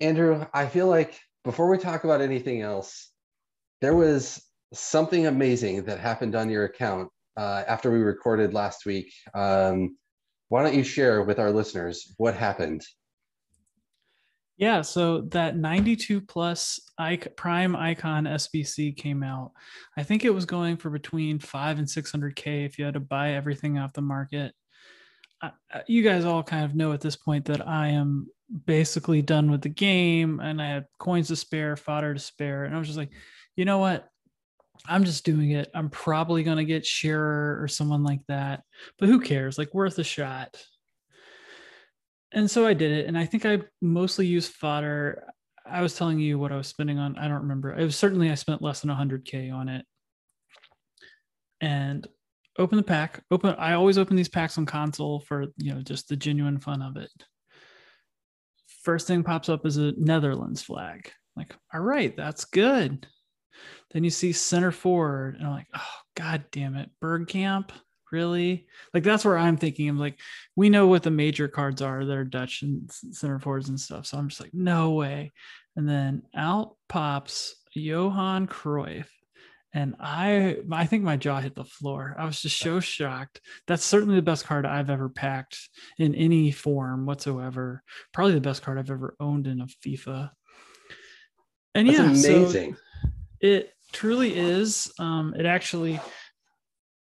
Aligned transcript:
Andrew, 0.00 0.44
I 0.52 0.66
feel 0.66 0.86
like 0.86 1.18
before 1.44 1.70
we 1.70 1.78
talk 1.78 2.04
about 2.04 2.20
anything 2.20 2.62
else, 2.62 3.10
there 3.80 3.94
was 3.94 4.42
something 4.72 5.26
amazing 5.26 5.84
that 5.84 5.98
happened 5.98 6.34
on 6.34 6.50
your 6.50 6.64
account 6.64 7.08
uh, 7.36 7.64
after 7.68 7.90
we 7.90 7.98
recorded 7.98 8.52
last 8.52 8.84
week. 8.84 9.12
Um, 9.34 9.96
why 10.48 10.62
don't 10.62 10.74
you 10.74 10.82
share 10.82 11.22
with 11.22 11.38
our 11.38 11.50
listeners 11.50 12.14
what 12.16 12.34
happened? 12.34 12.82
Yeah, 14.56 14.82
so 14.82 15.20
that 15.30 15.56
92 15.56 16.20
plus 16.20 16.80
prime 17.36 17.76
icon 17.76 18.24
SBC 18.24 18.96
came 18.96 19.22
out. 19.22 19.52
I 19.96 20.02
think 20.02 20.24
it 20.24 20.34
was 20.34 20.46
going 20.46 20.78
for 20.78 20.90
between 20.90 21.38
five 21.38 21.78
and 21.78 21.86
600k 21.86 22.66
if 22.66 22.76
you 22.76 22.84
had 22.84 22.94
to 22.94 23.00
buy 23.00 23.34
everything 23.34 23.78
off 23.78 23.92
the 23.92 24.02
market. 24.02 24.52
you 25.86 26.02
guys 26.02 26.24
all 26.24 26.42
kind 26.42 26.64
of 26.64 26.74
know 26.74 26.92
at 26.92 27.00
this 27.00 27.14
point 27.14 27.44
that 27.44 27.66
I 27.68 27.88
am 27.88 28.26
basically 28.66 29.22
done 29.22 29.50
with 29.50 29.62
the 29.62 29.68
game 29.68 30.40
and 30.40 30.60
I 30.60 30.68
had 30.68 30.86
coins 30.98 31.28
to 31.28 31.36
spare, 31.36 31.76
fodder 31.76 32.14
to 32.14 32.20
spare. 32.20 32.64
And 32.64 32.74
I 32.74 32.78
was 32.78 32.88
just 32.88 32.98
like, 32.98 33.10
you 33.56 33.64
know 33.64 33.78
what? 33.78 34.08
I'm 34.86 35.04
just 35.04 35.24
doing 35.24 35.50
it. 35.50 35.68
I'm 35.74 35.90
probably 35.90 36.44
going 36.44 36.58
to 36.58 36.64
get 36.64 36.86
Shearer 36.86 37.60
or 37.60 37.68
someone 37.68 38.04
like 38.04 38.20
that, 38.28 38.62
but 38.98 39.08
who 39.08 39.20
cares? 39.20 39.58
Like, 39.58 39.74
worth 39.74 39.98
a 39.98 40.04
shot 40.04 40.56
and 42.32 42.50
so 42.50 42.66
I 42.66 42.74
did 42.74 42.92
it, 42.92 43.06
and 43.06 43.16
I 43.16 43.24
think 43.24 43.46
I 43.46 43.60
mostly 43.80 44.26
used 44.26 44.52
fodder. 44.52 45.24
I 45.66 45.82
was 45.82 45.94
telling 45.94 46.18
you 46.18 46.38
what 46.38 46.52
I 46.52 46.56
was 46.56 46.68
spending 46.68 46.98
on. 46.98 47.16
I 47.16 47.28
don't 47.28 47.42
remember. 47.42 47.76
It 47.76 47.84
was 47.84 47.96
certainly 47.96 48.30
I 48.30 48.34
spent 48.34 48.62
less 48.62 48.80
than 48.80 48.90
100k 48.90 49.52
on 49.52 49.68
it. 49.68 49.84
And 51.60 52.06
open 52.58 52.76
the 52.76 52.84
pack. 52.84 53.22
Open. 53.30 53.54
I 53.58 53.74
always 53.74 53.98
open 53.98 54.16
these 54.16 54.28
packs 54.28 54.58
on 54.58 54.66
console 54.66 55.20
for 55.20 55.46
you 55.56 55.74
know 55.74 55.82
just 55.82 56.08
the 56.08 56.16
genuine 56.16 56.60
fun 56.60 56.82
of 56.82 56.96
it. 56.96 57.10
First 58.88 59.06
thing 59.06 59.22
pops 59.22 59.50
up 59.50 59.66
is 59.66 59.76
a 59.76 59.92
Netherlands 59.98 60.62
flag. 60.62 61.12
Like, 61.36 61.54
all 61.74 61.80
right, 61.82 62.16
that's 62.16 62.46
good. 62.46 63.06
Then 63.90 64.02
you 64.02 64.08
see 64.08 64.32
center 64.32 64.72
forward, 64.72 65.36
and 65.36 65.46
I'm 65.46 65.52
like, 65.52 65.66
oh 65.76 65.94
god 66.16 66.44
damn 66.52 66.74
it, 66.74 66.88
Bergkamp? 67.04 67.68
Really? 68.10 68.66
Like 68.94 69.02
that's 69.02 69.26
where 69.26 69.36
i'm 69.36 69.58
thinking 69.58 69.90
i'm 69.90 69.98
like 69.98 70.18
we 70.56 70.70
know 70.70 70.86
what 70.86 71.02
the 71.02 71.10
major 71.10 71.48
cards 71.48 71.82
are 71.82 72.02
that 72.02 72.16
are 72.16 72.24
dutch 72.24 72.62
and 72.62 72.90
center 72.90 73.38
forwards 73.38 73.68
and 73.68 73.78
stuff. 73.78 74.06
So 74.06 74.16
i'm 74.16 74.30
just 74.30 74.40
like 74.40 74.54
no 74.54 74.92
way. 74.92 75.32
And 75.76 75.86
then 75.86 76.22
out 76.34 76.76
pops 76.88 77.56
johan 77.74 78.46
cruyff 78.46 79.04
and 79.78 79.94
i 80.00 80.56
i 80.72 80.84
think 80.86 81.04
my 81.04 81.16
jaw 81.16 81.40
hit 81.40 81.54
the 81.54 81.64
floor. 81.64 82.16
I 82.18 82.24
was 82.24 82.42
just 82.42 82.58
so 82.58 82.80
shocked. 82.80 83.40
That's 83.68 83.84
certainly 83.84 84.16
the 84.16 84.22
best 84.22 84.44
card 84.44 84.66
i've 84.66 84.90
ever 84.90 85.08
packed 85.08 85.56
in 85.98 86.16
any 86.16 86.50
form 86.50 87.06
whatsoever. 87.06 87.84
Probably 88.12 88.34
the 88.34 88.40
best 88.40 88.62
card 88.62 88.78
i've 88.78 88.90
ever 88.90 89.14
owned 89.20 89.46
in 89.46 89.60
a 89.60 89.66
fifa. 89.66 90.30
And 91.76 91.88
that's 91.88 91.98
yeah 91.98 92.06
amazing. 92.06 92.74
so 92.74 93.10
it 93.40 93.72
truly 93.92 94.36
is 94.36 94.92
um 94.98 95.34
it 95.38 95.46
actually 95.46 96.00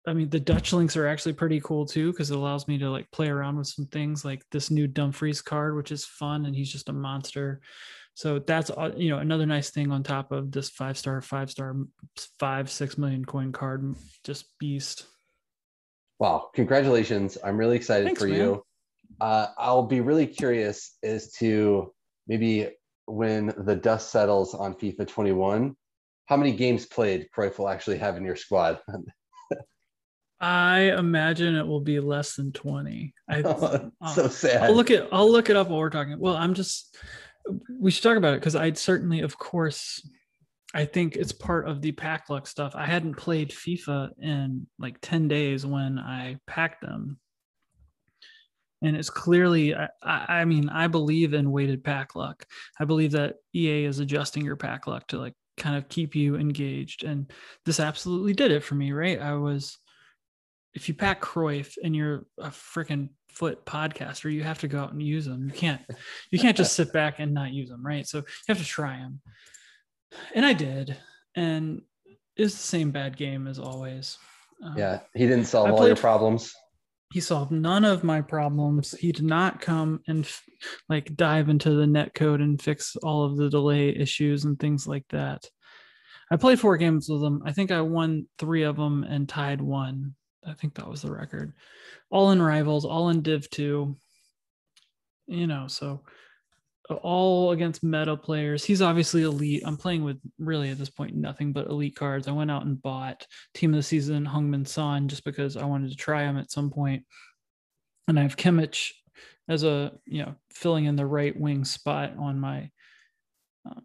I 0.06 0.12
mean, 0.12 0.28
the 0.28 0.40
Dutch 0.40 0.74
links 0.74 0.98
are 0.98 1.08
actually 1.08 1.32
pretty 1.32 1.62
cool 1.62 1.86
too 1.86 2.12
because 2.12 2.30
it 2.30 2.36
allows 2.36 2.68
me 2.68 2.78
to 2.80 2.90
like 2.90 3.10
play 3.12 3.30
around 3.30 3.58
with 3.58 3.68
some 3.68 3.86
things 3.86 4.26
like 4.26 4.44
this 4.52 4.70
new 4.70 4.86
Dumfries 4.86 5.42
card, 5.42 5.78
which 5.78 5.94
is 5.94 6.04
fun, 6.04 6.46
and 6.46 6.54
he's 6.54 6.70
just 6.70 6.90
a 6.90 6.94
monster. 6.94 7.62
So 8.16 8.40
that's 8.40 8.70
uh, 8.70 8.92
you 8.96 9.10
know 9.10 9.18
another 9.18 9.46
nice 9.46 9.72
thing 9.72 9.92
on 9.92 10.04
top 10.04 10.32
of 10.32 10.52
this 10.52 10.70
five 10.70 10.98
star, 10.98 11.22
five 11.22 11.50
star, 11.50 11.76
five 12.40 12.70
six 12.70 12.98
million 12.98 13.26
coin 13.26 13.52
card, 13.52 13.96
just 14.24 14.46
beast. 14.60 15.06
Wow! 16.20 16.50
Congratulations! 16.54 17.38
I'm 17.44 17.58
really 17.58 17.76
excited 17.76 18.06
Thanks, 18.06 18.22
for 18.22 18.28
man. 18.28 18.38
you. 18.38 18.66
Uh, 19.20 19.48
I'll 19.58 19.88
be 19.88 20.02
really 20.02 20.28
curious 20.28 20.96
as 21.04 21.32
to 21.34 21.92
maybe 22.28 22.70
when 23.06 23.54
the 23.58 23.76
dust 23.76 24.12
settles 24.12 24.54
on 24.54 24.76
FIFA 24.76 25.08
21, 25.08 25.76
how 26.26 26.38
many 26.38 26.54
games 26.54 26.86
played 26.86 27.28
Cruyff 27.36 27.58
will 27.58 27.70
actually 27.70 27.98
have 27.98 28.16
in 28.16 28.24
your 28.24 28.36
squad. 28.36 28.80
I 30.40 30.92
imagine 30.98 31.56
it 31.56 31.66
will 31.66 31.82
be 31.82 32.02
less 32.02 32.36
than 32.36 32.52
20. 32.52 33.14
I, 33.30 33.42
oh, 33.44 33.92
so 34.14 34.28
sad. 34.28 34.64
I'll 34.64 34.76
look 34.76 34.92
at 34.92 35.08
I'll 35.12 35.32
look 35.32 35.50
it 35.50 35.56
up 35.56 35.70
while 35.70 35.80
we're 35.80 35.90
talking. 35.90 36.20
Well, 36.20 36.36
I'm 36.36 36.54
just 36.54 36.98
we 37.80 37.92
should 37.92 38.04
talk 38.04 38.18
about 38.18 38.34
it 38.34 38.40
because 38.40 38.56
I'd 38.56 38.78
certainly, 38.78 39.22
of 39.22 39.38
course, 39.38 40.08
I 40.74 40.86
think 40.86 41.16
it's 41.16 41.32
part 41.32 41.68
of 41.68 41.82
the 41.82 41.92
pack 41.92 42.30
luck 42.30 42.48
stuff. 42.48 42.76
I 42.76 42.86
hadn't 42.86 43.16
played 43.16 43.52
FIFA 43.52 44.12
in 44.20 44.68
like 44.80 44.98
10 45.02 45.28
days 45.28 45.66
when 45.66 46.00
I 46.00 46.38
packed 46.48 46.82
them. 46.82 47.20
And 48.82 48.98
it's 48.98 49.10
clearly, 49.10 49.76
I, 49.76 49.90
I 50.04 50.46
mean, 50.46 50.70
I 50.70 50.88
believe 50.88 51.34
in 51.34 51.52
weighted 51.52 51.84
pack 51.84 52.16
luck. 52.16 52.46
I 52.80 52.86
believe 52.86 53.12
that 53.12 53.36
EA 53.54 53.86
is 53.86 54.00
adjusting 54.00 54.44
your 54.44 54.58
pack 54.58 54.88
luck 54.88 55.08
to 55.08 55.20
like 55.20 55.34
kind 55.58 55.78
of 55.78 55.88
keep 55.88 56.16
you 56.16 56.36
engaged. 56.36 57.04
And 57.04 57.32
this 57.66 57.80
absolutely 57.80 58.34
did 58.34 58.52
it 58.52 58.64
for 58.64 58.76
me, 58.76 58.92
right? 58.92 59.22
I 59.22 59.36
was 59.36 59.78
if 60.74 60.88
you 60.88 60.96
pack 60.96 61.22
Cruyff 61.22 61.78
and 61.84 61.96
you're 61.96 62.26
a 62.40 62.48
freaking 62.48 63.10
FUT 63.34 63.66
podcaster, 63.66 64.32
you 64.32 64.44
have 64.44 64.60
to 64.60 64.68
go 64.68 64.80
out 64.80 64.92
and 64.92 65.02
use 65.02 65.26
them. 65.26 65.48
You 65.48 65.54
can't 65.54 65.82
you 66.32 66.40
can't 66.40 66.58
just 66.58 66.74
sit 66.74 66.94
back 66.94 67.20
and 67.20 67.34
not 67.34 67.52
use 67.52 67.70
them, 67.70 67.86
right? 67.86 68.08
So 68.08 68.20
you 68.20 68.24
have 68.48 68.60
to 68.60 68.66
try 68.66 68.98
them. 68.98 69.22
And 70.36 70.46
I 70.46 70.54
did, 70.54 70.96
and 71.36 71.82
it's 72.36 72.54
the 72.54 72.60
same 72.60 72.92
bad 72.92 73.18
game 73.18 73.48
as 73.48 73.60
always. 73.60 74.18
Um, 74.64 74.76
yeah, 74.78 75.00
he 75.14 75.28
didn't 75.28 75.46
solve 75.46 75.72
all 75.72 75.88
your 75.88 75.96
problems. 75.96 76.54
He 77.12 77.20
solved 77.20 77.52
none 77.52 77.86
of 77.86 78.04
my 78.04 78.22
problems. 78.22 78.92
He 78.92 79.12
did 79.12 79.26
not 79.26 79.62
come 79.62 80.02
and 80.08 80.28
like 80.90 81.16
dive 81.16 81.50
into 81.50 81.72
the 81.72 81.86
net 81.86 82.14
code 82.16 82.42
and 82.42 82.60
fix 82.60 82.96
all 83.04 83.24
of 83.24 83.38
the 83.38 83.50
delay 83.50 83.90
issues 83.90 84.46
and 84.46 84.60
things 84.60 84.88
like 84.88 85.06
that. 85.10 85.48
I 86.32 86.38
played 86.38 86.60
four 86.60 86.78
games 86.78 87.08
with 87.10 87.22
him. 87.22 87.44
I 87.46 87.52
think 87.52 87.72
I 87.72 87.82
won 87.82 88.28
three 88.40 88.64
of 88.64 88.78
them 88.78 89.04
and 89.04 89.30
tied 89.30 89.62
one. 89.62 90.16
I 90.46 90.54
think 90.54 90.76
that 90.76 90.90
was 90.90 91.02
the 91.02 91.12
record. 91.12 91.54
All 92.10 92.32
in 92.32 92.42
rivals, 92.42 92.86
all 92.86 93.10
in 93.10 93.22
Div 93.22 93.50
2. 93.50 93.96
You 95.28 95.48
know, 95.48 95.68
so 95.68 96.02
all 96.90 97.52
against 97.52 97.84
meta 97.84 98.18
players. 98.18 98.64
He's 98.64 98.82
obviously 98.82 99.24
elite. 99.24 99.64
I'm 99.66 99.78
playing 99.78 100.04
with 100.04 100.20
really 100.38 100.70
at 100.70 100.78
this 100.78 100.90
point 100.90 101.16
nothing 101.16 101.54
but 101.54 101.68
elite 101.68 101.96
cards. 101.96 102.28
I 102.28 102.32
went 102.32 102.52
out 102.52 102.66
and 102.66 102.82
bought 102.82 103.26
team 103.54 103.74
of 103.74 103.78
the 103.78 103.84
season 103.84 104.26
Heung-min 104.26 104.66
Son 104.66 105.08
just 105.08 105.24
because 105.24 105.56
I 105.56 105.66
wanted 105.66 105.92
to 105.92 105.98
try 105.98 106.24
him 106.24 106.38
at 106.38 106.52
some 106.52 106.70
point. 106.70 107.06
And 108.08 108.20
I 108.20 108.24
have 108.24 108.36
Kimmich 108.36 108.92
as 109.48 109.64
a 109.64 109.94
you 110.06 110.24
know 110.24 110.36
filling 110.52 110.86
in 110.86 110.96
the 110.96 111.06
right 111.06 111.38
wing 111.38 111.64
spot 111.66 112.14
on 112.18 112.40
my 112.40 112.70
uh, 113.70 113.80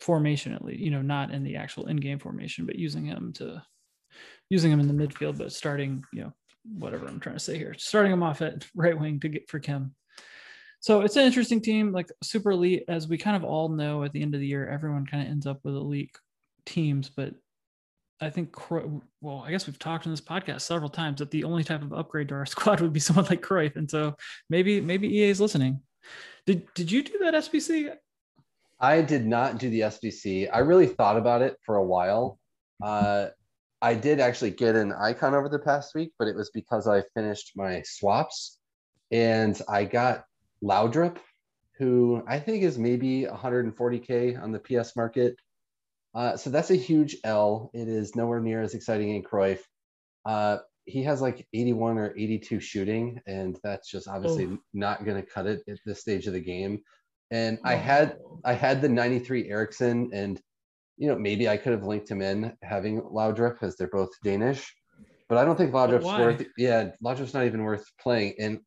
formation 0.00 0.54
at 0.54 0.64
least. 0.64 0.80
You 0.80 0.90
know, 0.90 1.02
not 1.02 1.32
in 1.32 1.44
the 1.44 1.56
actual 1.56 1.86
in-game 1.86 2.18
formation, 2.18 2.64
but 2.64 2.76
using 2.76 3.04
him 3.04 3.32
to 3.34 3.62
using 4.52 4.70
him 4.70 4.80
in 4.80 4.86
the 4.86 5.06
midfield, 5.06 5.38
but 5.38 5.50
starting, 5.50 6.04
you 6.12 6.20
know, 6.20 6.32
whatever 6.78 7.06
I'm 7.06 7.18
trying 7.18 7.36
to 7.36 7.40
say 7.40 7.56
here, 7.56 7.74
starting 7.78 8.12
him 8.12 8.22
off 8.22 8.42
at 8.42 8.66
right 8.76 8.98
wing 8.98 9.18
to 9.20 9.28
get 9.30 9.48
for 9.48 9.58
chem. 9.58 9.94
So 10.80 11.00
it's 11.00 11.16
an 11.16 11.24
interesting 11.24 11.62
team, 11.62 11.90
like 11.90 12.10
super 12.22 12.50
elite, 12.50 12.84
as 12.86 13.08
we 13.08 13.16
kind 13.16 13.34
of 13.34 13.44
all 13.44 13.70
know 13.70 14.04
at 14.04 14.12
the 14.12 14.20
end 14.20 14.34
of 14.34 14.40
the 14.40 14.46
year, 14.46 14.68
everyone 14.68 15.06
kind 15.06 15.22
of 15.22 15.30
ends 15.30 15.46
up 15.46 15.60
with 15.64 15.74
elite 15.74 16.14
teams. 16.66 17.08
But 17.08 17.32
I 18.20 18.28
think, 18.28 18.54
well, 19.22 19.42
I 19.46 19.50
guess 19.50 19.66
we've 19.66 19.78
talked 19.78 20.04
in 20.04 20.12
this 20.12 20.20
podcast 20.20 20.62
several 20.62 20.90
times 20.90 21.20
that 21.20 21.30
the 21.30 21.44
only 21.44 21.64
type 21.64 21.80
of 21.80 21.94
upgrade 21.94 22.28
to 22.28 22.34
our 22.34 22.46
squad 22.54 22.80
would 22.82 22.92
be 22.92 23.00
someone 23.00 23.26
like 23.30 23.40
Cruyff. 23.40 23.76
And 23.76 23.90
so 23.90 24.14
maybe, 24.50 24.82
maybe 24.82 25.08
EA 25.08 25.30
is 25.30 25.40
listening. 25.40 25.80
Did, 26.44 26.66
did 26.74 26.92
you 26.92 27.02
do 27.02 27.18
that 27.20 27.32
SBC? 27.32 27.94
I 28.78 29.00
did 29.00 29.24
not 29.24 29.56
do 29.56 29.70
the 29.70 29.80
SBC. 29.80 30.50
I 30.52 30.58
really 30.58 30.88
thought 30.88 31.16
about 31.16 31.40
it 31.40 31.56
for 31.64 31.76
a 31.76 31.84
while. 31.84 32.38
Uh, 32.82 33.28
I 33.82 33.94
did 33.94 34.20
actually 34.20 34.52
get 34.52 34.76
an 34.76 34.92
icon 34.92 35.34
over 35.34 35.48
the 35.48 35.58
past 35.58 35.92
week, 35.96 36.12
but 36.16 36.28
it 36.28 36.36
was 36.36 36.50
because 36.50 36.86
I 36.86 37.02
finished 37.14 37.52
my 37.56 37.82
swaps 37.84 38.58
and 39.10 39.60
I 39.68 39.84
got 39.84 40.24
Laudrup, 40.62 41.18
who 41.78 42.22
I 42.28 42.38
think 42.38 42.62
is 42.62 42.78
maybe 42.78 43.26
140K 43.28 44.40
on 44.40 44.52
the 44.52 44.60
PS 44.60 44.94
market. 44.94 45.34
Uh, 46.14 46.36
so 46.36 46.48
that's 46.48 46.70
a 46.70 46.76
huge 46.76 47.16
L. 47.24 47.70
It 47.74 47.88
is 47.88 48.14
nowhere 48.14 48.38
near 48.38 48.62
as 48.62 48.74
exciting 48.74 49.16
in 49.16 49.22
Cruyff. 49.24 49.58
Uh, 50.24 50.58
he 50.84 51.02
has 51.02 51.20
like 51.20 51.46
81 51.52 51.98
or 51.98 52.14
82 52.16 52.60
shooting, 52.60 53.20
and 53.26 53.58
that's 53.64 53.90
just 53.90 54.06
obviously 54.06 54.46
oh. 54.46 54.58
not 54.72 55.04
going 55.04 55.20
to 55.20 55.28
cut 55.28 55.46
it 55.46 55.62
at 55.68 55.78
this 55.84 56.00
stage 56.00 56.28
of 56.28 56.34
the 56.34 56.40
game. 56.40 56.82
And 57.32 57.58
oh. 57.64 57.68
I 57.68 57.74
had 57.74 58.18
I 58.44 58.52
had 58.52 58.80
the 58.80 58.88
93 58.88 59.50
Eriksen, 59.50 60.10
and 60.12 60.40
you 61.02 61.08
know, 61.08 61.18
maybe 61.18 61.48
I 61.48 61.56
could 61.56 61.72
have 61.72 61.82
linked 61.82 62.08
him 62.08 62.22
in 62.22 62.56
having 62.62 63.00
Laudrup 63.00 63.54
because 63.54 63.74
they're 63.74 63.88
both 63.88 64.10
Danish, 64.22 64.72
but 65.28 65.36
I 65.36 65.44
don't 65.44 65.56
think 65.56 65.72
Laudrup's 65.72 66.04
worth. 66.04 66.46
Yeah, 66.56 66.90
Laudrup's 67.04 67.34
not 67.34 67.44
even 67.44 67.64
worth 67.64 67.84
playing. 68.00 68.34
And 68.38 68.60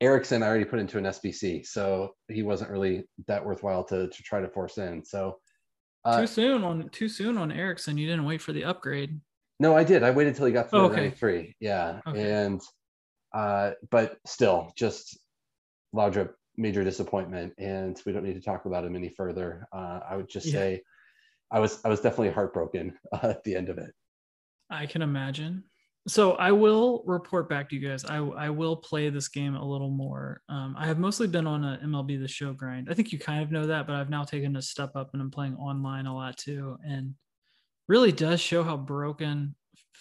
Eriksen, 0.00 0.42
I 0.42 0.46
already 0.46 0.64
put 0.64 0.78
into 0.78 0.96
an 0.96 1.04
SBC, 1.04 1.66
so 1.66 2.14
he 2.28 2.42
wasn't 2.42 2.70
really 2.70 3.04
that 3.28 3.44
worthwhile 3.44 3.84
to 3.84 4.08
to 4.08 4.22
try 4.22 4.40
to 4.40 4.48
force 4.48 4.78
in. 4.78 5.04
So 5.04 5.36
uh, 6.06 6.22
too 6.22 6.26
soon 6.26 6.64
on 6.64 6.88
too 6.92 7.10
soon 7.10 7.36
on 7.36 7.52
Eriksen. 7.52 7.98
You 7.98 8.06
didn't 8.06 8.24
wait 8.24 8.40
for 8.40 8.54
the 8.54 8.64
upgrade. 8.64 9.20
No, 9.60 9.76
I 9.76 9.84
did. 9.84 10.02
I 10.02 10.12
waited 10.12 10.34
till 10.34 10.46
he 10.46 10.54
got 10.54 10.70
to 10.70 10.76
oh, 10.76 10.84
okay. 10.86 10.96
93. 10.96 11.56
Yeah, 11.60 12.00
okay. 12.06 12.32
and 12.32 12.62
uh, 13.34 13.72
but 13.90 14.16
still, 14.24 14.72
just 14.78 15.18
Laudrup 15.94 16.30
major 16.56 16.82
disappointment, 16.82 17.52
and 17.58 18.00
we 18.06 18.12
don't 18.12 18.24
need 18.24 18.36
to 18.36 18.40
talk 18.40 18.64
about 18.64 18.86
him 18.86 18.96
any 18.96 19.10
further. 19.10 19.68
Uh, 19.74 20.00
I 20.08 20.16
would 20.16 20.30
just 20.30 20.46
yeah. 20.46 20.52
say, 20.52 20.82
I 21.50 21.60
was 21.60 21.80
I 21.84 21.88
was 21.88 22.00
definitely 22.00 22.30
heartbroken 22.30 22.94
uh, 23.12 23.18
at 23.22 23.44
the 23.44 23.54
end 23.56 23.68
of 23.68 23.78
it. 23.78 23.92
I 24.70 24.86
can 24.86 25.02
imagine. 25.02 25.64
So 26.08 26.32
I 26.32 26.52
will 26.52 27.02
report 27.04 27.48
back 27.48 27.68
to 27.68 27.76
you 27.76 27.88
guys. 27.88 28.04
I 28.04 28.18
I 28.18 28.50
will 28.50 28.76
play 28.76 29.10
this 29.10 29.28
game 29.28 29.54
a 29.56 29.64
little 29.64 29.90
more. 29.90 30.40
Um, 30.48 30.76
I 30.78 30.86
have 30.86 30.98
mostly 30.98 31.26
been 31.26 31.46
on 31.46 31.64
a 31.64 31.80
MLB 31.84 32.20
The 32.20 32.28
Show 32.28 32.52
grind. 32.52 32.88
I 32.90 32.94
think 32.94 33.12
you 33.12 33.18
kind 33.18 33.42
of 33.42 33.50
know 33.50 33.66
that, 33.66 33.86
but 33.86 33.96
I've 33.96 34.10
now 34.10 34.24
taken 34.24 34.56
a 34.56 34.62
step 34.62 34.92
up 34.94 35.10
and 35.12 35.22
I'm 35.22 35.30
playing 35.30 35.56
online 35.56 36.06
a 36.06 36.14
lot 36.14 36.36
too, 36.36 36.76
and 36.86 37.14
really 37.88 38.12
does 38.12 38.40
show 38.40 38.62
how 38.62 38.76
broken 38.76 39.54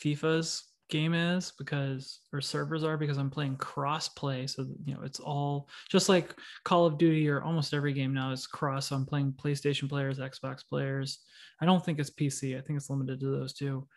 FIFA's 0.04 0.64
game 0.90 1.14
is 1.14 1.52
because 1.58 2.20
or 2.32 2.42
servers 2.42 2.84
are 2.84 2.98
because 2.98 3.18
I'm 3.18 3.30
playing 3.30 3.58
cross 3.58 4.08
play. 4.08 4.48
So 4.48 4.66
you 4.86 4.94
know 4.94 5.02
it's 5.04 5.20
all 5.20 5.68
just 5.90 6.10
like 6.10 6.36
Call 6.64 6.86
of 6.86 6.98
Duty 6.98 7.28
or 7.30 7.42
almost 7.42 7.74
every 7.74 7.94
game 7.94 8.14
now 8.14 8.32
is 8.32 8.48
cross. 8.48 8.88
So 8.88 8.96
I'm 8.96 9.06
playing 9.06 9.34
PlayStation 9.34 9.90
players, 9.90 10.20
Xbox 10.20 10.60
players. 10.68 11.20
I 11.62 11.66
don't 11.66 11.84
think 11.84 12.00
it's 12.00 12.12
PC. 12.12 12.58
I 12.58 12.62
think 12.62 12.78
it's 12.78 12.90
limited 12.90 13.20
to 13.20 13.28
those 13.28 13.54
two. 13.54 13.88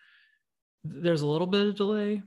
There's 0.85 1.23
a 1.23 1.27
little 1.27 1.47
bit 1.47 1.67
of 1.67 1.77
delay, 1.77 2.23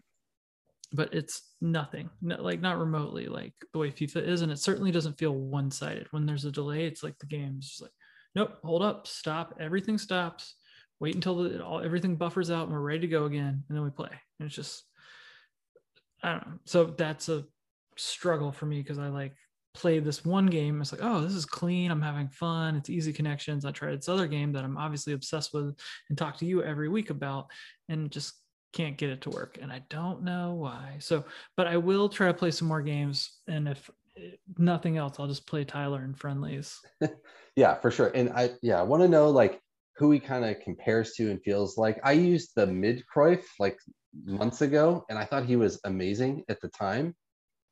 but 0.93 1.13
it's 1.13 1.41
nothing. 1.61 2.09
like 2.21 2.61
not 2.61 2.79
remotely 2.79 3.27
like 3.27 3.53
the 3.73 3.79
way 3.79 3.91
FIFA 3.91 4.27
is, 4.27 4.41
and 4.41 4.51
it 4.51 4.59
certainly 4.59 4.91
doesn't 4.91 5.17
feel 5.17 5.33
one-sided. 5.33 6.07
When 6.11 6.25
there's 6.25 6.45
a 6.45 6.51
delay, 6.51 6.85
it's 6.85 7.03
like 7.03 7.17
the 7.17 7.25
game's 7.25 7.69
just 7.69 7.81
like, 7.81 7.91
nope, 8.35 8.57
hold 8.63 8.83
up, 8.83 9.07
stop, 9.07 9.55
everything 9.59 9.97
stops 9.97 10.55
wait 11.01 11.15
until 11.15 11.35
the, 11.35 11.65
all, 11.65 11.81
everything 11.81 12.15
buffers 12.15 12.51
out 12.51 12.65
and 12.65 12.71
we're 12.71 12.79
ready 12.79 12.99
to 12.99 13.07
go 13.07 13.25
again 13.25 13.63
and 13.67 13.77
then 13.77 13.83
we 13.83 13.89
play. 13.89 14.11
And 14.39 14.45
it's 14.45 14.55
just 14.55 14.83
i 16.23 16.31
don't 16.31 16.47
know. 16.47 16.59
So 16.65 16.85
that's 16.85 17.27
a 17.27 17.43
struggle 17.97 18.51
for 18.51 18.67
me 18.67 18.81
because 18.81 18.99
i 18.99 19.09
like 19.09 19.33
play 19.73 19.99
this 19.99 20.23
one 20.23 20.45
game. 20.45 20.79
It's 20.79 20.91
like 20.91 21.03
oh 21.03 21.21
this 21.21 21.33
is 21.33 21.45
clean. 21.45 21.91
I'm 21.91 22.01
having 22.01 22.29
fun. 22.29 22.75
It's 22.75 22.89
easy 22.89 23.11
connections. 23.11 23.65
I 23.65 23.71
tried 23.71 23.97
this 23.97 24.09
other 24.09 24.27
game 24.27 24.53
that 24.53 24.63
i'm 24.63 24.77
obviously 24.77 25.13
obsessed 25.13 25.53
with 25.53 25.75
and 26.09 26.17
talk 26.17 26.37
to 26.37 26.45
you 26.45 26.63
every 26.63 26.87
week 26.87 27.09
about 27.09 27.47
and 27.89 28.11
just 28.11 28.33
can't 28.73 28.97
get 28.97 29.09
it 29.09 29.21
to 29.21 29.29
work 29.29 29.57
and 29.61 29.69
i 29.69 29.81
don't 29.89 30.23
know 30.23 30.53
why. 30.53 30.97
So 30.99 31.25
but 31.57 31.67
i 31.67 31.77
will 31.77 32.09
try 32.09 32.27
to 32.27 32.33
play 32.33 32.51
some 32.51 32.67
more 32.67 32.81
games 32.81 33.39
and 33.47 33.67
if 33.67 33.89
nothing 34.57 34.97
else 34.97 35.19
i'll 35.19 35.27
just 35.27 35.47
play 35.47 35.65
tyler 35.65 36.01
and 36.03 36.17
friendlies. 36.17 36.79
Yeah 37.57 37.75
for 37.75 37.91
sure. 37.91 38.07
And 38.15 38.29
i 38.29 38.51
yeah 38.61 38.79
i 38.79 38.83
want 38.83 39.03
to 39.03 39.09
know 39.09 39.29
like 39.29 39.59
who 40.01 40.09
he 40.09 40.19
kind 40.19 40.43
of 40.43 40.59
compares 40.61 41.13
to 41.13 41.29
and 41.29 41.39
feels 41.43 41.77
like. 41.77 41.99
I 42.03 42.13
used 42.13 42.53
the 42.55 42.65
mid 42.65 43.03
Cruyff 43.05 43.43
like 43.59 43.77
months 44.25 44.61
ago, 44.61 45.05
and 45.09 45.19
I 45.19 45.25
thought 45.25 45.45
he 45.45 45.55
was 45.55 45.79
amazing 45.85 46.43
at 46.49 46.59
the 46.59 46.69
time. 46.69 47.15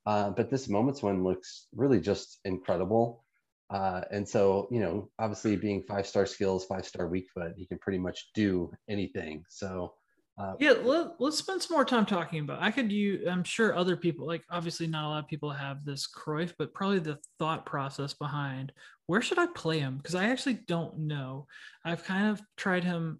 Uh, 0.05 0.29
but 0.29 0.51
this 0.51 0.69
Moments 0.69 1.01
one 1.01 1.23
looks 1.23 1.67
really 1.75 1.99
just 1.99 2.39
incredible. 2.45 3.25
Uh, 3.71 4.01
and 4.11 4.29
so, 4.29 4.67
you 4.69 4.79
know, 4.79 5.09
obviously 5.17 5.55
being 5.55 5.81
five 5.81 6.05
star 6.05 6.27
skills, 6.27 6.65
five 6.65 6.85
star 6.85 7.07
weak 7.07 7.27
foot, 7.33 7.53
he 7.57 7.65
can 7.65 7.79
pretty 7.79 7.99
much 7.99 8.29
do 8.35 8.71
anything. 8.87 9.43
So 9.49 9.93
uh, 10.39 10.53
yeah, 10.57 10.71
let, 10.81 11.11
us 11.19 11.37
spend 11.37 11.61
some 11.61 11.75
more 11.75 11.83
time 11.83 12.05
talking 12.05 12.39
about. 12.39 12.61
I 12.61 12.71
could 12.71 12.89
you, 12.93 13.27
I'm 13.29 13.43
sure 13.43 13.75
other 13.75 13.97
people, 13.97 14.25
like 14.25 14.41
obviously 14.49 14.87
not 14.87 15.03
a 15.05 15.09
lot 15.09 15.23
of 15.23 15.27
people 15.27 15.49
have 15.51 15.83
this 15.83 16.07
Cruyff, 16.07 16.53
but 16.57 16.73
probably 16.73 16.99
the 16.99 17.19
thought 17.39 17.65
process 17.65 18.13
behind 18.13 18.71
where 19.07 19.21
should 19.21 19.37
I 19.37 19.47
play 19.47 19.79
him 19.79 19.97
because 19.97 20.15
I 20.15 20.29
actually 20.29 20.59
don't 20.65 20.97
know. 20.99 21.47
I've 21.83 22.05
kind 22.05 22.29
of 22.29 22.41
tried 22.55 22.85
him 22.85 23.19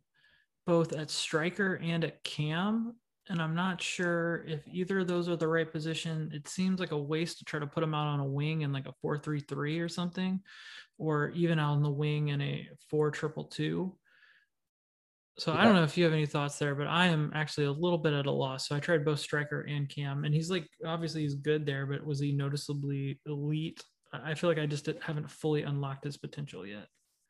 both 0.65 0.93
at 0.93 1.09
striker 1.09 1.81
and 1.83 2.05
at 2.05 2.23
cam, 2.23 2.95
and 3.27 3.41
I'm 3.41 3.55
not 3.55 3.81
sure 3.81 4.45
if 4.47 4.61
either 4.65 4.99
of 4.99 5.07
those 5.07 5.27
are 5.27 5.35
the 5.35 5.47
right 5.47 5.69
position. 5.69 6.31
It 6.33 6.47
seems 6.47 6.79
like 6.79 6.91
a 6.91 6.97
waste 6.97 7.39
to 7.39 7.43
try 7.45 7.59
to 7.59 7.67
put 7.67 7.83
him 7.83 7.93
out 7.93 8.07
on 8.07 8.21
a 8.21 8.25
wing 8.25 8.61
in 8.61 8.71
like 8.71 8.87
a 8.87 8.93
four 9.01 9.17
three 9.17 9.41
three 9.41 9.79
or 9.79 9.89
something, 9.89 10.39
or 10.97 11.31
even 11.31 11.59
out 11.59 11.73
on 11.73 11.83
the 11.83 11.89
wing 11.89 12.29
in 12.29 12.39
a 12.39 12.69
four 12.89 13.11
triple 13.11 13.43
two 13.43 13.93
so 15.39 15.53
yeah. 15.53 15.61
I 15.61 15.63
don't 15.63 15.75
know 15.75 15.83
if 15.83 15.97
you 15.97 16.03
have 16.03 16.13
any 16.13 16.25
thoughts 16.25 16.59
there, 16.59 16.75
but 16.75 16.87
I 16.87 17.07
am 17.07 17.31
actually 17.33 17.65
a 17.65 17.71
little 17.71 17.97
bit 17.97 18.13
at 18.13 18.25
a 18.25 18.31
loss. 18.31 18.67
So 18.67 18.75
I 18.75 18.79
tried 18.79 19.05
both 19.05 19.19
striker 19.19 19.61
and 19.61 19.87
cam, 19.87 20.25
and 20.25 20.33
he's 20.33 20.51
like 20.51 20.67
obviously 20.85 21.21
he's 21.21 21.35
good 21.35 21.65
there, 21.65 21.85
but 21.85 22.05
was 22.05 22.19
he 22.19 22.31
noticeably 22.33 23.19
elite? 23.25 23.81
I 24.11 24.33
feel 24.33 24.49
like 24.49 24.59
I 24.59 24.65
just 24.65 24.89
haven't 25.01 25.29
fully 25.29 25.63
unlocked 25.63 26.03
his 26.03 26.17
potential 26.17 26.65
yet. 26.65 26.87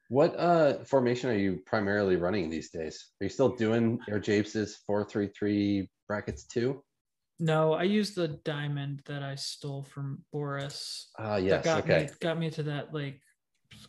What 0.10 0.36
uh 0.40 0.84
formation 0.86 1.30
are 1.30 1.38
you 1.38 1.60
primarily 1.66 2.16
running 2.16 2.50
these 2.50 2.72
days? 2.72 3.12
Are 3.22 3.26
you 3.26 3.30
still 3.30 3.56
doing 3.56 4.00
your 4.08 4.20
Japes's 4.20 4.80
four 4.88 5.06
three 5.06 5.28
three 5.28 5.90
brackets 6.08 6.46
too? 6.46 6.84
No, 7.40 7.74
I 7.74 7.84
used 7.84 8.16
the 8.16 8.28
diamond 8.44 9.02
that 9.06 9.24
I 9.24 9.36
stole 9.36 9.84
from 9.84 10.24
Boris. 10.34 11.10
Ah, 11.18 11.34
uh, 11.34 11.38
yes. 11.38 11.64
That 11.64 11.64
got 11.64 11.84
okay. 11.84 12.06
Me, 12.06 12.10
got 12.20 12.40
me 12.40 12.50
to 12.52 12.64
that 12.64 12.94
like 12.94 13.22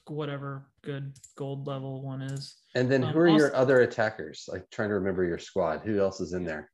whatever 0.07 0.67
good 0.83 1.13
gold 1.37 1.67
level 1.67 2.03
one 2.03 2.23
is. 2.23 2.57
And 2.75 2.91
then 2.91 3.05
um, 3.05 3.13
who 3.13 3.21
are 3.21 3.29
also, 3.29 3.39
your 3.39 3.57
other 3.57 3.81
attackers? 3.81 4.49
Like 4.49 4.69
trying 4.71 4.89
to 4.89 4.95
remember 4.95 5.25
your 5.25 5.39
squad. 5.39 5.81
Who 5.81 6.01
else 6.01 6.21
is 6.21 6.33
in 6.33 6.45
there? 6.45 6.71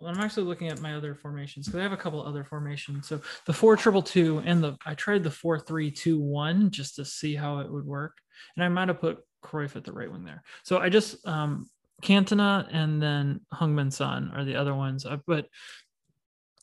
Well, 0.00 0.12
I'm 0.12 0.20
actually 0.20 0.44
looking 0.44 0.68
at 0.68 0.80
my 0.80 0.94
other 0.94 1.14
formations 1.14 1.66
because 1.66 1.80
I 1.80 1.82
have 1.82 1.92
a 1.92 1.96
couple 1.96 2.22
other 2.22 2.44
formations. 2.44 3.08
So 3.08 3.20
the 3.46 3.52
four 3.52 3.76
triple 3.76 4.02
two 4.02 4.42
and 4.44 4.62
the 4.62 4.76
I 4.84 4.94
tried 4.94 5.24
the 5.24 5.30
four 5.30 5.58
three 5.58 5.90
two 5.90 6.20
one 6.20 6.70
just 6.70 6.96
to 6.96 7.04
see 7.04 7.34
how 7.34 7.60
it 7.60 7.72
would 7.72 7.86
work, 7.86 8.12
and 8.56 8.64
I 8.64 8.68
might 8.68 8.88
have 8.88 9.00
put 9.00 9.18
Cruyff 9.42 9.74
at 9.74 9.84
the 9.84 9.92
right 9.92 10.10
wing 10.10 10.24
there. 10.24 10.42
So 10.64 10.78
I 10.78 10.90
just 10.90 11.26
um 11.26 11.66
Cantona 12.02 12.68
and 12.70 13.02
then 13.02 13.40
Heung-min 13.54 13.90
Son 13.90 14.30
are 14.34 14.44
the 14.44 14.56
other 14.56 14.74
ones. 14.74 15.06
I 15.06 15.16
put 15.16 15.46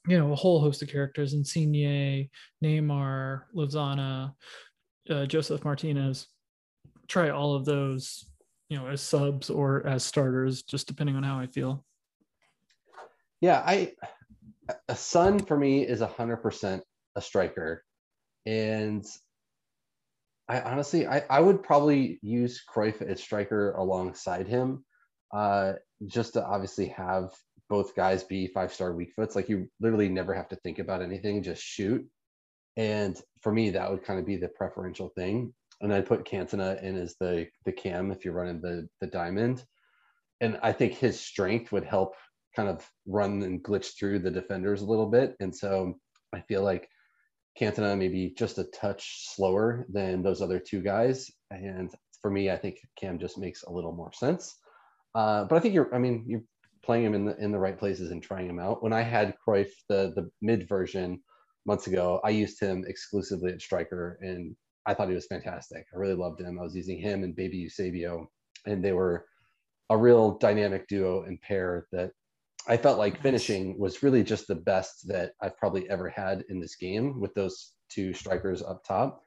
you 0.07 0.19
know 0.19 0.31
a 0.31 0.35
whole 0.35 0.61
host 0.61 0.83
of 0.83 0.89
characters: 0.89 1.33
Insigne, 1.33 2.29
Neymar, 2.63 3.43
Lozano, 3.55 4.33
uh, 5.09 5.25
Josef 5.25 5.63
Martinez. 5.63 6.27
Try 7.07 7.29
all 7.29 7.55
of 7.55 7.65
those, 7.65 8.25
you 8.69 8.77
know, 8.77 8.87
as 8.87 9.01
subs 9.01 9.49
or 9.49 9.85
as 9.85 10.03
starters, 10.03 10.63
just 10.63 10.87
depending 10.87 11.15
on 11.15 11.23
how 11.23 11.39
I 11.39 11.47
feel. 11.47 11.83
Yeah, 13.41 13.61
I 13.65 13.93
a 14.87 14.95
Son 14.95 15.39
for 15.39 15.57
me 15.57 15.85
is 15.85 15.99
hundred 16.01 16.37
percent 16.37 16.83
a 17.15 17.21
striker, 17.21 17.83
and 18.45 19.05
I 20.47 20.61
honestly 20.61 21.05
I, 21.07 21.23
I 21.29 21.41
would 21.41 21.61
probably 21.61 22.19
use 22.21 22.63
Cruyff 22.73 23.01
as 23.01 23.21
striker 23.21 23.73
alongside 23.73 24.47
him, 24.47 24.85
uh, 25.33 25.73
just 26.07 26.33
to 26.33 26.45
obviously 26.45 26.87
have 26.87 27.31
both 27.69 27.95
guys 27.95 28.23
be 28.23 28.47
five 28.47 28.73
star 28.73 28.93
weak 28.93 29.11
foots. 29.13 29.35
Like 29.35 29.49
you 29.49 29.67
literally 29.81 30.09
never 30.09 30.33
have 30.33 30.49
to 30.49 30.55
think 30.57 30.79
about 30.79 31.01
anything, 31.01 31.43
just 31.43 31.61
shoot. 31.61 32.07
And 32.77 33.19
for 33.41 33.51
me, 33.51 33.69
that 33.71 33.89
would 33.89 34.03
kind 34.03 34.19
of 34.19 34.25
be 34.25 34.37
the 34.37 34.47
preferential 34.49 35.09
thing. 35.09 35.53
And 35.81 35.93
I'd 35.93 36.07
put 36.07 36.25
Cantona 36.25 36.81
in 36.81 36.95
as 36.95 37.15
the 37.19 37.47
the 37.65 37.71
cam 37.71 38.11
if 38.11 38.23
you're 38.23 38.33
running 38.33 38.61
the 38.61 38.87
the 39.01 39.07
diamond. 39.07 39.63
And 40.41 40.59
I 40.63 40.71
think 40.71 40.93
his 40.93 41.19
strength 41.19 41.71
would 41.71 41.85
help 41.85 42.15
kind 42.55 42.69
of 42.69 42.87
run 43.05 43.41
and 43.43 43.63
glitch 43.63 43.97
through 43.97 44.19
the 44.19 44.31
defenders 44.31 44.81
a 44.81 44.85
little 44.85 45.07
bit. 45.07 45.35
And 45.39 45.55
so 45.55 45.95
I 46.33 46.41
feel 46.41 46.63
like 46.63 46.89
Cantona 47.59 47.97
maybe 47.97 48.33
just 48.37 48.57
a 48.57 48.65
touch 48.65 49.33
slower 49.35 49.85
than 49.89 50.23
those 50.23 50.41
other 50.41 50.59
two 50.59 50.81
guys. 50.81 51.29
And 51.51 51.93
for 52.21 52.31
me, 52.31 52.49
I 52.49 52.57
think 52.57 52.79
Cam 52.99 53.19
just 53.19 53.37
makes 53.37 53.63
a 53.63 53.71
little 53.71 53.93
more 53.93 54.11
sense. 54.13 54.55
Uh, 55.15 55.45
but 55.45 55.55
I 55.55 55.59
think 55.59 55.73
you're, 55.73 55.93
I 55.93 55.99
mean, 55.99 56.25
you're 56.27 56.43
playing 56.83 57.05
him 57.05 57.13
in 57.13 57.25
the 57.25 57.37
in 57.37 57.51
the 57.51 57.59
right 57.59 57.77
places 57.77 58.11
and 58.11 58.21
trying 58.21 58.49
him 58.49 58.59
out. 58.59 58.83
When 58.83 58.93
I 58.93 59.01
had 59.01 59.35
Cruyff, 59.45 59.69
the 59.87 60.13
the 60.15 60.29
mid 60.41 60.67
version, 60.67 61.21
months 61.65 61.87
ago, 61.87 62.19
I 62.23 62.29
used 62.29 62.59
him 62.59 62.83
exclusively 62.87 63.51
at 63.51 63.61
striker, 63.61 64.19
and 64.21 64.55
I 64.85 64.93
thought 64.93 65.09
he 65.09 65.15
was 65.15 65.27
fantastic. 65.27 65.85
I 65.93 65.97
really 65.97 66.15
loved 66.15 66.41
him. 66.41 66.59
I 66.59 66.63
was 66.63 66.75
using 66.75 66.99
him 66.99 67.23
and 67.23 67.35
Baby 67.35 67.57
Eusebio, 67.57 68.29
and 68.65 68.83
they 68.83 68.93
were 68.93 69.25
a 69.89 69.97
real 69.97 70.37
dynamic 70.37 70.87
duo 70.87 71.23
and 71.23 71.41
pair 71.41 71.87
that 71.91 72.11
I 72.67 72.77
felt 72.77 72.97
like 72.97 73.21
finishing 73.21 73.77
was 73.77 74.03
really 74.03 74.23
just 74.23 74.47
the 74.47 74.55
best 74.55 75.07
that 75.07 75.33
I've 75.41 75.57
probably 75.57 75.89
ever 75.89 76.09
had 76.09 76.45
in 76.49 76.59
this 76.59 76.75
game 76.75 77.19
with 77.19 77.33
those 77.33 77.73
two 77.89 78.13
strikers 78.13 78.61
up 78.61 78.83
top. 78.85 79.23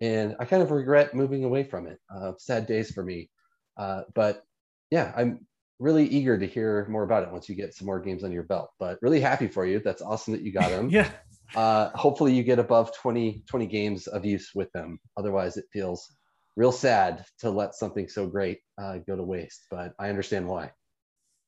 And 0.00 0.36
I 0.38 0.44
kind 0.44 0.62
of 0.62 0.70
regret 0.70 1.14
moving 1.14 1.44
away 1.44 1.64
from 1.64 1.86
it. 1.86 1.98
Uh, 2.14 2.32
sad 2.38 2.66
days 2.66 2.92
for 2.92 3.02
me. 3.02 3.30
Uh, 3.76 4.02
but 4.14 4.44
yeah, 4.90 5.12
I'm 5.16 5.46
really 5.78 6.06
eager 6.06 6.38
to 6.38 6.46
hear 6.46 6.86
more 6.88 7.02
about 7.02 7.24
it 7.24 7.32
once 7.32 7.48
you 7.48 7.54
get 7.54 7.74
some 7.74 7.86
more 7.86 8.00
games 8.00 8.22
on 8.22 8.32
your 8.32 8.44
belt. 8.44 8.70
But 8.78 8.98
really 9.02 9.20
happy 9.20 9.48
for 9.48 9.66
you. 9.66 9.80
That's 9.80 10.02
awesome 10.02 10.32
that 10.34 10.42
you 10.42 10.52
got 10.52 10.70
him. 10.70 10.88
yeah 10.88 11.10
uh, 11.54 11.90
hopefully 11.94 12.32
you 12.32 12.42
get 12.42 12.58
above 12.58 12.94
20, 12.96 13.44
20 13.46 13.66
games 13.66 14.06
of 14.06 14.24
use 14.24 14.50
with 14.54 14.70
them. 14.72 14.98
Otherwise, 15.16 15.56
it 15.56 15.66
feels 15.72 16.16
real 16.56 16.72
sad 16.72 17.24
to 17.38 17.50
let 17.50 17.74
something 17.74 18.08
so 18.08 18.26
great 18.26 18.60
uh, 18.78 18.98
go 19.06 19.16
to 19.16 19.22
waste. 19.22 19.66
But 19.70 19.94
I 19.98 20.08
understand 20.08 20.48
why. 20.48 20.72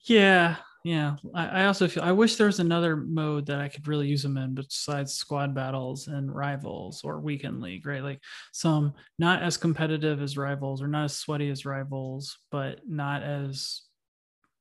Yeah, 0.03 0.57
yeah. 0.85 1.17
I, 1.35 1.63
I, 1.63 1.67
also 1.67 1.89
feel 1.89 2.03
I 2.03 2.13
wish 2.13 2.37
there 2.37 2.47
was 2.47 2.61
another 2.61 2.97
mode 2.97 3.47
that 3.47 3.61
I 3.61 3.69
could 3.69 3.89
really 3.89 4.07
use 4.07 4.23
them 4.23 4.37
in 4.37 4.55
besides 4.55 5.15
squad 5.15 5.55
battles 5.55 6.07
and 6.07 6.33
rivals 6.33 7.03
or 7.03 7.21
weekend 7.21 7.61
league, 7.61 7.85
right? 7.85 8.03
Like 8.03 8.21
some 8.53 8.95
not 9.19 9.43
as 9.43 9.57
competitive 9.57 10.23
as 10.23 10.39
rivals 10.39 10.81
or 10.81 10.87
not 10.87 11.05
as 11.05 11.17
sweaty 11.17 11.51
as 11.51 11.67
rivals, 11.67 12.39
but 12.51 12.81
not 12.87 13.23
as 13.23 13.83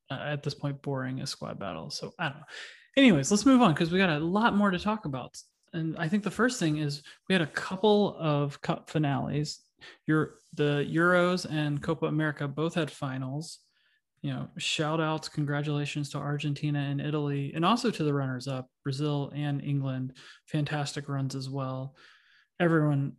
uh, 0.09 0.19
at 0.21 0.43
this 0.43 0.55
point 0.55 0.81
boring 0.81 1.19
as 1.21 1.29
squad 1.29 1.59
battles. 1.59 1.97
So 1.97 2.13
I 2.17 2.29
don't 2.29 2.37
know 2.37 2.45
anyways 2.97 3.31
let's 3.31 3.45
move 3.45 3.61
on 3.61 3.73
because 3.73 3.91
we 3.91 3.97
got 3.97 4.09
a 4.09 4.19
lot 4.19 4.55
more 4.55 4.71
to 4.71 4.79
talk 4.79 5.05
about 5.05 5.37
and 5.73 5.97
I 5.97 6.07
think 6.07 6.23
the 6.23 6.31
first 6.31 6.59
thing 6.59 6.77
is 6.77 7.03
we 7.27 7.33
had 7.33 7.41
a 7.41 7.47
couple 7.47 8.15
of 8.19 8.61
cup 8.61 8.89
finales. 8.89 9.59
Your 10.05 10.35
the 10.53 10.87
Euros 10.89 11.45
and 11.49 11.81
Copa 11.81 12.07
America 12.07 12.47
both 12.47 12.73
had 12.73 12.89
finals. 12.89 13.59
You 14.21 14.31
know, 14.31 14.47
shout 14.57 14.99
outs, 14.99 15.29
congratulations 15.29 16.09
to 16.09 16.17
Argentina 16.17 16.79
and 16.79 16.99
Italy, 16.99 17.51
and 17.53 17.63
also 17.63 17.91
to 17.91 18.03
the 18.03 18.13
runners 18.13 18.47
up, 18.47 18.69
Brazil 18.83 19.31
and 19.35 19.63
England. 19.63 20.13
Fantastic 20.47 21.07
runs 21.07 21.35
as 21.35 21.49
well. 21.49 21.95
Everyone, 22.59 23.13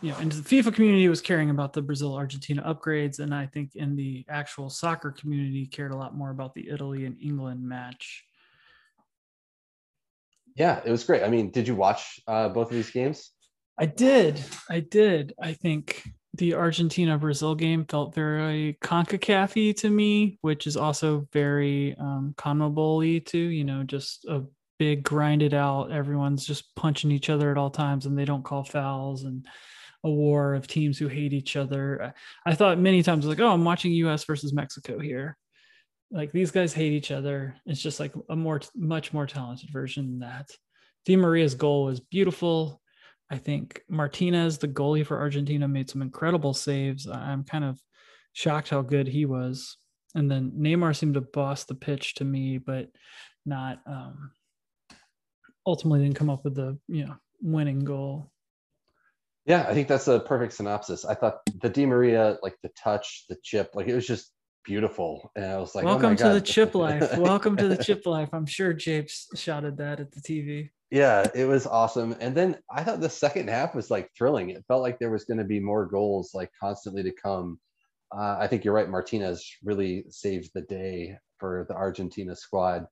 you 0.00 0.10
know, 0.10 0.18
and 0.18 0.32
the 0.32 0.42
FIFA 0.42 0.74
community 0.74 1.08
was 1.08 1.20
caring 1.20 1.50
about 1.50 1.72
the 1.72 1.82
Brazil 1.82 2.16
Argentina 2.16 2.62
upgrades. 2.62 3.20
And 3.20 3.32
I 3.32 3.46
think 3.46 3.76
in 3.76 3.94
the 3.94 4.24
actual 4.28 4.68
soccer 4.68 5.12
community 5.12 5.66
cared 5.66 5.92
a 5.92 5.96
lot 5.96 6.16
more 6.16 6.30
about 6.30 6.54
the 6.54 6.68
Italy 6.68 7.04
and 7.04 7.16
England 7.22 7.62
match. 7.62 8.24
Yeah, 10.54 10.80
it 10.84 10.90
was 10.90 11.04
great. 11.04 11.22
I 11.22 11.28
mean, 11.28 11.50
did 11.50 11.66
you 11.66 11.74
watch 11.74 12.20
uh, 12.26 12.48
both 12.48 12.68
of 12.68 12.74
these 12.74 12.90
games? 12.90 13.30
I 13.78 13.86
did. 13.86 14.42
I 14.68 14.80
did. 14.80 15.34
I 15.40 15.54
think 15.54 16.02
the 16.34 16.54
Argentina 16.54 17.18
Brazil 17.18 17.54
game 17.54 17.84
felt 17.84 18.14
very 18.14 18.78
CONCACAF 18.82 19.76
to 19.76 19.90
me, 19.90 20.38
which 20.42 20.66
is 20.66 20.76
also 20.76 21.26
very 21.32 21.94
um, 21.98 22.34
CONMEBOL 22.36 23.24
too. 23.24 23.38
You 23.38 23.64
know, 23.64 23.82
just 23.82 24.24
a 24.26 24.42
big 24.78 25.02
grinded 25.02 25.54
out. 25.54 25.92
Everyone's 25.92 26.46
just 26.46 26.74
punching 26.74 27.10
each 27.10 27.30
other 27.30 27.50
at 27.50 27.58
all 27.58 27.70
times, 27.70 28.06
and 28.06 28.18
they 28.18 28.24
don't 28.24 28.44
call 28.44 28.64
fouls 28.64 29.24
and 29.24 29.46
a 30.04 30.10
war 30.10 30.54
of 30.54 30.66
teams 30.66 30.98
who 30.98 31.08
hate 31.08 31.32
each 31.32 31.56
other. 31.56 32.12
I 32.44 32.54
thought 32.54 32.78
many 32.78 33.02
times 33.02 33.24
like, 33.24 33.40
oh, 33.40 33.52
I'm 33.52 33.64
watching 33.64 33.92
U.S. 33.92 34.24
versus 34.24 34.52
Mexico 34.52 34.98
here. 34.98 35.36
Like 36.12 36.30
these 36.30 36.50
guys 36.50 36.72
hate 36.72 36.92
each 36.92 37.10
other. 37.10 37.56
It's 37.66 37.80
just 37.80 37.98
like 37.98 38.12
a 38.28 38.36
more, 38.36 38.60
much 38.76 39.12
more 39.12 39.26
talented 39.26 39.70
version 39.70 40.06
than 40.06 40.18
that. 40.20 40.50
Di 41.06 41.16
Maria's 41.16 41.54
goal 41.54 41.84
was 41.84 42.00
beautiful. 42.00 42.80
I 43.30 43.38
think 43.38 43.80
Martinez, 43.88 44.58
the 44.58 44.68
goalie 44.68 45.06
for 45.06 45.18
Argentina, 45.18 45.66
made 45.66 45.88
some 45.88 46.02
incredible 46.02 46.52
saves. 46.52 47.08
I'm 47.08 47.44
kind 47.44 47.64
of 47.64 47.80
shocked 48.34 48.68
how 48.68 48.82
good 48.82 49.08
he 49.08 49.24
was. 49.24 49.78
And 50.14 50.30
then 50.30 50.52
Neymar 50.58 50.94
seemed 50.94 51.14
to 51.14 51.22
boss 51.22 51.64
the 51.64 51.74
pitch 51.74 52.14
to 52.16 52.24
me, 52.24 52.58
but 52.58 52.88
not 53.46 53.80
um, 53.86 54.32
ultimately 55.66 56.04
didn't 56.04 56.16
come 56.16 56.30
up 56.30 56.44
with 56.44 56.54
the 56.54 56.78
you 56.88 57.06
know 57.06 57.16
winning 57.40 57.80
goal. 57.80 58.30
Yeah, 59.46 59.66
I 59.68 59.74
think 59.74 59.88
that's 59.88 60.08
a 60.08 60.20
perfect 60.20 60.52
synopsis. 60.52 61.04
I 61.04 61.14
thought 61.14 61.40
the 61.60 61.68
Di 61.68 61.86
Maria, 61.86 62.38
like 62.42 62.56
the 62.62 62.70
touch, 62.76 63.24
the 63.28 63.36
chip, 63.42 63.70
like 63.74 63.88
it 63.88 63.94
was 63.94 64.06
just 64.06 64.30
beautiful. 64.64 65.30
And 65.36 65.46
I 65.46 65.58
was 65.58 65.74
like, 65.74 65.84
oh 65.84 65.88
Welcome 65.88 66.12
oh 66.12 66.16
to 66.16 66.22
God. 66.24 66.34
the 66.34 66.40
chip 66.40 66.74
life. 66.76 67.16
Welcome 67.16 67.56
to 67.56 67.68
the 67.68 67.82
chip 67.82 68.06
life. 68.06 68.30
I'm 68.32 68.46
sure 68.46 68.72
Japes 68.72 69.28
shouted 69.34 69.76
that 69.78 70.00
at 70.00 70.12
the 70.12 70.20
TV. 70.20 70.70
Yeah, 70.90 71.26
it 71.34 71.46
was 71.46 71.66
awesome. 71.66 72.14
And 72.20 72.34
then 72.34 72.58
I 72.70 72.84
thought 72.84 73.00
the 73.00 73.08
second 73.08 73.48
half 73.48 73.74
was 73.74 73.90
like 73.90 74.10
thrilling. 74.16 74.50
It 74.50 74.64
felt 74.68 74.82
like 74.82 74.98
there 74.98 75.10
was 75.10 75.24
going 75.24 75.38
to 75.38 75.44
be 75.44 75.58
more 75.58 75.86
goals 75.86 76.32
like 76.34 76.50
constantly 76.60 77.02
to 77.02 77.12
come. 77.12 77.58
Uh, 78.14 78.36
I 78.38 78.46
think 78.46 78.64
you're 78.64 78.74
right. 78.74 78.88
Martinez 78.88 79.42
really 79.64 80.04
saved 80.10 80.50
the 80.54 80.60
day 80.62 81.16
for 81.38 81.64
the 81.68 81.74
Argentina 81.74 82.36
squad. 82.36 82.86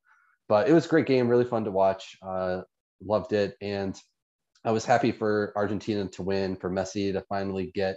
But 0.49 0.69
it 0.69 0.73
was 0.73 0.87
a 0.87 0.89
great 0.89 1.07
game, 1.07 1.29
really 1.29 1.45
fun 1.45 1.65
to 1.65 1.71
watch. 1.71 2.17
Uh, 2.23 2.63
loved 3.05 3.33
it. 3.33 3.55
And 3.61 3.95
I 4.65 4.73
was 4.73 4.85
happy 4.85 5.13
for 5.13 5.53
Argentina 5.55 6.09
to 6.09 6.23
win, 6.23 6.57
for 6.57 6.71
Messi 6.71 7.13
to 7.13 7.21
finally 7.29 7.71
get 7.75 7.97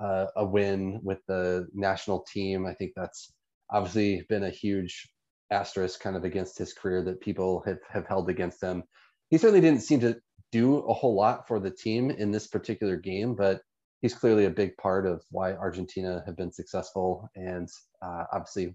uh, 0.00 0.26
a 0.36 0.44
win 0.44 1.00
with 1.02 1.18
the 1.26 1.66
national 1.74 2.24
team. 2.32 2.66
I 2.66 2.74
think 2.74 2.92
that's 2.94 3.32
obviously 3.70 4.24
been 4.28 4.44
a 4.44 4.50
huge 4.50 5.08
asterisk 5.50 6.00
kind 6.00 6.16
of 6.16 6.24
against 6.24 6.58
his 6.58 6.72
career 6.72 7.02
that 7.02 7.20
people 7.20 7.62
have, 7.66 7.78
have 7.90 8.06
held 8.06 8.28
against 8.28 8.62
him. 8.62 8.82
He 9.30 9.38
certainly 9.38 9.60
didn't 9.60 9.82
seem 9.82 10.00
to 10.00 10.16
do 10.50 10.78
a 10.78 10.92
whole 10.92 11.14
lot 11.14 11.46
for 11.48 11.58
the 11.58 11.70
team 11.70 12.10
in 12.10 12.30
this 12.30 12.46
particular 12.46 12.96
game, 12.96 13.34
but 13.34 13.60
he's 14.02 14.14
clearly 14.14 14.44
a 14.44 14.50
big 14.50 14.76
part 14.76 15.06
of 15.06 15.22
why 15.30 15.52
Argentina 15.52 16.22
have 16.26 16.36
been 16.36 16.52
successful 16.52 17.28
and 17.34 17.68
uh, 18.02 18.24
obviously 18.32 18.74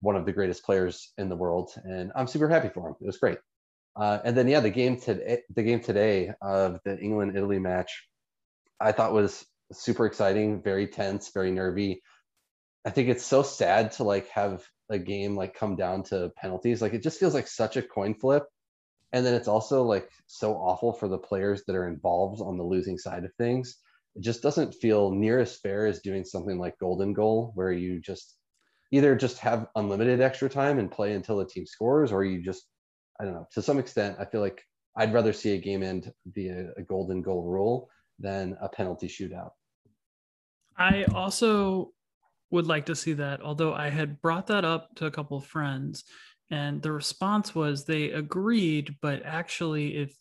one 0.00 0.16
of 0.16 0.26
the 0.26 0.32
greatest 0.32 0.64
players 0.64 1.12
in 1.18 1.28
the 1.28 1.36
world. 1.36 1.70
And 1.84 2.12
I'm 2.14 2.26
super 2.26 2.48
happy 2.48 2.68
for 2.68 2.88
him. 2.88 2.94
It 3.00 3.06
was 3.06 3.18
great. 3.18 3.38
Uh, 3.96 4.18
and 4.24 4.36
then 4.36 4.48
yeah, 4.48 4.60
the 4.60 4.70
game 4.70 4.98
today, 4.98 5.40
the 5.54 5.62
game 5.62 5.80
today 5.80 6.32
of 6.40 6.80
the 6.84 6.98
England 6.98 7.36
Italy 7.36 7.58
match, 7.58 8.06
I 8.80 8.92
thought 8.92 9.12
was 9.12 9.44
super 9.72 10.06
exciting, 10.06 10.62
very 10.62 10.86
tense, 10.86 11.30
very 11.32 11.50
nervy. 11.50 12.02
I 12.84 12.90
think 12.90 13.08
it's 13.08 13.24
so 13.24 13.42
sad 13.42 13.92
to 13.92 14.04
like 14.04 14.28
have 14.28 14.64
a 14.90 14.98
game 14.98 15.36
like 15.36 15.54
come 15.54 15.76
down 15.76 16.02
to 16.04 16.32
penalties. 16.36 16.82
Like 16.82 16.94
it 16.94 17.02
just 17.02 17.18
feels 17.18 17.34
like 17.34 17.46
such 17.46 17.76
a 17.76 17.82
coin 17.82 18.14
flip. 18.14 18.44
And 19.12 19.24
then 19.24 19.34
it's 19.34 19.48
also 19.48 19.82
like 19.82 20.10
so 20.26 20.54
awful 20.54 20.92
for 20.92 21.08
the 21.08 21.18
players 21.18 21.62
that 21.66 21.76
are 21.76 21.88
involved 21.88 22.40
on 22.40 22.56
the 22.56 22.64
losing 22.64 22.98
side 22.98 23.24
of 23.24 23.34
things. 23.34 23.76
It 24.14 24.22
just 24.22 24.42
doesn't 24.42 24.74
feel 24.74 25.10
near 25.10 25.38
as 25.38 25.56
fair 25.56 25.86
as 25.86 26.00
doing 26.00 26.24
something 26.24 26.58
like 26.58 26.78
golden 26.78 27.12
goal 27.12 27.52
where 27.54 27.72
you 27.72 28.00
just 28.00 28.36
either 28.90 29.14
just 29.16 29.38
have 29.38 29.68
unlimited 29.74 30.20
extra 30.20 30.48
time 30.48 30.78
and 30.78 30.90
play 30.90 31.12
until 31.12 31.38
the 31.38 31.46
team 31.46 31.66
scores 31.66 32.12
or 32.12 32.24
you 32.24 32.42
just 32.42 32.66
I 33.20 33.24
don't 33.24 33.34
know. 33.34 33.46
To 33.52 33.62
some 33.62 33.78
extent, 33.78 34.16
I 34.18 34.24
feel 34.24 34.40
like 34.40 34.62
I'd 34.96 35.12
rather 35.12 35.32
see 35.32 35.54
a 35.54 35.58
game 35.58 35.82
end 35.82 36.12
via 36.26 36.72
a 36.76 36.82
golden 36.82 37.22
goal 37.22 37.44
rule 37.44 37.88
than 38.18 38.56
a 38.60 38.68
penalty 38.68 39.08
shootout. 39.08 39.50
I 40.82 41.04
also 41.14 41.92
would 42.50 42.66
like 42.66 42.86
to 42.86 42.96
see 42.96 43.12
that, 43.12 43.40
although 43.40 43.72
I 43.72 43.88
had 43.88 44.20
brought 44.20 44.48
that 44.48 44.64
up 44.64 44.88
to 44.96 45.06
a 45.06 45.12
couple 45.12 45.36
of 45.36 45.46
friends, 45.46 46.02
and 46.50 46.82
the 46.82 46.90
response 46.90 47.54
was 47.54 47.84
they 47.84 48.10
agreed, 48.10 48.96
but 49.00 49.22
actually, 49.24 49.96
if 49.96 50.12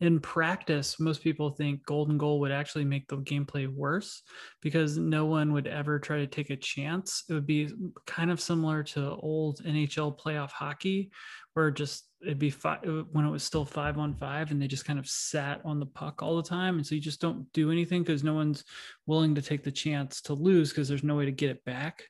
in 0.00 0.18
practice, 0.18 0.98
most 0.98 1.22
people 1.22 1.50
think 1.50 1.86
golden 1.86 2.18
goal 2.18 2.40
would 2.40 2.50
actually 2.50 2.84
make 2.84 3.06
the 3.06 3.18
gameplay 3.18 3.72
worse 3.72 4.22
because 4.60 4.98
no 4.98 5.24
one 5.24 5.52
would 5.52 5.68
ever 5.68 6.00
try 6.00 6.18
to 6.18 6.26
take 6.26 6.50
a 6.50 6.56
chance. 6.56 7.22
It 7.28 7.34
would 7.34 7.46
be 7.46 7.70
kind 8.06 8.32
of 8.32 8.40
similar 8.40 8.82
to 8.84 9.16
old 9.20 9.62
NHL 9.64 10.18
playoff 10.18 10.50
hockey, 10.50 11.10
where 11.54 11.70
just 11.70 12.07
it'd 12.22 12.38
be 12.38 12.50
five 12.50 12.80
uh, 12.84 13.04
when 13.12 13.24
it 13.24 13.30
was 13.30 13.42
still 13.42 13.64
five 13.64 13.98
on 13.98 14.14
five 14.14 14.50
and 14.50 14.60
they 14.60 14.66
just 14.66 14.84
kind 14.84 14.98
of 14.98 15.08
sat 15.08 15.60
on 15.64 15.78
the 15.78 15.86
puck 15.86 16.22
all 16.22 16.36
the 16.36 16.42
time. 16.42 16.76
And 16.76 16.86
so 16.86 16.94
you 16.94 17.00
just 17.00 17.20
don't 17.20 17.50
do 17.52 17.70
anything 17.70 18.02
because 18.02 18.24
no 18.24 18.34
one's 18.34 18.64
willing 19.06 19.34
to 19.34 19.42
take 19.42 19.62
the 19.62 19.72
chance 19.72 20.20
to 20.22 20.34
lose 20.34 20.70
because 20.70 20.88
there's 20.88 21.04
no 21.04 21.16
way 21.16 21.24
to 21.24 21.32
get 21.32 21.50
it 21.50 21.64
back. 21.64 22.04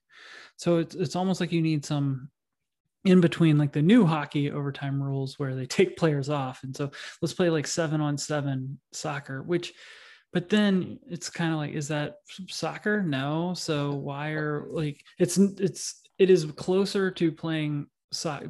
So 0.57 0.79
it's, 0.79 0.95
it's 0.95 1.17
almost 1.17 1.41
like 1.41 1.53
you 1.53 1.63
need 1.63 1.85
some 1.85 2.31
in 3.05 3.21
between 3.21 3.59
like 3.59 3.73
the 3.73 3.83
new 3.83 4.05
hockey 4.05 4.51
overtime 4.51 5.03
rules 5.03 5.39
where 5.39 5.55
they 5.55 5.67
take 5.67 5.97
players 5.97 6.29
off 6.29 6.65
and 6.65 6.77
so 6.77 6.91
let's 7.23 7.33
play 7.33 7.49
like 7.49 7.67
seven 7.67 8.01
on 8.01 8.19
seven 8.19 8.79
soccer 8.93 9.43
which 9.43 9.73
but 10.33 10.49
then 10.49 10.99
it's 11.09 11.31
kind 11.31 11.53
of 11.53 11.59
like 11.59 11.73
is 11.73 11.89
that 11.89 12.17
soccer 12.49 13.01
no 13.03 13.55
so 13.55 13.93
why 13.93 14.31
are 14.31 14.67
like 14.71 15.01
it's 15.19 15.39
it's 15.39 16.03
it 16.19 16.29
is 16.29 16.45
closer 16.57 17.11
to 17.11 17.31
playing 17.31 17.87
so 18.11 18.41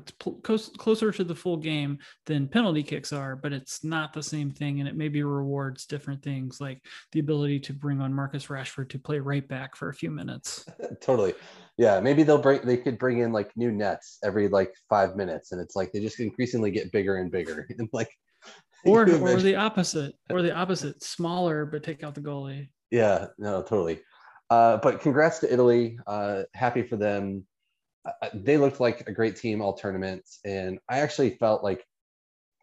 closer 0.42 1.10
to 1.10 1.24
the 1.24 1.34
full 1.34 1.56
game 1.56 1.98
than 2.26 2.48
penalty 2.48 2.82
kicks 2.82 3.12
are, 3.12 3.34
but 3.34 3.52
it's 3.52 3.82
not 3.82 4.12
the 4.12 4.22
same 4.22 4.50
thing. 4.50 4.80
And 4.80 4.88
it 4.88 4.96
maybe 4.96 5.22
rewards 5.22 5.86
different 5.86 6.22
things 6.22 6.60
like 6.60 6.84
the 7.12 7.20
ability 7.20 7.60
to 7.60 7.72
bring 7.72 8.00
on 8.00 8.14
Marcus 8.14 8.46
Rashford 8.46 8.90
to 8.90 8.98
play 8.98 9.18
right 9.18 9.46
back 9.46 9.76
for 9.76 9.88
a 9.88 9.94
few 9.94 10.10
minutes. 10.10 10.64
totally. 11.00 11.34
Yeah. 11.76 11.98
Maybe 12.00 12.22
they'll 12.22 12.38
bring, 12.40 12.60
they 12.62 12.76
could 12.76 12.98
bring 12.98 13.18
in 13.18 13.32
like 13.32 13.50
new 13.56 13.72
nets 13.72 14.18
every 14.22 14.48
like 14.48 14.72
five 14.88 15.16
minutes. 15.16 15.52
And 15.52 15.60
it's 15.60 15.74
like 15.74 15.92
they 15.92 16.00
just 16.00 16.20
increasingly 16.20 16.70
get 16.70 16.92
bigger 16.92 17.16
and 17.16 17.30
bigger. 17.30 17.66
And 17.78 17.88
like, 17.92 18.10
or, 18.84 19.02
or 19.02 19.40
the 19.40 19.56
opposite, 19.56 20.14
or 20.30 20.42
the 20.42 20.54
opposite, 20.54 21.02
smaller, 21.02 21.66
but 21.66 21.82
take 21.82 22.04
out 22.04 22.14
the 22.14 22.20
goalie. 22.20 22.68
Yeah. 22.90 23.26
No, 23.38 23.62
totally. 23.62 24.00
Uh, 24.50 24.78
but 24.78 25.00
congrats 25.00 25.40
to 25.40 25.52
Italy. 25.52 25.98
Uh, 26.06 26.44
happy 26.54 26.82
for 26.82 26.96
them 26.96 27.44
they 28.34 28.56
looked 28.56 28.80
like 28.80 29.08
a 29.08 29.12
great 29.12 29.36
team 29.36 29.60
all 29.60 29.74
tournaments. 29.74 30.40
And 30.44 30.78
I 30.88 31.00
actually 31.00 31.30
felt 31.30 31.62
like 31.62 31.84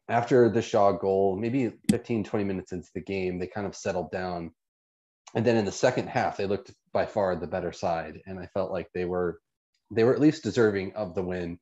after 0.08 0.50
the 0.50 0.62
Shaw 0.62 0.92
goal, 0.94 1.36
maybe 1.36 1.72
15, 1.90 2.24
20 2.24 2.46
minutes 2.46 2.72
into 2.72 2.90
the 2.94 3.02
game, 3.02 3.40
they 3.40 3.48
kind 3.48 3.68
of 3.68 3.76
settled 3.76 4.12
down. 4.12 4.52
And 5.34 5.46
then 5.46 5.58
in 5.58 5.66
the 5.66 5.72
second 5.72 6.08
half, 6.08 6.38
they 6.38 6.46
looked 6.46 6.72
by 6.94 7.06
far 7.06 7.36
the 7.36 7.48
better 7.48 7.72
side. 7.72 8.22
And 8.26 8.40
I 8.40 8.48
felt 8.54 8.72
like 8.72 8.88
they 8.94 9.06
were 9.06 9.40
they 9.92 10.04
were 10.04 10.14
at 10.14 10.22
least 10.22 10.44
deserving 10.44 10.94
of 10.94 11.14
the 11.14 11.22
win. 11.22 11.60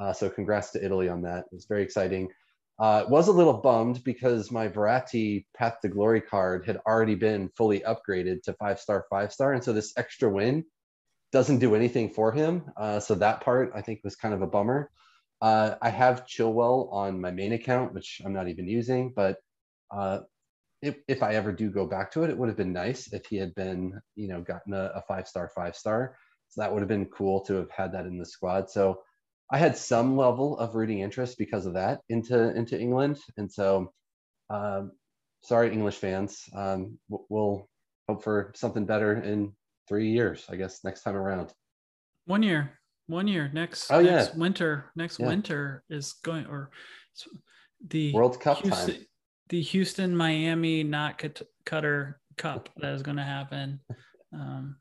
Uh, 0.00 0.12
so 0.12 0.30
congrats 0.30 0.70
to 0.70 0.84
Italy 0.84 1.08
on 1.08 1.22
that. 1.22 1.40
It 1.40 1.54
was 1.54 1.66
very 1.66 1.82
exciting. 1.82 2.28
Uh, 2.78 3.04
was 3.08 3.28
a 3.28 3.32
little 3.32 3.54
bummed 3.54 4.04
because 4.04 4.50
my 4.50 4.68
Verratti 4.68 5.46
Path 5.56 5.78
to 5.80 5.88
Glory 5.88 6.20
card 6.20 6.66
had 6.66 6.78
already 6.86 7.14
been 7.14 7.50
fully 7.56 7.80
upgraded 7.80 8.42
to 8.42 8.52
five 8.54 8.78
star, 8.78 9.06
five 9.08 9.32
star. 9.32 9.54
And 9.54 9.64
so 9.64 9.72
this 9.72 9.94
extra 9.96 10.28
win 10.28 10.64
doesn't 11.32 11.58
do 11.58 11.74
anything 11.74 12.10
for 12.10 12.32
him. 12.32 12.70
Uh, 12.76 13.00
so 13.00 13.14
that 13.14 13.40
part 13.40 13.72
I 13.74 13.82
think 13.82 14.00
was 14.04 14.16
kind 14.16 14.34
of 14.34 14.42
a 14.42 14.46
bummer. 14.46 14.90
Uh, 15.40 15.74
I 15.82 15.90
have 15.90 16.26
Chilwell 16.26 16.92
on 16.92 17.20
my 17.20 17.30
main 17.30 17.52
account, 17.52 17.94
which 17.94 18.20
I'm 18.24 18.32
not 18.32 18.48
even 18.48 18.66
using, 18.66 19.12
but 19.14 19.36
uh, 19.90 20.20
if, 20.82 20.96
if 21.08 21.22
I 21.22 21.34
ever 21.34 21.52
do 21.52 21.70
go 21.70 21.86
back 21.86 22.12
to 22.12 22.24
it, 22.24 22.30
it 22.30 22.38
would 22.38 22.48
have 22.48 22.56
been 22.56 22.72
nice 22.72 23.12
if 23.12 23.26
he 23.26 23.36
had 23.36 23.54
been, 23.54 24.00
you 24.14 24.28
know, 24.28 24.40
gotten 24.40 24.74
a, 24.74 24.92
a 24.94 25.02
five 25.08 25.26
star, 25.28 25.50
five 25.54 25.76
star. 25.76 26.16
So 26.48 26.60
that 26.60 26.72
would 26.72 26.80
have 26.80 26.88
been 26.88 27.06
cool 27.06 27.40
to 27.46 27.54
have 27.54 27.70
had 27.70 27.92
that 27.92 28.06
in 28.06 28.18
the 28.18 28.26
squad. 28.26 28.70
So 28.70 29.02
I 29.50 29.58
had 29.58 29.76
some 29.76 30.16
level 30.16 30.58
of 30.58 30.74
rooting 30.74 31.00
interest 31.00 31.38
because 31.38 31.66
of 31.66 31.74
that 31.74 32.00
into 32.08 32.54
into 32.56 32.78
England, 32.78 33.18
and 33.36 33.50
so 33.50 33.92
Um, 34.48 34.92
sorry, 35.42 35.72
English 35.72 35.98
fans. 35.98 36.48
Um, 36.54 36.98
we'll 37.08 37.68
hope 38.08 38.22
for 38.22 38.52
something 38.54 38.86
better 38.86 39.12
in 39.22 39.56
three 39.88 40.10
years, 40.10 40.46
I 40.48 40.56
guess, 40.56 40.84
next 40.84 41.02
time 41.02 41.16
around. 41.16 41.52
One 42.26 42.42
year, 42.42 42.78
one 43.06 43.28
year. 43.28 43.50
Next, 43.52 43.90
oh, 43.90 44.00
next 44.00 44.32
yeah. 44.32 44.38
winter, 44.38 44.90
next 44.96 45.18
Yeah. 45.20 45.26
winter 45.26 45.84
is 45.88 46.14
going, 46.24 46.46
or 46.46 46.70
the 47.88 48.12
World 48.12 48.40
Cup 48.40 48.58
Houston, 48.58 48.94
time. 48.94 49.06
the 49.48 49.62
Houston 49.62 50.16
Miami 50.16 50.82
not 50.82 51.18
cut, 51.18 51.42
Qatar 51.64 52.14
cup 52.36 52.68
that 52.78 52.94
is 52.94 53.02
going 53.02 53.16
to 53.16 53.22
happen. 53.24 53.80
Um, 54.32 54.76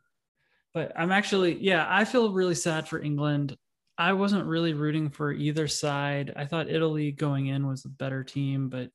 but 0.73 0.91
I'm 0.97 1.11
actually, 1.11 1.57
yeah, 1.61 1.85
I 1.87 2.03
feel 2.03 2.33
really 2.33 2.55
sad 2.55 2.89
for 2.89 2.99
England. 2.99 3.55
I 3.97 4.11
wasn't 4.11 4.47
really 4.47 4.73
rooting 4.73 5.09
for 5.09 5.31
either 5.31 5.67
side. 5.67 6.33
I 6.35 6.45
thought 6.45 6.67
Italy 6.67 7.11
going 7.13 7.47
in 7.47 7.65
was 7.65 7.85
a 7.85 7.89
better 7.89 8.23
team, 8.23 8.67
but 8.67 8.89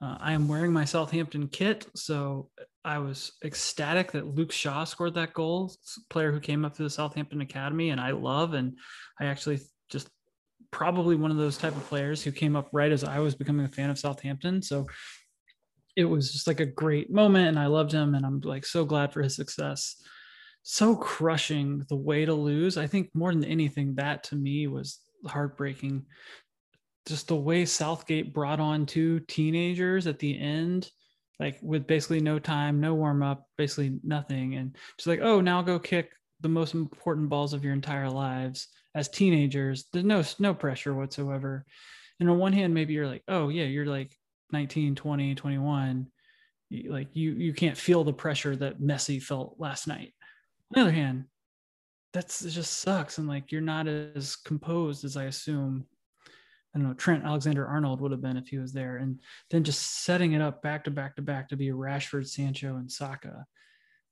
uh, 0.00 0.16
I 0.20 0.32
am 0.32 0.48
wearing 0.48 0.72
my 0.72 0.84
Southampton 0.84 1.48
kit, 1.48 1.86
so 1.94 2.50
I 2.84 2.98
was 2.98 3.32
ecstatic 3.44 4.12
that 4.12 4.26
Luke 4.26 4.52
Shaw 4.52 4.84
scored 4.84 5.14
that 5.14 5.32
goal. 5.32 5.72
Player 6.10 6.32
who 6.32 6.40
came 6.40 6.64
up 6.64 6.76
through 6.76 6.86
the 6.86 6.90
Southampton 6.90 7.40
Academy, 7.40 7.90
and 7.90 8.00
I 8.00 8.10
love, 8.10 8.54
and 8.54 8.76
I 9.20 9.26
actually 9.26 9.60
just 9.88 10.10
probably 10.70 11.16
one 11.16 11.30
of 11.30 11.36
those 11.36 11.56
type 11.56 11.76
of 11.76 11.86
players 11.86 12.22
who 12.22 12.32
came 12.32 12.56
up 12.56 12.68
right 12.72 12.92
as 12.92 13.04
I 13.04 13.20
was 13.20 13.34
becoming 13.34 13.64
a 13.64 13.70
fan 13.70 13.90
of 13.90 13.98
Southampton. 13.98 14.60
So 14.60 14.86
it 15.96 16.04
was 16.04 16.32
just 16.32 16.46
like 16.46 16.60
a 16.60 16.66
great 16.66 17.10
moment, 17.10 17.48
and 17.48 17.58
I 17.58 17.66
loved 17.66 17.92
him, 17.92 18.14
and 18.14 18.26
I'm 18.26 18.40
like 18.40 18.66
so 18.66 18.84
glad 18.84 19.12
for 19.12 19.22
his 19.22 19.36
success. 19.36 20.02
So 20.62 20.96
crushing 20.96 21.84
the 21.88 21.96
way 21.96 22.24
to 22.24 22.34
lose. 22.34 22.76
I 22.76 22.86
think 22.86 23.10
more 23.14 23.32
than 23.32 23.44
anything, 23.44 23.94
that 23.94 24.24
to 24.24 24.36
me 24.36 24.66
was 24.66 24.98
heartbreaking 25.26 26.06
just 27.06 27.28
the 27.28 27.36
way 27.36 27.64
Southgate 27.64 28.32
brought 28.32 28.60
on 28.60 28.86
two 28.86 29.20
teenagers 29.20 30.06
at 30.06 30.18
the 30.18 30.38
end, 30.38 30.90
like 31.38 31.58
with 31.62 31.86
basically 31.86 32.20
no 32.20 32.38
time, 32.38 32.80
no 32.80 32.94
warm 32.94 33.22
up, 33.22 33.46
basically 33.58 33.98
nothing. 34.02 34.54
And 34.54 34.76
just 34.96 35.06
like, 35.06 35.20
oh, 35.20 35.40
now 35.40 35.62
go 35.62 35.78
kick 35.78 36.10
the 36.40 36.48
most 36.48 36.74
important 36.74 37.28
balls 37.28 37.52
of 37.52 37.64
your 37.64 37.74
entire 37.74 38.08
lives 38.08 38.68
as 38.94 39.08
teenagers. 39.08 39.84
There's 39.92 40.04
no 40.04 40.24
no 40.38 40.54
pressure 40.54 40.94
whatsoever. 40.94 41.64
And 42.20 42.30
on 42.30 42.38
one 42.38 42.52
hand, 42.52 42.72
maybe 42.72 42.94
you're 42.94 43.08
like, 43.08 43.24
oh 43.28 43.48
yeah, 43.48 43.64
you're 43.64 43.86
like 43.86 44.16
19, 44.52 44.94
20, 44.94 45.34
21. 45.34 46.06
Like 46.88 47.08
you 47.12 47.32
you 47.32 47.52
can't 47.52 47.76
feel 47.76 48.04
the 48.04 48.12
pressure 48.12 48.56
that 48.56 48.80
Messi 48.80 49.22
felt 49.22 49.56
last 49.58 49.86
night. 49.86 50.14
On 50.70 50.76
the 50.76 50.80
other 50.80 50.92
hand, 50.92 51.24
that's 52.12 52.42
it 52.42 52.50
just 52.50 52.78
sucks. 52.78 53.18
And 53.18 53.28
like 53.28 53.52
you're 53.52 53.60
not 53.60 53.86
as 53.88 54.36
composed 54.36 55.04
as 55.04 55.16
I 55.16 55.24
assume 55.24 55.86
I 56.74 56.78
don't 56.78 56.88
know, 56.88 56.94
Trent 56.94 57.24
Alexander 57.24 57.66
Arnold 57.66 58.00
would 58.00 58.10
have 58.10 58.22
been 58.22 58.36
if 58.36 58.48
he 58.48 58.58
was 58.58 58.72
there. 58.72 58.96
And 58.96 59.20
then 59.50 59.62
just 59.62 60.02
setting 60.04 60.32
it 60.32 60.42
up 60.42 60.60
back 60.60 60.84
to 60.84 60.90
back 60.90 61.16
to 61.16 61.22
back 61.22 61.48
to 61.50 61.56
be 61.56 61.68
Rashford, 61.68 62.26
Sancho, 62.26 62.76
and 62.76 62.90
Saka. 62.90 63.44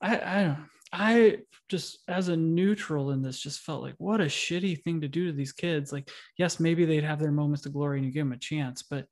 I, 0.00 0.20
I 0.20 0.42
don't 0.44 0.68
I 0.92 1.38
just 1.70 2.00
as 2.06 2.28
a 2.28 2.36
neutral 2.36 3.12
in 3.12 3.22
this 3.22 3.40
just 3.40 3.60
felt 3.60 3.82
like 3.82 3.94
what 3.96 4.20
a 4.20 4.26
shitty 4.26 4.82
thing 4.82 5.00
to 5.00 5.08
do 5.08 5.26
to 5.26 5.32
these 5.32 5.52
kids. 5.52 5.90
Like, 5.90 6.10
yes, 6.36 6.60
maybe 6.60 6.84
they'd 6.84 7.04
have 7.04 7.18
their 7.18 7.32
moments 7.32 7.64
of 7.64 7.72
glory 7.72 7.98
and 7.98 8.06
you 8.06 8.12
give 8.12 8.26
them 8.26 8.32
a 8.32 8.36
chance, 8.36 8.82
but 8.82 9.06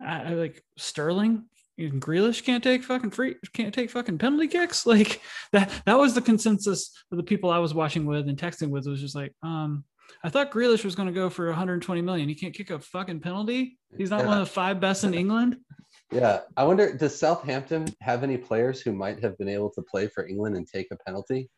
I, 0.00 0.22
I 0.22 0.28
like 0.30 0.62
Sterling 0.76 1.44
and 1.78 2.02
Grealish 2.02 2.44
can't 2.44 2.64
take 2.64 2.82
fucking 2.82 3.12
free 3.12 3.36
can't 3.52 3.72
take 3.72 3.90
fucking 3.90 4.18
penalty 4.18 4.48
kicks. 4.48 4.84
Like 4.92 5.20
that 5.52 5.70
that 5.86 5.98
was 5.98 6.14
the 6.14 6.20
consensus 6.20 6.90
of 7.12 7.16
the 7.16 7.22
people 7.22 7.50
I 7.50 7.58
was 7.58 7.74
watching 7.74 8.04
with 8.04 8.28
and 8.28 8.36
texting 8.36 8.70
with 8.70 8.86
was 8.86 9.00
just 9.00 9.14
like, 9.14 9.32
um, 9.44 9.84
I 10.24 10.28
thought 10.28 10.50
Grealish 10.50 10.84
was 10.84 10.94
going 10.94 11.08
to 11.08 11.14
go 11.14 11.28
for 11.30 11.46
120 11.46 12.00
million. 12.02 12.28
He 12.28 12.34
can't 12.34 12.54
kick 12.54 12.70
a 12.70 12.78
fucking 12.78 13.20
penalty. 13.20 13.78
He's 13.96 14.10
not 14.10 14.20
Yeah. 14.20 14.26
one 14.26 14.38
of 14.40 14.46
the 14.46 14.52
five 14.52 14.80
best 14.80 15.04
in 15.04 15.14
England. 15.14 15.56
Yeah, 16.10 16.40
I 16.58 16.64
wonder 16.64 16.94
does 16.94 17.18
Southampton 17.18 17.86
have 18.02 18.22
any 18.22 18.36
players 18.36 18.82
who 18.82 18.92
might 18.92 19.20
have 19.22 19.38
been 19.38 19.48
able 19.48 19.70
to 19.70 19.80
play 19.80 20.08
for 20.08 20.26
England 20.26 20.56
and 20.58 20.66
take 20.68 20.88
a 20.90 20.96
penalty? 21.06 21.48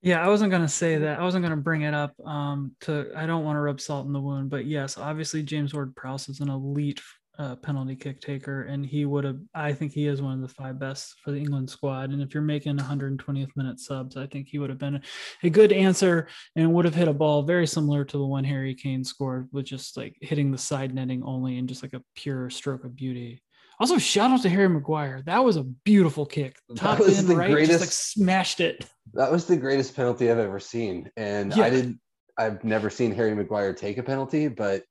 Yeah, 0.00 0.24
I 0.24 0.28
wasn't 0.28 0.50
going 0.52 0.62
to 0.62 0.68
say 0.68 0.96
that. 0.98 1.18
I 1.18 1.24
wasn't 1.24 1.42
going 1.42 1.56
to 1.56 1.62
bring 1.62 1.82
it 1.82 1.92
up. 1.92 2.12
Um, 2.24 2.76
to 2.82 3.10
I 3.16 3.26
don't 3.26 3.44
want 3.44 3.56
to 3.56 3.60
rub 3.60 3.80
salt 3.80 4.06
in 4.06 4.12
the 4.12 4.20
wound, 4.20 4.48
but 4.48 4.64
yes, 4.64 4.96
obviously 4.96 5.42
James 5.42 5.74
Ward-Prowse 5.74 6.28
is 6.28 6.38
an 6.40 6.50
elite 6.50 7.00
uh, 7.38 7.56
penalty 7.56 7.94
kick 7.96 8.20
taker, 8.20 8.62
and 8.62 8.84
he 8.84 9.04
would 9.04 9.24
have. 9.24 9.38
I 9.54 9.72
think 9.72 9.92
he 9.92 10.06
is 10.06 10.22
one 10.22 10.32
of 10.34 10.40
the 10.40 10.48
five 10.54 10.78
best 10.78 11.14
for 11.22 11.30
the 11.30 11.38
England 11.38 11.68
squad. 11.70 12.10
And 12.10 12.22
if 12.22 12.32
you're 12.34 12.42
making 12.42 12.76
120th 12.78 13.56
minute 13.56 13.80
subs, 13.80 14.16
I 14.16 14.26
think 14.26 14.48
he 14.48 14.58
would 14.58 14.70
have 14.70 14.78
been 14.78 15.00
a 15.42 15.50
good 15.50 15.72
answer 15.72 16.28
and 16.54 16.72
would 16.72 16.84
have 16.84 16.94
hit 16.94 17.08
a 17.08 17.12
ball 17.12 17.42
very 17.42 17.66
similar 17.66 18.04
to 18.04 18.18
the 18.18 18.24
one 18.26 18.44
Harry 18.44 18.74
Kane 18.74 19.04
scored, 19.04 19.48
with 19.52 19.66
just 19.66 19.96
like 19.96 20.16
hitting 20.20 20.50
the 20.50 20.58
side 20.58 20.94
netting 20.94 21.22
only 21.22 21.58
and 21.58 21.68
just 21.68 21.82
like 21.82 21.94
a 21.94 22.02
pure 22.14 22.48
stroke 22.50 22.84
of 22.84 22.96
beauty. 22.96 23.42
Also, 23.78 23.98
shout 23.98 24.30
out 24.30 24.40
to 24.40 24.48
Harry 24.48 24.68
Maguire. 24.70 25.22
That 25.26 25.44
was 25.44 25.56
a 25.56 25.62
beautiful 25.62 26.24
kick. 26.24 26.56
That 26.70 26.78
Top 26.78 26.98
was 26.98 27.18
in 27.18 27.26
the 27.26 27.36
right, 27.36 27.50
just 27.50 27.60
like 27.70 27.78
greatest- 27.78 28.12
smashed 28.12 28.60
it. 28.60 28.86
That 29.12 29.30
was 29.30 29.44
the 29.44 29.56
greatest 29.56 29.94
penalty 29.94 30.30
I've 30.30 30.38
ever 30.38 30.58
seen. 30.60 31.10
And 31.16 31.54
Yeah. 31.54 31.64
I 31.64 31.70
didn't 31.70 32.00
I've 32.38 32.62
never 32.64 32.90
seen 32.90 33.12
Harry 33.12 33.34
Maguire 33.34 33.72
take 33.72 33.96
a 33.96 34.02
penalty, 34.02 34.48
but 34.48 34.84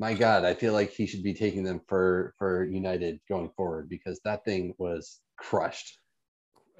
my 0.00 0.14
God, 0.14 0.46
I 0.46 0.54
feel 0.54 0.72
like 0.72 0.90
he 0.92 1.06
should 1.06 1.22
be 1.22 1.34
taking 1.34 1.62
them 1.62 1.82
for 1.86 2.34
for 2.38 2.64
United 2.64 3.20
going 3.28 3.50
forward 3.54 3.90
because 3.90 4.18
that 4.24 4.46
thing 4.46 4.74
was 4.78 5.20
crushed. 5.36 5.98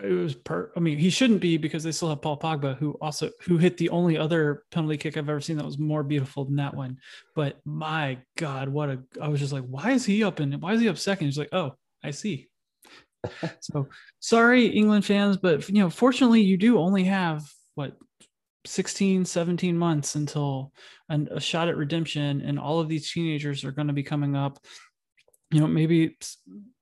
it 0.03 0.09
was 0.09 0.35
per 0.35 0.73
I 0.75 0.81
mean, 0.81 0.97
he 0.97 1.11
shouldn't 1.11 1.43
be 1.43 1.59
because 1.59 1.85
they 1.85 1.93
still 1.93 2.09
have 2.09 2.23
Paul 2.23 2.39
Pogba 2.39 2.79
who 2.79 2.93
also 3.03 3.31
who 3.43 3.59
hit 3.59 3.77
the 3.77 3.91
only 3.91 4.17
other 4.17 4.65
penalty 4.71 4.97
kick 4.97 5.19
I've 5.19 5.29
ever 5.29 5.43
seen 5.43 5.59
that 5.59 5.67
was 5.67 5.79
more 5.79 6.03
beautiful 6.03 6.47
than 6.47 6.57
that 6.57 6.75
one. 6.75 6.97
But 7.37 7.61
my 7.67 8.19
God, 8.39 8.71
what 8.71 8.89
a 8.89 9.03
I 9.21 9.29
was 9.29 9.39
just 9.39 9.53
like, 9.53 9.65
why 9.65 9.91
is 9.91 10.07
he 10.07 10.25
up 10.25 10.41
in 10.41 10.59
why 10.59 10.73
is 10.73 10.81
he 10.81 10.89
up 10.89 10.97
second? 10.97 11.27
He's 11.27 11.39
like, 11.39 11.53
oh, 11.53 11.75
I 12.03 12.13
see. 12.13 12.49
so 13.61 13.87
sorry, 14.21 14.65
England 14.69 15.05
fans, 15.05 15.37
but 15.37 15.69
you 15.69 15.75
know, 15.75 15.91
fortunately 15.91 16.41
you 16.41 16.57
do 16.57 16.79
only 16.79 17.05
have 17.05 17.45
what 17.75 17.99
16, 18.67 19.25
17 19.25 19.77
months 19.77 20.15
until 20.15 20.73
an, 21.09 21.29
a 21.31 21.41
shot 21.41 21.69
at 21.69 21.77
redemption, 21.77 22.41
and 22.43 22.59
all 22.59 22.81
of 22.81 22.89
these 22.89 23.11
teenagers 23.11 23.65
are 23.65 23.73
going 23.73 23.89
to 23.89 23.95
be 23.95 24.03
coming 24.03 24.37
up. 24.37 24.59
You 25.51 25.61
know, 25.61 25.67
maybe 25.67 26.17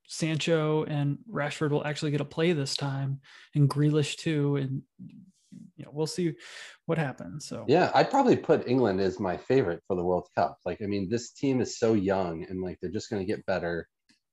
Sancho 0.07 0.85
and 0.85 1.19
Rashford 1.31 1.71
will 1.71 1.87
actually 1.87 2.11
get 2.11 2.21
a 2.21 2.27
play 2.27 2.53
this 2.53 2.77
time, 2.77 3.21
and 3.55 3.69
Grealish 3.69 4.17
too, 4.17 4.57
and 4.57 4.83
you 5.77 5.85
know 5.85 5.91
we'll 5.93 6.07
see 6.07 6.35
what 6.87 6.99
happens. 6.99 7.47
So 7.47 7.65
Yeah, 7.69 7.91
I'd 7.95 8.11
probably 8.11 8.37
put 8.37 8.67
England 8.67 9.01
as 9.01 9.21
my 9.21 9.37
favorite 9.37 9.83
for 9.87 9.95
the 9.95 10.05
World 10.05 10.29
Cup. 10.35 10.59
Like, 10.65 10.81
I 10.83 10.87
mean, 10.87 11.09
this 11.09 11.33
team 11.33 11.61
is 11.61 11.79
so 11.79 11.95
young 11.95 12.47
and 12.49 12.63
like 12.63 12.79
they're 12.81 12.91
just 12.91 13.11
going 13.11 13.25
to 13.25 13.31
get 13.31 13.45
better. 13.47 13.87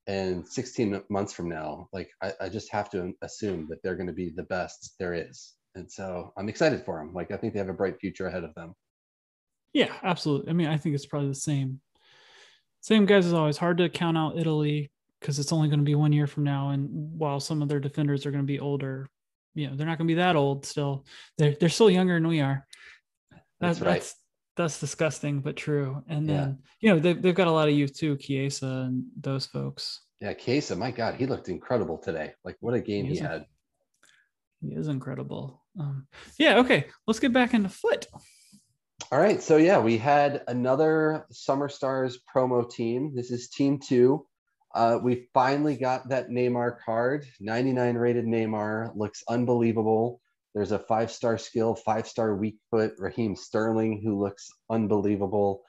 And 0.08 0.48
16 0.48 1.02
months 1.10 1.34
from 1.34 1.50
now, 1.50 1.90
like, 1.92 2.10
I, 2.22 2.32
I 2.42 2.50
just 2.50 2.72
have 2.72 2.92
to 2.92 3.12
assume 3.24 3.68
that 3.70 3.82
they're 3.84 3.96
going 3.96 4.08
to 4.08 4.14
be 4.14 4.30
the 4.30 4.44
best 4.44 4.94
there 5.00 5.14
is. 5.14 5.56
And 5.76 5.92
so 5.92 6.32
I'm 6.38 6.48
excited 6.50 6.84
for 6.86 7.00
them. 7.00 7.14
Like, 7.14 7.32
I 7.32 7.38
think 7.38 7.54
they 7.54 7.60
have 7.60 7.70
a 7.70 7.74
bright 7.74 8.00
future 8.00 8.28
ahead 8.28 8.44
of 8.44 8.54
them. 8.56 8.74
yeah, 9.74 9.94
absolutely. 10.04 10.50
I 10.50 10.54
mean, 10.54 10.68
I 10.68 10.78
think 10.78 10.96
it's 10.96 11.06
probably 11.06 11.30
the 11.30 11.36
same 11.36 11.82
same 12.82 13.06
guys 13.06 13.26
as 13.26 13.34
always. 13.34 13.58
Hard 13.58 13.78
to 13.80 13.90
count 13.90 14.18
out 14.18 14.38
Italy 14.38 14.92
because 15.20 15.40
it's 15.40 15.52
only 15.52 15.68
going 15.70 15.80
to 15.80 15.86
be 15.86 15.96
one 15.96 16.14
year 16.14 16.28
from 16.28 16.44
now, 16.44 16.70
and 16.70 16.88
while 17.18 17.40
some 17.40 17.62
of 17.62 17.68
their 17.68 17.80
defenders 17.80 18.26
are 18.26 18.32
going 18.32 18.44
to 18.44 18.48
be 18.48 18.60
older, 18.60 19.10
you 19.56 19.68
know, 19.68 19.76
they're 19.76 19.88
not 19.88 19.98
going 19.98 20.08
to 20.08 20.12
be 20.12 20.16
that 20.20 20.36
old 20.36 20.66
still. 20.66 21.06
They're 21.38 21.56
they're 21.60 21.68
still 21.70 21.90
younger 21.90 22.14
than 22.14 22.28
we 22.28 22.42
are. 22.42 22.66
That's 23.60 23.82
right. 23.82 23.96
That's 23.96 24.16
that's 24.56 24.80
disgusting, 24.80 25.42
but 25.42 25.56
true. 25.58 26.04
And 26.08 26.30
Yeah. 26.30 26.36
then 26.38 26.60
you 26.80 26.90
know 26.94 27.00
they've 27.00 27.22
they've 27.22 27.36
got 27.36 27.48
a 27.48 27.52
lot 27.52 27.68
of 27.68 27.74
youth 27.74 27.98
too, 27.98 28.16
Chiesa 28.18 28.86
and 28.88 29.04
those 29.20 29.46
folks. 29.48 30.02
Yeah, 30.22 30.34
Chiesa, 30.34 30.76
my 30.78 30.92
God, 30.92 31.16
he 31.16 31.26
looked 31.26 31.50
incredible 31.50 31.98
today. 31.98 32.32
Like, 32.46 32.56
what 32.62 32.74
a 32.76 32.80
game 32.80 33.06
He 33.06 33.14
he 33.16 33.18
had. 33.20 33.46
He 34.62 34.74
is 34.74 34.88
incredible. 34.88 35.65
Um, 35.80 36.08
yeah. 36.38 36.60
Okay. 36.60 36.88
Let's 37.08 37.20
get 37.20 37.34
back 37.34 37.54
into 37.54 37.70
FUT. 37.70 38.08
All 39.12 39.20
right. 39.20 39.42
So, 39.42 39.58
yeah, 39.58 39.80
we 39.80 39.98
had 39.98 40.44
another 40.48 41.26
Summer 41.32 41.70
Stars 41.70 42.20
promo 42.34 42.70
team. 42.70 43.14
This 43.16 43.32
is 43.32 43.50
team 43.50 43.80
two. 43.80 44.26
Uh, 44.74 45.00
we 45.02 45.28
finally 45.34 45.78
got 45.78 46.10
that 46.10 46.30
Neymar 46.30 46.78
card. 46.86 47.26
99 47.40 47.96
rated 47.96 48.26
Neymar 48.26 48.96
looks 48.96 49.24
unbelievable. 49.30 50.20
There's 50.54 50.72
a 50.72 50.80
five 50.80 51.12
star 51.12 51.38
skill, 51.38 51.76
five 51.76 52.08
star 52.08 52.36
weak 52.36 52.58
foot, 52.72 52.94
Raheem 52.98 53.36
Sterling, 53.36 54.02
who 54.04 54.20
looks 54.20 54.50
unbelievable. 54.70 55.64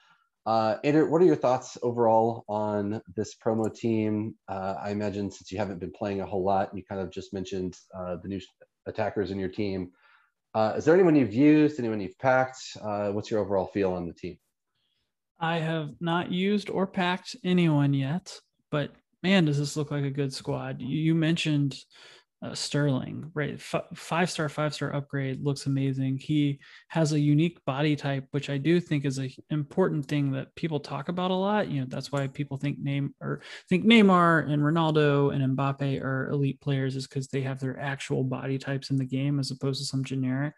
Uh, 0.45 0.77
Andrew, 0.85 1.09
what 1.09 1.21
are 1.21 1.25
your 1.25 1.35
thoughts 1.35 1.77
overall 1.83 2.45
on 2.47 3.01
this 3.17 3.35
promo 3.35 3.73
team? 3.73 4.35
Uh, 4.47 4.75
I 4.81 4.91
imagine 4.91 5.29
since 5.29 5.51
you 5.51 5.57
haven't 5.57 5.79
been 5.79 5.91
playing 5.91 6.21
a 6.21 6.25
whole 6.25 6.43
lot, 6.43 6.73
you 6.73 6.83
kind 6.85 7.01
of 7.01 7.11
just 7.11 7.33
mentioned 7.33 7.75
uh, 7.93 8.15
the 8.23 8.29
new 8.29 8.39
attackers 8.87 9.31
in 9.31 9.39
your 9.39 9.49
team. 9.49 9.91
Uh, 10.53 10.73
is 10.75 10.85
there 10.85 10.95
anyone 10.95 11.15
you've 11.15 11.33
used, 11.33 11.79
anyone 11.79 11.99
you've 11.99 12.17
packed? 12.17 12.59
Uh, 12.81 13.09
what's 13.11 13.29
your 13.29 13.41
overall 13.41 13.67
feel 13.67 13.93
on 13.93 14.07
the 14.07 14.13
team? 14.13 14.37
I 15.39 15.59
have 15.59 15.89
not 15.99 16.31
used 16.31 16.69
or 16.69 16.87
packed 16.87 17.35
anyone 17.43 17.93
yet, 17.93 18.39
but 18.71 18.91
man, 19.21 19.45
does 19.45 19.59
this 19.59 19.77
look 19.77 19.91
like 19.91 20.03
a 20.03 20.09
good 20.09 20.33
squad. 20.33 20.81
You, 20.81 20.97
you 20.97 21.15
mentioned 21.15 21.77
uh, 22.43 22.53
Sterling, 22.53 23.31
right? 23.33 23.55
F- 23.55 23.87
five 23.95 24.29
star, 24.29 24.47
five 24.47 24.73
star 24.73 24.93
upgrade 24.93 25.43
looks 25.43 25.65
amazing. 25.65 26.19
He 26.19 26.59
has 26.89 27.11
a 27.11 27.19
unique 27.19 27.63
body 27.65 27.95
type, 27.95 28.27
which 28.31 28.49
I 28.49 28.57
do 28.57 28.79
think 28.79 29.05
is 29.05 29.17
an 29.17 29.31
important 29.49 30.05
thing 30.05 30.31
that 30.31 30.53
people 30.55 30.79
talk 30.79 31.09
about 31.09 31.31
a 31.31 31.35
lot. 31.35 31.67
You 31.67 31.81
know, 31.81 31.87
that's 31.89 32.11
why 32.11 32.27
people 32.27 32.57
think 32.57 32.77
name 32.79 33.15
or 33.21 33.41
think 33.69 33.85
Neymar 33.85 34.51
and 34.51 34.61
Ronaldo 34.61 35.33
and 35.33 35.57
Mbappe 35.57 36.01
are 36.03 36.29
elite 36.29 36.61
players, 36.61 36.95
is 36.95 37.07
because 37.07 37.27
they 37.27 37.41
have 37.41 37.59
their 37.59 37.79
actual 37.79 38.23
body 38.23 38.59
types 38.59 38.91
in 38.91 38.97
the 38.97 39.05
game 39.05 39.39
as 39.39 39.49
opposed 39.49 39.79
to 39.79 39.85
some 39.85 40.03
generic. 40.03 40.53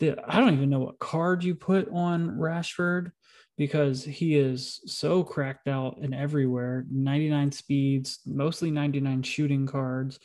The, 0.00 0.16
I 0.26 0.40
don't 0.40 0.54
even 0.54 0.70
know 0.70 0.80
what 0.80 0.98
card 0.98 1.44
you 1.44 1.54
put 1.54 1.88
on 1.92 2.30
Rashford 2.30 3.12
because 3.56 4.04
he 4.04 4.36
is 4.36 4.80
so 4.86 5.24
cracked 5.24 5.66
out 5.66 5.98
and 6.00 6.14
everywhere 6.14 6.86
99 6.90 7.50
speeds 7.50 8.20
mostly 8.24 8.70
99 8.70 9.24
shooting 9.24 9.66
cards 9.66 10.20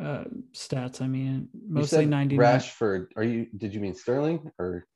uh, 0.00 0.24
stats. 0.54 1.02
I 1.02 1.06
mean, 1.06 1.48
mostly 1.68 2.06
90. 2.06 2.36
Rashford. 2.36 3.08
Are 3.16 3.24
you? 3.24 3.46
Did 3.56 3.74
you 3.74 3.80
mean 3.80 3.94
Sterling 3.94 4.50
or? 4.58 4.86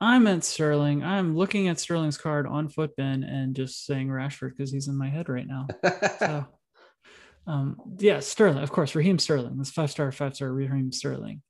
I 0.00 0.18
meant 0.18 0.44
Sterling. 0.44 1.02
I'm 1.02 1.36
looking 1.36 1.68
at 1.68 1.78
Sterling's 1.78 2.16
card 2.16 2.46
on 2.46 2.68
Futbin 2.68 3.24
and 3.26 3.54
just 3.54 3.84
saying 3.84 4.08
Rashford 4.08 4.50
because 4.56 4.72
he's 4.72 4.88
in 4.88 4.96
my 4.96 5.08
head 5.08 5.28
right 5.28 5.46
now. 5.46 5.66
so, 6.18 6.46
um, 7.46 7.76
yeah, 7.98 8.20
Sterling, 8.20 8.62
of 8.62 8.72
course, 8.72 8.94
Raheem 8.94 9.18
Sterling. 9.18 9.58
This 9.58 9.70
five 9.70 9.90
star, 9.90 10.10
five 10.10 10.34
star 10.34 10.52
Raheem 10.52 10.90
Sterling. 10.90 11.42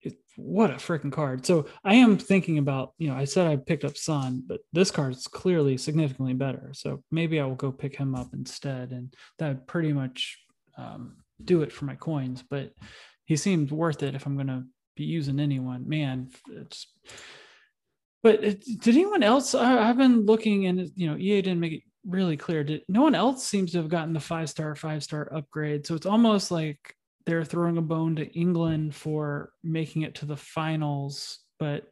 It, 0.00 0.14
what 0.36 0.70
a 0.70 0.74
freaking 0.74 1.12
card. 1.12 1.44
So 1.44 1.66
I 1.84 1.96
am 1.96 2.16
thinking 2.16 2.56
about, 2.56 2.94
you 2.96 3.08
know, 3.08 3.16
I 3.16 3.24
said 3.24 3.46
I 3.46 3.56
picked 3.56 3.84
up 3.84 3.98
Son, 3.98 4.42
but 4.46 4.60
this 4.72 4.90
card 4.90 5.12
is 5.14 5.26
clearly 5.26 5.76
significantly 5.76 6.34
better. 6.34 6.70
So 6.72 7.02
maybe 7.10 7.38
I 7.38 7.44
will 7.44 7.54
go 7.54 7.70
pick 7.70 7.96
him 7.96 8.14
up 8.14 8.28
instead. 8.32 8.92
And 8.92 9.14
that 9.38 9.66
pretty 9.66 9.92
much 9.92 10.38
um, 10.78 11.16
do 11.44 11.62
it 11.62 11.72
for 11.72 11.84
my 11.84 11.94
coins, 11.94 12.42
but 12.48 12.72
he 13.24 13.36
seemed 13.36 13.70
worth 13.70 14.02
it 14.02 14.14
if 14.14 14.26
I'm 14.26 14.36
going 14.36 14.48
to 14.48 14.64
be 14.96 15.04
using 15.04 15.40
anyone. 15.40 15.88
Man, 15.88 16.30
it's. 16.50 16.86
But 18.22 18.44
it, 18.44 18.64
did 18.80 18.94
anyone 18.94 19.22
else? 19.22 19.54
I, 19.54 19.86
have 19.86 19.98
been 19.98 20.26
looking, 20.26 20.66
and 20.66 20.90
you 20.94 21.08
know, 21.08 21.16
EA 21.16 21.42
didn't 21.42 21.60
make 21.60 21.72
it 21.72 21.82
really 22.06 22.36
clear. 22.36 22.62
Did 22.62 22.82
no 22.88 23.02
one 23.02 23.14
else 23.14 23.44
seems 23.44 23.72
to 23.72 23.78
have 23.78 23.88
gotten 23.88 24.12
the 24.12 24.20
five 24.20 24.48
star, 24.48 24.74
five 24.76 25.02
star 25.02 25.32
upgrade? 25.34 25.86
So 25.86 25.94
it's 25.94 26.06
almost 26.06 26.50
like 26.50 26.94
they're 27.26 27.44
throwing 27.44 27.78
a 27.78 27.82
bone 27.82 28.16
to 28.16 28.26
England 28.32 28.94
for 28.94 29.50
making 29.62 30.02
it 30.02 30.16
to 30.16 30.26
the 30.26 30.36
finals, 30.36 31.40
but 31.58 31.84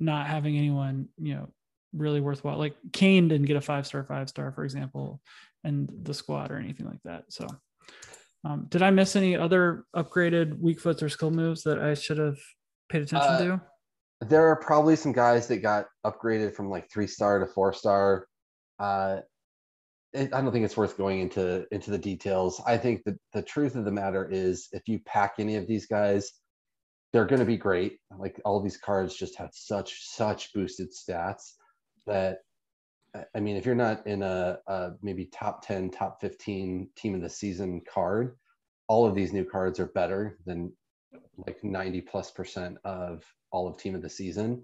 not 0.00 0.26
having 0.26 0.56
anyone, 0.56 1.08
you 1.20 1.34
know, 1.34 1.48
really 1.92 2.20
worthwhile. 2.20 2.58
Like 2.58 2.76
Kane 2.92 3.28
didn't 3.28 3.46
get 3.46 3.56
a 3.56 3.60
five 3.60 3.86
star, 3.86 4.04
five 4.04 4.28
star, 4.28 4.52
for 4.52 4.64
example, 4.64 5.20
and 5.64 5.90
the 6.02 6.14
squad 6.14 6.50
or 6.50 6.56
anything 6.56 6.86
like 6.86 7.02
that. 7.04 7.24
So 7.30 7.46
um, 8.44 8.66
did 8.68 8.82
I 8.82 8.90
miss 8.90 9.16
any 9.16 9.36
other 9.36 9.84
upgraded 9.94 10.58
weak 10.60 10.80
foots 10.80 11.02
or 11.02 11.08
skill 11.08 11.30
moves 11.30 11.62
that 11.64 11.78
I 11.78 11.94
should 11.94 12.18
have 12.18 12.38
paid 12.88 13.02
attention 13.02 13.30
uh, 13.30 13.38
to? 13.38 13.60
There 14.26 14.46
are 14.46 14.56
probably 14.56 14.96
some 14.96 15.12
guys 15.12 15.46
that 15.48 15.58
got 15.58 15.86
upgraded 16.04 16.54
from 16.54 16.70
like 16.70 16.90
three 16.90 17.06
star 17.06 17.38
to 17.40 17.46
four 17.46 17.72
star. 17.72 18.26
Uh, 18.78 19.18
it, 20.12 20.32
I 20.32 20.40
don't 20.40 20.52
think 20.52 20.64
it's 20.64 20.76
worth 20.76 20.96
going 20.96 21.20
into 21.20 21.66
into 21.72 21.90
the 21.90 21.98
details. 21.98 22.62
I 22.66 22.78
think 22.78 23.04
that 23.04 23.18
the 23.32 23.42
truth 23.42 23.74
of 23.74 23.84
the 23.84 23.92
matter 23.92 24.28
is, 24.30 24.68
if 24.72 24.82
you 24.86 25.00
pack 25.00 25.34
any 25.38 25.56
of 25.56 25.66
these 25.66 25.86
guys, 25.86 26.32
they're 27.12 27.26
going 27.26 27.40
to 27.40 27.46
be 27.46 27.56
great. 27.56 27.98
Like 28.16 28.40
all 28.44 28.60
these 28.60 28.76
cards 28.76 29.14
just 29.14 29.36
have 29.36 29.50
such 29.52 30.08
such 30.08 30.52
boosted 30.52 30.88
stats 30.92 31.54
that 32.06 32.38
I 33.34 33.40
mean, 33.40 33.56
if 33.56 33.64
you're 33.64 33.74
not 33.74 34.06
in 34.06 34.22
a, 34.22 34.58
a, 34.66 34.90
maybe 35.02 35.26
top 35.26 35.66
10, 35.66 35.90
top 35.90 36.20
15 36.20 36.90
team 36.96 37.14
of 37.14 37.22
the 37.22 37.30
season 37.30 37.80
card, 37.92 38.36
all 38.86 39.06
of 39.06 39.14
these 39.14 39.32
new 39.32 39.44
cards 39.44 39.80
are 39.80 39.86
better 39.86 40.38
than 40.46 40.72
like 41.46 41.62
90 41.62 42.00
plus 42.02 42.30
percent 42.30 42.76
of 42.84 43.22
all 43.50 43.66
of 43.66 43.78
team 43.78 43.94
of 43.94 44.02
the 44.02 44.10
season. 44.10 44.62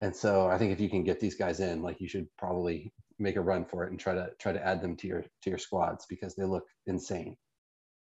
And 0.00 0.14
so 0.14 0.48
I 0.48 0.58
think 0.58 0.72
if 0.72 0.80
you 0.80 0.88
can 0.88 1.04
get 1.04 1.20
these 1.20 1.34
guys 1.34 1.60
in, 1.60 1.82
like 1.82 2.00
you 2.00 2.08
should 2.08 2.26
probably 2.36 2.92
make 3.18 3.36
a 3.36 3.40
run 3.40 3.64
for 3.64 3.84
it 3.84 3.90
and 3.90 4.00
try 4.00 4.14
to 4.14 4.30
try 4.38 4.52
to 4.52 4.64
add 4.64 4.82
them 4.82 4.96
to 4.96 5.06
your 5.06 5.22
to 5.42 5.50
your 5.50 5.58
squads 5.58 6.06
because 6.08 6.34
they 6.34 6.44
look 6.44 6.64
insane. 6.86 7.36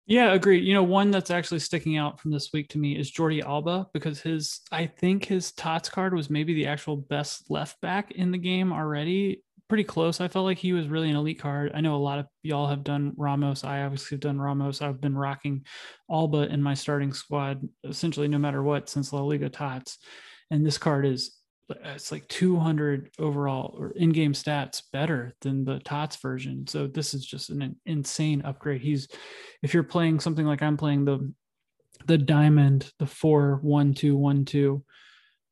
Yeah, 0.08 0.34
agree. 0.34 0.60
You 0.60 0.76
know, 0.76 0.84
one 0.84 1.10
that's 1.10 1.32
actually 1.32 1.60
sticking 1.60 1.98
out 1.98 2.20
from 2.20 2.32
this 2.32 2.54
week 2.54 2.70
to 2.70 2.78
me 2.78 2.98
is 2.98 3.12
Jordi 3.12 3.44
Alba 3.44 3.88
because 3.92 4.22
his 4.22 4.62
I 4.72 4.86
think 4.86 5.26
his 5.26 5.52
Tots 5.52 5.90
card 5.90 6.14
was 6.14 6.30
maybe 6.30 6.54
the 6.54 6.68
actual 6.68 6.96
best 6.96 7.50
left 7.50 7.82
back 7.82 8.12
in 8.12 8.32
the 8.32 8.38
game 8.38 8.72
already 8.72 9.42
pretty 9.68 9.84
close. 9.84 10.22
I 10.22 10.28
felt 10.28 10.46
like 10.46 10.58
he 10.58 10.74
was 10.74 10.88
really 10.88 11.10
an 11.10 11.16
elite 11.16 11.40
card. 11.40 11.72
I 11.74 11.82
know 11.82 11.96
a 11.96 11.98
lot 11.98 12.20
of 12.20 12.28
y'all 12.44 12.68
have 12.68 12.84
done 12.84 13.14
Ramos. 13.18 13.64
I 13.64 13.82
obviously 13.82 14.16
have 14.16 14.22
done 14.22 14.40
Ramos. 14.40 14.82
I've 14.82 15.02
been 15.02 15.18
rocking 15.18 15.66
Alba 16.10 16.50
in 16.50 16.62
my 16.62 16.74
starting 16.74 17.14
squad 17.14 17.68
essentially 17.84 18.28
no 18.28 18.38
matter 18.38 18.62
what 18.62 18.90
since 18.90 19.12
La 19.12 19.22
Liga 19.22 19.50
Tots. 19.50 19.98
And 20.52 20.66
this 20.66 20.78
card 20.78 21.06
is 21.06 21.40
it's 21.70 22.12
like 22.12 22.28
200 22.28 23.10
overall 23.20 23.76
or 23.78 23.92
in-game 23.92 24.34
stats 24.34 24.84
better 24.94 25.34
than 25.42 25.66
the 25.66 25.80
tots 25.80 26.16
version 26.18 26.68
so 26.68 26.86
this 26.86 27.14
is 27.14 27.26
just 27.26 27.50
an 27.50 27.76
insane 27.86 28.42
upgrade 28.44 28.82
he's 28.82 29.08
if 29.64 29.74
you're 29.74 29.84
playing 29.84 30.20
something 30.20 30.46
like 30.46 30.62
i'm 30.62 30.78
playing 30.78 31.06
the 31.06 31.34
the 32.06 32.18
diamond 32.18 32.92
the 33.00 33.06
four 33.06 33.60
one 33.64 33.94
two 33.94 34.16
one 34.16 34.46
two 34.46 34.84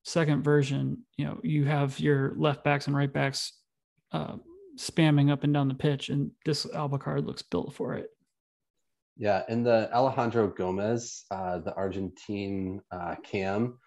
second 0.03 0.43
version 0.43 0.99
you 1.17 1.25
know 1.25 1.39
you 1.43 1.65
have 1.65 1.99
your 1.99 2.33
left 2.37 2.63
backs 2.63 2.85
and 2.87 2.95
right 2.95 3.11
backs 3.11 3.53
uh, 4.13 4.35
spamming 4.77 5.31
up 5.31 5.43
and 5.43 5.53
down 5.53 5.67
the 5.67 5.73
pitch, 5.73 6.09
and 6.09 6.31
this 6.45 6.65
Alba 6.73 6.97
card 6.97 7.25
looks 7.25 7.41
built 7.41 7.73
for 7.73 7.95
it. 7.95 8.09
Yeah, 9.17 9.43
and 9.47 9.65
the 9.65 9.89
Alejandro 9.93 10.47
Gomez, 10.47 11.25
uh, 11.29 11.59
the 11.59 11.73
Argentine 11.75 12.81
uh, 12.91 13.15
cam, 13.23 13.77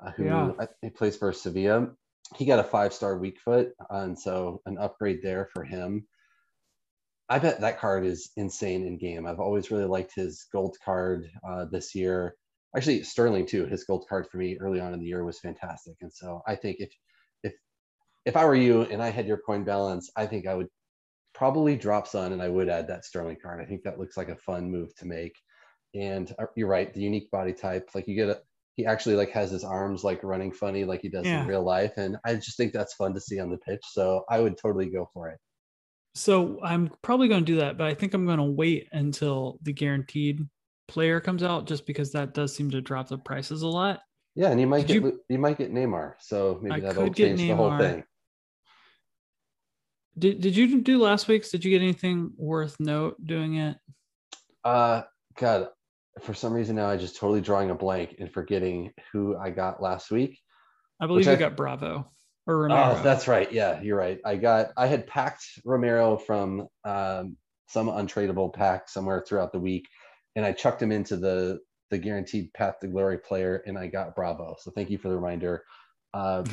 uh, 0.00 0.10
who 0.10 0.24
yeah. 0.24 0.50
he 0.82 0.90
plays 0.90 1.16
for 1.16 1.32
Sevilla, 1.32 1.88
he 2.36 2.44
got 2.44 2.58
a 2.58 2.64
five-star 2.64 3.18
weak 3.18 3.38
foot, 3.38 3.72
and 3.90 4.18
so 4.18 4.60
an 4.66 4.78
upgrade 4.78 5.20
there 5.22 5.48
for 5.54 5.64
him. 5.64 6.06
I 7.28 7.38
bet 7.38 7.60
that 7.60 7.80
card 7.80 8.04
is 8.04 8.30
insane 8.36 8.86
in 8.86 8.98
game. 8.98 9.26
I've 9.26 9.40
always 9.40 9.70
really 9.70 9.86
liked 9.86 10.14
his 10.14 10.46
gold 10.52 10.76
card 10.84 11.30
uh, 11.48 11.64
this 11.70 11.94
year. 11.94 12.36
Actually, 12.76 13.02
Sterling 13.02 13.46
too. 13.46 13.64
His 13.66 13.84
gold 13.84 14.04
card 14.08 14.26
for 14.30 14.36
me 14.36 14.58
early 14.60 14.80
on 14.80 14.92
in 14.92 15.00
the 15.00 15.06
year 15.06 15.24
was 15.24 15.38
fantastic, 15.38 15.94
and 16.02 16.12
so 16.12 16.42
I 16.46 16.56
think 16.56 16.76
if 16.80 16.92
if 18.24 18.36
I 18.36 18.44
were 18.44 18.54
you 18.54 18.82
and 18.82 19.02
I 19.02 19.10
had 19.10 19.26
your 19.26 19.38
coin 19.38 19.64
balance, 19.64 20.10
I 20.16 20.26
think 20.26 20.46
I 20.46 20.54
would 20.54 20.68
probably 21.34 21.76
drop 21.76 22.06
Son 22.06 22.32
and 22.32 22.42
I 22.42 22.48
would 22.48 22.68
add 22.68 22.88
that 22.88 23.04
Sterling 23.04 23.36
card. 23.42 23.60
I 23.60 23.66
think 23.66 23.82
that 23.82 23.98
looks 23.98 24.16
like 24.16 24.28
a 24.28 24.36
fun 24.36 24.70
move 24.70 24.94
to 24.96 25.06
make. 25.06 25.34
And 25.94 26.34
uh, 26.38 26.46
you're 26.56 26.68
right, 26.68 26.92
the 26.92 27.00
unique 27.00 27.30
body 27.30 27.52
type, 27.52 27.90
like 27.94 28.08
you 28.08 28.14
get 28.14 28.28
a, 28.28 28.40
he 28.76 28.86
actually 28.86 29.14
like 29.14 29.30
has 29.30 29.50
his 29.50 29.62
arms 29.62 30.02
like 30.02 30.24
running 30.24 30.52
funny 30.52 30.84
like 30.84 31.02
he 31.02 31.08
does 31.08 31.26
yeah. 31.26 31.42
in 31.42 31.48
real 31.48 31.62
life. 31.62 31.92
And 31.96 32.16
I 32.24 32.34
just 32.34 32.56
think 32.56 32.72
that's 32.72 32.94
fun 32.94 33.14
to 33.14 33.20
see 33.20 33.38
on 33.38 33.50
the 33.50 33.58
pitch. 33.58 33.82
So 33.92 34.24
I 34.28 34.40
would 34.40 34.56
totally 34.56 34.86
go 34.86 35.08
for 35.12 35.28
it. 35.28 35.38
So 36.16 36.60
I'm 36.62 36.90
probably 37.02 37.28
going 37.28 37.44
to 37.44 37.52
do 37.52 37.58
that, 37.58 37.76
but 37.76 37.88
I 37.88 37.94
think 37.94 38.14
I'm 38.14 38.24
going 38.24 38.38
to 38.38 38.44
wait 38.44 38.88
until 38.92 39.58
the 39.62 39.72
guaranteed 39.72 40.46
player 40.86 41.20
comes 41.20 41.42
out 41.42 41.66
just 41.66 41.86
because 41.86 42.12
that 42.12 42.34
does 42.34 42.54
seem 42.54 42.70
to 42.70 42.80
drop 42.80 43.08
the 43.08 43.18
prices 43.18 43.62
a 43.62 43.68
lot. 43.68 44.00
Yeah, 44.36 44.50
and 44.50 44.60
you 44.60 44.66
might 44.66 44.86
Did 44.86 45.02
get 45.02 45.12
you, 45.12 45.20
you 45.28 45.38
might 45.38 45.58
get 45.58 45.72
Neymar, 45.72 46.14
so 46.20 46.58
maybe 46.60 46.74
I 46.74 46.80
that'll 46.80 47.12
change 47.12 47.40
the 47.40 47.52
whole 47.52 47.76
thing. 47.78 48.04
Did 50.18 50.40
Did 50.40 50.56
you 50.56 50.80
do 50.80 50.98
last 50.98 51.28
week's? 51.28 51.50
Did 51.50 51.64
you 51.64 51.70
get 51.70 51.82
anything 51.82 52.32
worth 52.36 52.78
note 52.78 53.16
doing 53.24 53.56
it? 53.56 53.76
Uh, 54.64 55.02
God, 55.36 55.68
for 56.22 56.34
some 56.34 56.52
reason 56.52 56.76
now 56.76 56.88
I 56.88 56.96
just 56.96 57.16
totally 57.16 57.40
drawing 57.40 57.70
a 57.70 57.74
blank 57.74 58.16
and 58.18 58.32
forgetting 58.32 58.92
who 59.12 59.36
I 59.36 59.50
got 59.50 59.82
last 59.82 60.10
week. 60.10 60.40
I 61.00 61.06
believe 61.06 61.26
you 61.26 61.32
I, 61.32 61.36
got 61.36 61.56
Bravo 61.56 62.10
or 62.46 62.58
Romero. 62.58 62.96
Oh, 62.96 63.02
that's 63.02 63.26
right. 63.26 63.50
Yeah, 63.52 63.80
you're 63.80 63.98
right. 63.98 64.20
I 64.24 64.36
got 64.36 64.68
I 64.76 64.86
had 64.86 65.06
packed 65.06 65.44
Romero 65.64 66.16
from 66.16 66.68
um, 66.84 67.36
some 67.68 67.88
untradeable 67.88 68.52
pack 68.54 68.88
somewhere 68.88 69.24
throughout 69.26 69.52
the 69.52 69.60
week, 69.60 69.86
and 70.36 70.44
I 70.44 70.52
chucked 70.52 70.82
him 70.82 70.92
into 70.92 71.16
the 71.16 71.58
the 71.90 71.98
guaranteed 71.98 72.52
path 72.54 72.78
to 72.80 72.88
glory 72.88 73.18
player, 73.18 73.62
and 73.66 73.76
I 73.76 73.88
got 73.88 74.14
Bravo. 74.14 74.56
So 74.58 74.70
thank 74.70 74.90
you 74.90 74.98
for 74.98 75.08
the 75.08 75.16
reminder. 75.16 75.64
Uh, 76.12 76.44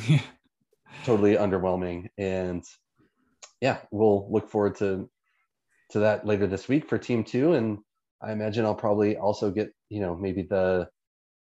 totally 1.04 1.36
underwhelming, 1.36 2.08
and 2.18 2.64
yeah, 3.62 3.78
we'll 3.92 4.30
look 4.30 4.50
forward 4.50 4.74
to 4.78 5.08
to 5.90 6.00
that 6.00 6.26
later 6.26 6.46
this 6.46 6.68
week 6.68 6.88
for 6.88 6.98
Team 6.98 7.22
Two, 7.22 7.54
and 7.54 7.78
I 8.20 8.32
imagine 8.32 8.64
I'll 8.64 8.74
probably 8.74 9.16
also 9.16 9.50
get 9.52 9.72
you 9.88 10.00
know 10.00 10.16
maybe 10.16 10.42
the 10.42 10.88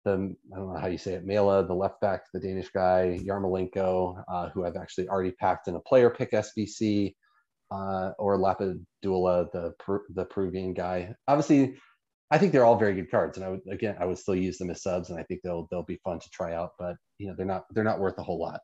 the 0.05 0.33
I 0.53 0.57
don't 0.57 0.73
know 0.73 0.79
how 0.79 0.87
you 0.87 0.97
say 0.97 1.13
it, 1.13 1.25
Mela, 1.25 1.67
the 1.67 1.73
left 1.75 1.99
back, 1.99 2.21
the 2.33 2.39
Danish 2.39 2.69
guy, 2.69 3.19
Yarmolenko, 3.21 4.23
uh, 4.27 4.49
who 4.49 4.65
I've 4.65 4.77
actually 4.77 5.09
already 5.09 5.31
packed 5.31 5.67
in 5.67 5.75
a 5.75 5.79
player 5.81 6.09
pick 6.09 6.31
SBC, 6.31 7.15
uh, 7.69 8.11
or 8.17 8.37
Lapadula, 8.37 9.51
the 9.51 9.73
the 10.13 10.25
Peruvian 10.25 10.73
guy. 10.73 11.13
Obviously, 11.27 11.75
I 12.31 12.37
think 12.37 12.53
they're 12.53 12.65
all 12.65 12.77
very 12.77 12.95
good 12.95 13.11
cards, 13.11 13.37
and 13.37 13.45
I 13.45 13.49
would 13.49 13.61
again 13.69 13.97
I 13.99 14.05
would 14.05 14.19
still 14.19 14.37
use 14.37 14.57
them 14.57 14.69
as 14.69 14.81
subs, 14.81 15.09
and 15.09 15.19
I 15.19 15.23
think 15.23 15.41
they'll 15.43 15.67
they'll 15.69 15.83
be 15.83 15.99
fun 16.01 16.19
to 16.19 16.29
try 16.29 16.53
out. 16.53 16.71
But 16.79 16.95
you 17.17 17.27
know 17.27 17.33
they're 17.35 17.45
not 17.45 17.65
they're 17.71 17.83
not 17.83 17.99
worth 17.99 18.17
a 18.19 18.23
whole 18.23 18.39
lot. 18.39 18.61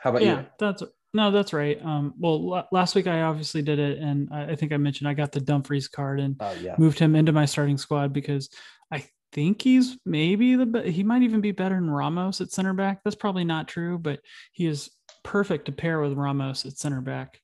How 0.00 0.10
about 0.10 0.22
yeah, 0.22 0.40
you? 0.40 0.46
That's 0.58 0.82
No, 1.18 1.32
that's 1.32 1.52
right. 1.52 1.84
Um, 1.84 2.14
well, 2.16 2.54
l- 2.54 2.68
last 2.70 2.94
week 2.94 3.08
I 3.08 3.22
obviously 3.22 3.60
did 3.60 3.80
it, 3.80 3.98
and 3.98 4.28
I, 4.32 4.52
I 4.52 4.54
think 4.54 4.72
I 4.72 4.76
mentioned 4.76 5.08
I 5.08 5.14
got 5.14 5.32
the 5.32 5.40
Dumfries 5.40 5.88
card 5.88 6.20
and 6.20 6.36
Oh 6.38 6.52
yeah. 6.62 6.76
moved 6.78 6.96
him 7.00 7.16
into 7.16 7.32
my 7.32 7.44
starting 7.44 7.76
squad 7.76 8.12
because 8.12 8.48
I 8.92 9.04
think 9.32 9.60
he's 9.60 9.98
maybe 10.06 10.54
the 10.54 10.64
be- 10.66 10.92
he 10.92 11.02
might 11.02 11.22
even 11.24 11.40
be 11.40 11.50
better 11.50 11.74
than 11.74 11.90
Ramos 11.90 12.40
at 12.40 12.52
center 12.52 12.72
back. 12.72 13.00
That's 13.02 13.16
probably 13.16 13.42
not 13.42 13.66
true, 13.66 13.98
but 13.98 14.20
he 14.52 14.66
is 14.66 14.90
perfect 15.24 15.64
to 15.64 15.72
pair 15.72 16.00
with 16.00 16.12
Ramos 16.12 16.64
at 16.64 16.78
center 16.78 17.00
back 17.00 17.40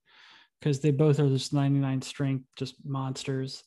because 0.60 0.78
they 0.78 0.92
both 0.92 1.18
are 1.18 1.28
just 1.28 1.52
99 1.52 2.00
strength, 2.02 2.44
just 2.54 2.76
monsters. 2.84 3.64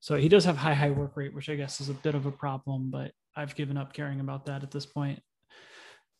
So 0.00 0.16
he 0.16 0.30
does 0.30 0.46
have 0.46 0.56
high 0.56 0.72
high 0.72 0.90
work 0.90 1.18
rate, 1.18 1.34
which 1.34 1.50
I 1.50 1.56
guess 1.56 1.82
is 1.82 1.90
a 1.90 1.94
bit 1.94 2.14
of 2.14 2.24
a 2.24 2.32
problem, 2.32 2.90
but 2.90 3.12
I've 3.36 3.54
given 3.54 3.76
up 3.76 3.92
caring 3.92 4.20
about 4.20 4.46
that 4.46 4.62
at 4.62 4.70
this 4.70 4.86
point 4.86 5.20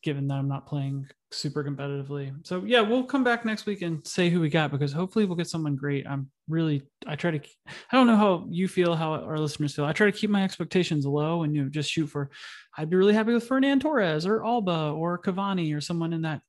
given 0.03 0.27
that 0.27 0.35
I'm 0.35 0.47
not 0.47 0.67
playing 0.67 1.07
super 1.31 1.63
competitively. 1.63 2.33
So 2.45 2.63
yeah, 2.65 2.81
we'll 2.81 3.03
come 3.03 3.23
back 3.23 3.45
next 3.45 3.65
week 3.65 3.81
and 3.81 4.05
say 4.05 4.29
who 4.29 4.39
we 4.39 4.49
got 4.49 4.71
because 4.71 4.91
hopefully 4.91 5.25
we'll 5.25 5.37
get 5.37 5.47
someone 5.47 5.75
great. 5.75 6.05
I'm 6.07 6.29
really 6.47 6.83
I 7.07 7.15
try 7.15 7.31
to 7.31 7.39
I 7.67 7.97
don't 7.97 8.07
know 8.07 8.17
how 8.17 8.45
you 8.49 8.67
feel, 8.67 8.95
how 8.95 9.13
our 9.13 9.37
listeners 9.37 9.75
feel. 9.75 9.85
I 9.85 9.93
try 9.93 10.09
to 10.09 10.17
keep 10.17 10.29
my 10.29 10.43
expectations 10.43 11.05
low 11.05 11.43
and 11.43 11.55
you 11.55 11.63
know 11.63 11.69
just 11.69 11.91
shoot 11.91 12.07
for 12.07 12.29
I'd 12.77 12.89
be 12.89 12.97
really 12.97 13.13
happy 13.13 13.33
with 13.33 13.47
Fernando 13.47 13.89
Torres 13.89 14.25
or 14.25 14.45
Alba 14.45 14.93
or 14.95 15.19
Cavani 15.19 15.75
or 15.75 15.81
someone 15.81 16.13
in 16.13 16.21
that 16.23 16.41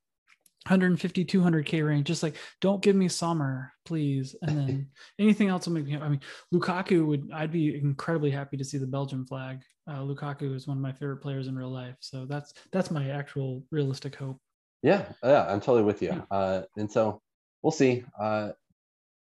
150 0.66 1.24
200k 1.24 1.86
range 1.86 2.06
just 2.06 2.22
like 2.22 2.36
don't 2.60 2.82
give 2.82 2.96
me 2.96 3.08
summer 3.08 3.72
please. 3.84 4.36
And 4.42 4.56
then 4.56 4.86
anything 5.18 5.48
else 5.48 5.66
will 5.66 5.74
make 5.74 5.86
me 5.86 5.96
i 5.96 6.08
mean 6.08 6.20
lukaku 6.54 7.04
would 7.04 7.30
i'd 7.34 7.50
be 7.50 7.74
incredibly 7.76 8.30
happy 8.30 8.56
to 8.56 8.64
see 8.64 8.78
the 8.78 8.86
belgian 8.86 9.26
flag. 9.26 9.60
Uh, 9.88 9.98
lukaku 9.98 10.54
is 10.54 10.68
one 10.68 10.76
of 10.76 10.82
my 10.82 10.92
favorite 10.92 11.16
players 11.18 11.48
in 11.48 11.56
real 11.56 11.72
life. 11.72 11.96
So 12.00 12.24
that's 12.24 12.54
that's 12.70 12.90
my 12.90 13.10
actual 13.10 13.64
realistic 13.70 14.14
hope. 14.14 14.38
Yeah, 14.82 15.06
yeah, 15.22 15.46
I'm 15.48 15.60
totally 15.60 15.82
with 15.82 16.02
you. 16.02 16.24
Uh, 16.30 16.62
and 16.76 16.90
so 16.90 17.20
we'll 17.62 17.72
see. 17.72 18.04
Uh, 18.20 18.50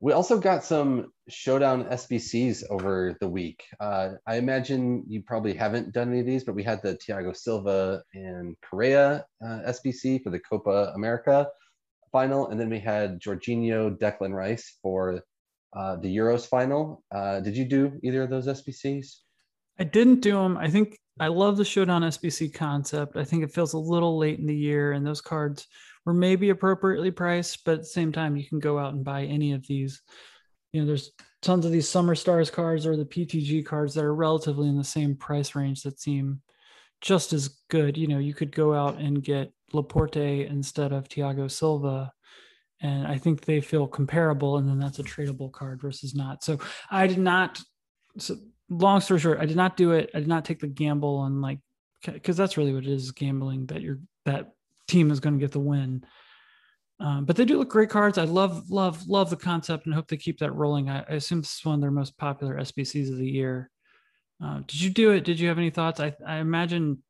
we 0.02 0.14
also 0.14 0.40
got 0.40 0.64
some 0.64 1.14
showdown 1.30 1.86
SBCs 1.86 2.64
over 2.72 3.16
the 3.22 3.30
week. 3.30 3.64
Uh, 3.80 4.14
I 4.26 4.38
imagine 4.38 5.04
you 5.08 5.22
probably 5.22 5.54
haven't 5.54 5.94
done 5.94 6.10
any 6.10 6.22
of 6.22 6.26
these, 6.26 6.44
but 6.44 6.56
we 6.56 6.64
had 6.64 6.82
the 6.82 6.98
Thiago 6.98 7.38
Silva 7.38 8.02
and 8.16 8.56
Correa 8.68 9.24
uh, 9.46 9.60
SBC 9.68 10.24
for 10.24 10.32
the 10.32 10.40
Copa 10.40 10.92
America 10.96 11.48
final, 12.12 12.48
and 12.48 12.60
then 12.60 12.70
we 12.70 12.80
had 12.80 13.22
Jorginho, 13.22 13.96
Declan 13.96 14.34
Rice 14.34 14.80
for 14.82 15.22
uh, 15.78 15.96
the 15.98 16.18
Euros 16.18 16.48
final. 16.48 17.04
Uh, 17.14 17.40
did 17.40 17.56
you 17.56 17.66
do 17.66 18.00
either 18.04 18.24
of 18.24 18.32
those 18.32 18.48
SBCs? 18.48 19.18
I 19.80 19.84
didn't 19.84 20.22
do 20.22 20.32
them. 20.32 20.58
I 20.58 20.68
think 20.68 20.98
I 21.20 21.28
love 21.28 21.58
the 21.58 21.66
Showdown 21.66 22.02
SBC 22.02 22.56
concept. 22.56 23.18
I 23.18 23.24
think 23.24 23.44
it 23.44 23.54
feels 23.54 23.74
a 23.74 23.80
little 23.80 24.18
late 24.18 24.40
in 24.40 24.48
the 24.48 24.58
year, 24.58 24.94
and 24.94 25.06
those 25.06 25.22
cards 25.22 25.68
were 26.06 26.14
maybe 26.14 26.50
appropriately 26.50 27.12
priced, 27.12 27.64
but 27.64 27.74
at 27.74 27.80
the 27.80 27.86
same 27.86 28.12
time, 28.12 28.36
you 28.36 28.46
can 28.48 28.60
go 28.60 28.80
out 28.80 28.94
and 28.94 29.04
buy 29.04 29.24
any 29.24 29.54
of 29.54 29.66
these. 29.68 30.02
You 30.74 30.82
know, 30.82 30.88
there's 30.88 31.12
tons 31.42 31.66
of 31.66 31.72
these 31.72 31.90
Summer 31.90 32.16
Stars 32.16 32.50
cards 32.50 32.86
or 32.86 32.96
the 32.96 33.06
PTG 33.06 33.66
cards 33.66 33.94
that 33.94 34.04
are 34.04 34.16
relatively 34.16 34.68
in 34.68 34.78
the 34.78 34.84
same 34.84 35.16
price 35.16 35.54
range 35.56 35.84
that 35.84 36.00
seem 36.00 36.42
just 37.02 37.34
as 37.34 37.58
good. 37.70 37.98
You 37.98 38.08
know, 38.08 38.20
you 38.20 38.34
could 38.34 38.52
go 38.52 38.74
out 38.74 38.98
and 39.00 39.24
get 39.24 39.52
Laporte 39.74 40.18
instead 40.18 40.92
of 40.92 41.08
Thiago 41.08 41.50
Silva. 41.50 42.12
And 42.82 43.06
I 43.06 43.18
think 43.18 43.42
they 43.42 43.62
feel 43.62 43.86
comparable, 43.86 44.58
and 44.58 44.68
then 44.68 44.80
that's 44.80 44.98
a 44.98 45.04
tradable 45.04 45.52
card 45.52 45.82
versus 45.82 46.16
not. 46.16 46.44
So 46.44 46.58
I 46.90 47.06
did 47.06 47.20
not. 47.20 47.62
So 48.18 48.38
long 48.70 49.02
story 49.02 49.20
short, 49.20 49.40
I 49.40 49.46
did 49.46 49.58
not 49.58 49.78
do 49.78 49.92
it. 49.92 50.10
I 50.16 50.20
did 50.20 50.28
not 50.28 50.46
take 50.46 50.60
the 50.60 50.68
gamble 50.68 51.18
on 51.18 51.42
like 51.42 51.60
because 52.04 52.38
that's 52.38 52.58
really 52.58 52.74
what 52.74 52.84
it 52.84 52.90
is 52.90 53.12
gambling 53.12 53.68
that 53.68 53.82
you're 53.82 54.00
that 54.26 54.54
team 54.92 55.12
is 55.12 55.20
going 55.20 55.36
to 55.36 55.40
get 55.40 55.52
the 55.52 55.60
win. 55.60 56.04
Um, 57.00 57.26
but 57.26 57.36
they 57.36 57.46
do 57.46 57.58
look 57.58 57.70
great 57.70 57.90
cards. 57.90 58.20
I 58.20 58.26
love, 58.26 58.70
love, 58.70 59.08
love 59.08 59.32
the 59.32 59.36
concept 59.36 59.86
and 59.86 59.96
hope 59.96 60.08
they 60.08 60.18
keep 60.18 60.38
that 60.40 60.54
rolling. 60.54 60.90
I, 60.90 61.00
I 61.00 61.14
assume 61.14 61.42
this 61.42 61.58
is 61.58 61.66
one 61.66 61.76
of 61.76 61.82
their 61.82 61.90
most 61.90 62.16
popular 62.18 62.58
SBCs 62.58 63.12
of 63.12 63.18
the 63.18 63.30
year. 63.30 63.72
Uh, 64.44 64.60
did 64.68 64.80
you 64.82 64.90
do 64.92 65.12
it? 65.12 65.24
Did 65.24 65.40
you 65.40 65.48
have 65.48 65.58
any 65.58 65.72
thoughts? 65.72 66.00
I, 66.00 66.16
I 66.26 66.38
imagine. 66.38 67.02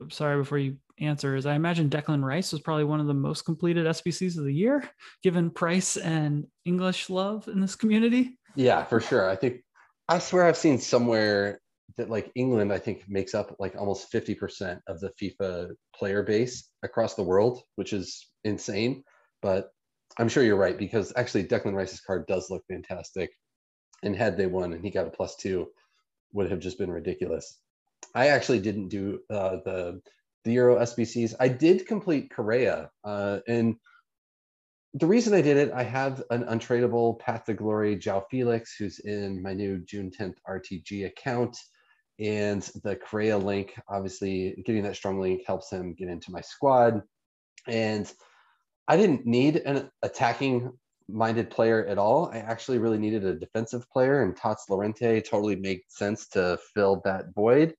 I'm 0.00 0.10
sorry 0.10 0.38
before 0.38 0.58
you 0.58 0.76
answer. 0.98 1.34
Is 1.34 1.44
I 1.44 1.54
imagine 1.54 1.90
Declan 1.90 2.22
Rice 2.22 2.52
was 2.52 2.60
probably 2.60 2.84
one 2.84 3.00
of 3.00 3.06
the 3.06 3.14
most 3.14 3.42
completed 3.42 3.86
SBCs 3.86 4.38
of 4.38 4.44
the 4.44 4.54
year, 4.54 4.88
given 5.22 5.50
price 5.50 5.96
and 5.96 6.46
English 6.64 7.10
love 7.10 7.48
in 7.48 7.60
this 7.60 7.76
community. 7.76 8.38
Yeah, 8.54 8.84
for 8.84 9.00
sure. 9.00 9.28
I 9.28 9.36
think 9.36 9.62
I 10.08 10.18
swear 10.18 10.46
I've 10.46 10.56
seen 10.56 10.78
somewhere 10.78 11.60
that 11.98 12.08
like 12.08 12.32
England, 12.34 12.72
I 12.72 12.78
think 12.78 13.04
makes 13.08 13.34
up 13.34 13.54
like 13.58 13.76
almost 13.76 14.10
50% 14.12 14.80
of 14.86 15.00
the 15.00 15.10
FIFA 15.20 15.72
player 15.94 16.22
base 16.22 16.70
across 16.82 17.14
the 17.14 17.22
world, 17.22 17.60
which 17.76 17.92
is 17.92 18.26
insane. 18.44 19.04
But 19.42 19.70
I'm 20.18 20.28
sure 20.28 20.42
you're 20.42 20.56
right 20.56 20.78
because 20.78 21.12
actually 21.16 21.44
Declan 21.44 21.74
Rice's 21.74 22.00
card 22.00 22.26
does 22.26 22.50
look 22.50 22.64
fantastic. 22.68 23.30
And 24.02 24.16
had 24.16 24.36
they 24.36 24.46
won 24.46 24.72
and 24.72 24.82
he 24.82 24.90
got 24.90 25.06
a 25.06 25.10
plus 25.10 25.36
two, 25.36 25.68
would 26.32 26.50
have 26.50 26.60
just 26.60 26.78
been 26.78 26.90
ridiculous. 26.90 27.58
I 28.14 28.28
actually 28.28 28.60
didn't 28.60 28.88
do 28.88 29.20
uh, 29.30 29.56
the 29.64 30.00
the 30.44 30.52
Euro 30.52 30.76
SBCs. 30.76 31.34
I 31.40 31.48
did 31.48 31.86
complete 31.86 32.30
Correa, 32.30 32.90
uh, 33.04 33.40
and 33.48 33.76
the 34.94 35.06
reason 35.06 35.34
I 35.34 35.42
did 35.42 35.56
it, 35.56 35.72
I 35.72 35.82
have 35.82 36.22
an 36.30 36.44
untradeable 36.44 37.18
Path 37.18 37.44
to 37.46 37.54
Glory 37.54 37.96
João 37.96 38.24
Felix, 38.30 38.74
who's 38.78 39.00
in 39.00 39.42
my 39.42 39.52
new 39.52 39.78
June 39.84 40.10
10th 40.10 40.36
RTG 40.48 41.06
account. 41.06 41.56
And 42.18 42.62
the 42.82 42.96
Correa 42.96 43.38
link, 43.38 43.74
obviously, 43.88 44.62
getting 44.64 44.82
that 44.82 44.96
strong 44.96 45.20
link 45.20 45.42
helps 45.46 45.70
him 45.70 45.94
get 45.94 46.08
into 46.08 46.32
my 46.32 46.40
squad. 46.40 47.02
And 47.66 48.12
I 48.88 48.96
didn't 48.96 49.26
need 49.26 49.56
an 49.56 49.90
attacking 50.02 50.72
minded 51.08 51.50
player 51.50 51.86
at 51.86 51.98
all. 51.98 52.30
I 52.32 52.38
actually 52.38 52.78
really 52.78 52.98
needed 52.98 53.24
a 53.24 53.34
defensive 53.34 53.88
player, 53.90 54.22
and 54.22 54.36
Tots 54.36 54.68
Llorente 54.68 55.20
totally 55.20 55.56
made 55.56 55.80
sense 55.88 56.28
to 56.28 56.58
fill 56.74 57.00
that 57.04 57.34
void. 57.34 57.74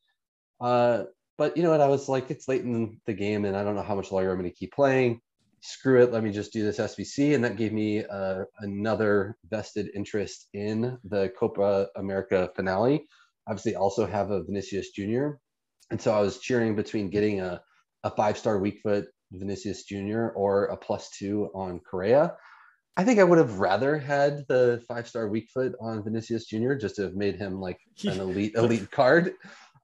Uh, 0.61 1.03
but 1.37 1.55
you 1.57 1.63
know 1.63 1.71
what? 1.71 1.81
I 1.81 1.87
was 1.87 2.09
like, 2.09 2.31
it's 2.31 2.47
late 2.47 2.63
in 2.63 2.99
the 3.05 3.13
game, 3.13 3.45
and 3.45 3.57
I 3.57 3.63
don't 3.63 3.75
know 3.75 3.83
how 3.83 3.95
much 3.95 4.11
longer 4.11 4.31
I'm 4.31 4.39
going 4.39 4.49
to 4.49 4.55
keep 4.55 4.73
playing 4.73 5.21
screw 5.61 6.01
it, 6.01 6.11
let 6.11 6.23
me 6.23 6.31
just 6.31 6.53
do 6.53 6.63
this 6.63 6.79
SBC. 6.79 7.35
And 7.35 7.43
that 7.43 7.57
gave 7.57 7.73
me 7.73 8.03
uh, 8.05 8.43
another 8.59 9.37
vested 9.49 9.89
interest 9.93 10.47
in 10.53 10.97
the 11.03 11.31
Copa 11.37 11.87
America 11.95 12.49
finale. 12.55 13.07
Obviously, 13.49 13.75
also 13.75 14.05
have 14.05 14.31
a 14.31 14.43
Vinicius 14.43 14.91
Jr. 14.91 15.31
And 15.91 15.99
so 15.99 16.13
I 16.13 16.21
was 16.21 16.39
cheering 16.39 16.75
between 16.75 17.09
getting 17.09 17.41
a, 17.41 17.61
a 18.03 18.11
five 18.11 18.37
star 18.37 18.59
weak 18.59 18.79
foot 18.83 19.07
Vinicius 19.31 19.83
Jr. 19.83 20.27
or 20.35 20.65
a 20.65 20.77
plus 20.77 21.09
two 21.09 21.49
on 21.53 21.79
Correa. 21.79 22.35
I 22.97 23.03
think 23.03 23.19
I 23.19 23.23
would 23.23 23.37
have 23.37 23.59
rather 23.59 23.97
had 23.97 24.45
the 24.47 24.83
five 24.87 25.07
star 25.07 25.29
weak 25.29 25.49
foot 25.53 25.73
on 25.79 26.03
Vinicius 26.03 26.45
Jr. 26.45 26.73
just 26.75 26.97
to 26.97 27.03
have 27.03 27.15
made 27.15 27.35
him 27.35 27.59
like 27.59 27.79
an 28.03 28.19
elite 28.19 28.55
elite 28.55 28.91
card. 28.91 29.33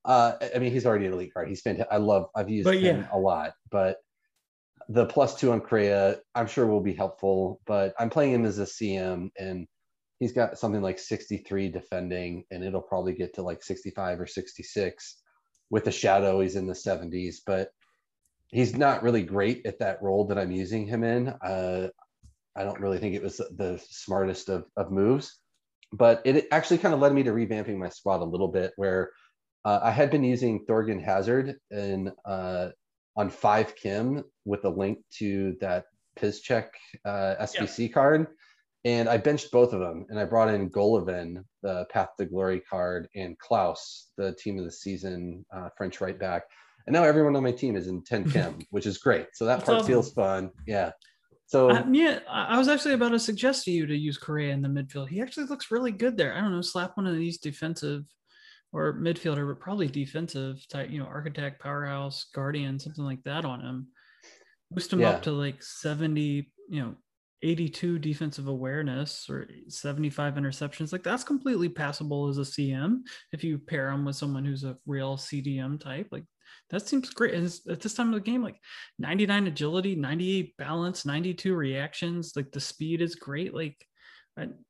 Uh, 0.03 0.33
I 0.53 0.59
mean, 0.59 0.71
he's 0.71 0.85
already 0.85 1.07
an 1.07 1.13
elite 1.13 1.33
card. 1.33 1.47
He's 1.47 1.61
fantastic. 1.61 1.91
I 1.91 1.97
love. 1.97 2.27
I've 2.35 2.49
used 2.49 2.65
But 2.65 2.75
him 2.75 3.01
yeah. 3.01 3.07
a 3.11 3.17
lot, 3.17 3.53
but 3.71 3.97
the 4.89 5.05
plus 5.05 5.39
two 5.39 5.51
on 5.51 5.61
Correa, 5.61 6.17
I'm 6.35 6.45
sure 6.45 6.67
will 6.67 6.81
be 6.81 6.93
helpful. 6.93 7.59
But 7.65 7.95
I'm 7.97 8.09
playing 8.09 8.33
him 8.33 8.45
as 8.45 8.59
a 8.59 8.65
CM, 8.65 9.29
and 9.39 9.67
he's 10.25 10.33
got 10.33 10.57
something 10.57 10.81
like 10.81 10.97
63 10.97 11.69
defending, 11.69 12.45
and 12.49 12.63
it'll 12.63 12.81
probably 12.81 13.13
get 13.13 13.35
to 13.35 13.43
like 13.43 13.61
65 13.61 14.21
or 14.21 14.25
66. 14.25 15.17
With 15.69 15.83
the 15.83 15.91
shadow, 15.91 16.39
he's 16.39 16.55
in 16.55 16.65
the 16.65 16.73
70s, 16.73 17.35
but 17.45 17.69
he's 18.47 18.75
not 18.75 19.03
really 19.03 19.21
great 19.21 19.67
at 19.67 19.77
that 19.77 20.01
role 20.01 20.25
that 20.25 20.39
I'm 20.39 20.51
using 20.51 20.87
him 20.87 21.03
in. 21.03 21.27
Uh, 21.27 21.89
I 22.55 22.63
don't 22.63 22.79
really 22.79 22.97
think 22.97 23.13
it 23.13 23.21
was 23.21 23.37
the 23.37 23.79
smartest 23.87 24.49
of, 24.49 24.65
of 24.75 24.91
moves, 24.91 25.37
but 25.93 26.23
it 26.25 26.47
actually 26.51 26.79
kind 26.79 26.95
of 26.95 27.01
led 27.01 27.13
me 27.13 27.21
to 27.21 27.31
revamping 27.31 27.77
my 27.77 27.89
squad 27.89 28.21
a 28.21 28.25
little 28.25 28.47
bit 28.47 28.73
where 28.77 29.11
uh, 29.63 29.79
I 29.83 29.91
had 29.91 30.09
been 30.09 30.23
using 30.23 30.65
Thorgan 30.65 31.03
Hazard 31.03 31.57
in 31.69 32.11
uh, 32.25 32.69
on 33.15 33.29
five 33.29 33.75
chem 33.75 34.23
with 34.43 34.65
a 34.65 34.69
link 34.69 34.97
to 35.19 35.55
that 35.61 35.85
Piszczek 36.17 36.69
uh, 37.05 37.35
SBC 37.41 37.93
card. 37.93 38.25
And 38.85 39.09
I 39.09 39.17
benched 39.17 39.51
both 39.51 39.73
of 39.73 39.79
them 39.79 40.05
and 40.09 40.19
I 40.19 40.25
brought 40.25 40.53
in 40.53 40.69
Golovin, 40.69 41.43
the 41.63 41.85
Path 41.89 42.09
to 42.19 42.25
Glory 42.25 42.61
card, 42.69 43.09
and 43.15 43.37
Clauss, 43.39 44.11
the 44.15 44.33
team 44.35 44.59
of 44.59 44.65
the 44.65 44.71
season 44.71 45.43
uh, 45.51 45.69
French 45.75 46.01
right 46.01 46.17
back. 46.17 46.43
And 46.85 46.93
now 46.93 47.03
everyone 47.03 47.35
on 47.35 47.41
my 47.41 47.51
team 47.51 47.75
is 47.75 47.87
in 47.87 48.03
10 48.03 48.25
chem, 48.31 48.59
which 48.69 48.85
is 48.85 48.99
great. 48.99 49.27
So 49.33 49.45
that 49.45 49.57
That's 49.57 49.65
part 49.65 49.79
awesome. 49.79 49.87
feels 49.87 50.13
fun. 50.13 50.51
Yeah. 50.67 50.91
So 51.47 51.71
Um, 51.71 51.95
yeah, 51.95 52.19
I 52.29 52.55
I 52.55 52.57
was 52.59 52.67
actually 52.67 52.93
about 52.93 53.09
to 53.09 53.19
suggest 53.19 53.65
to 53.65 53.71
you 53.71 53.87
to 53.87 53.95
use 53.95 54.17
Correa 54.19 54.53
in 54.53 54.61
the 54.61 54.69
midfield. 54.69 55.09
He 55.09 55.19
actually 55.19 55.47
looks 55.47 55.71
really 55.71 55.91
good 55.91 56.15
there. 56.15 56.35
I 56.35 56.41
don't 56.41 56.51
know, 56.51 56.61
slap 56.61 56.95
one 56.95 57.07
of 57.07 57.15
these 57.15 57.39
defensive 57.39 58.03
or 58.71 58.93
midfielder, 58.93 59.47
but 59.47 59.59
probably 59.59 59.87
defensive 59.87 60.57
type, 60.69 60.91
you 60.91 60.99
know, 60.99 61.05
architect, 61.05 61.59
powerhouse, 61.61 62.25
guardian, 62.35 62.77
something 62.77 63.05
like 63.05 63.23
that 63.23 63.45
on 63.45 63.61
him. 63.61 63.87
Boost 64.69 64.93
him 64.93 64.99
Yeah. 65.01 65.11
up 65.11 65.23
to 65.23 65.31
like 65.31 65.63
70, 65.63 66.51
you 66.69 66.81
know, 66.81 66.95
82 67.41 67.99
defensive 67.99 68.47
awareness 68.47 69.27
or 69.29 69.47
75 69.67 70.35
interceptions. 70.35 70.91
Like 70.91 71.03
that's 71.03 71.23
completely 71.23 71.69
passable 71.69 72.27
as 72.27 72.37
a 72.37 72.41
CM 72.41 72.99
if 73.33 73.43
you 73.43 73.57
pair 73.57 73.89
him 73.89 74.05
with 74.05 74.15
someone 74.15 74.45
who's 74.45 74.63
a 74.63 74.77
real 74.85 75.17
CDM 75.17 75.79
type. 75.79 76.07
Like 76.11 76.25
that 76.69 76.87
seems 76.87 77.09
great. 77.09 77.33
And 77.33 77.53
at 77.69 77.81
this 77.81 77.93
time 77.93 78.07
of 78.07 78.15
the 78.15 78.31
game, 78.31 78.41
like 78.41 78.59
99 78.99 79.47
agility, 79.47 79.95
98 79.95 80.57
balance, 80.57 81.05
92 81.05 81.53
reactions, 81.53 82.33
like 82.35 82.51
the 82.51 82.59
speed 82.59 83.01
is 83.01 83.15
great. 83.15 83.53
Like 83.53 83.77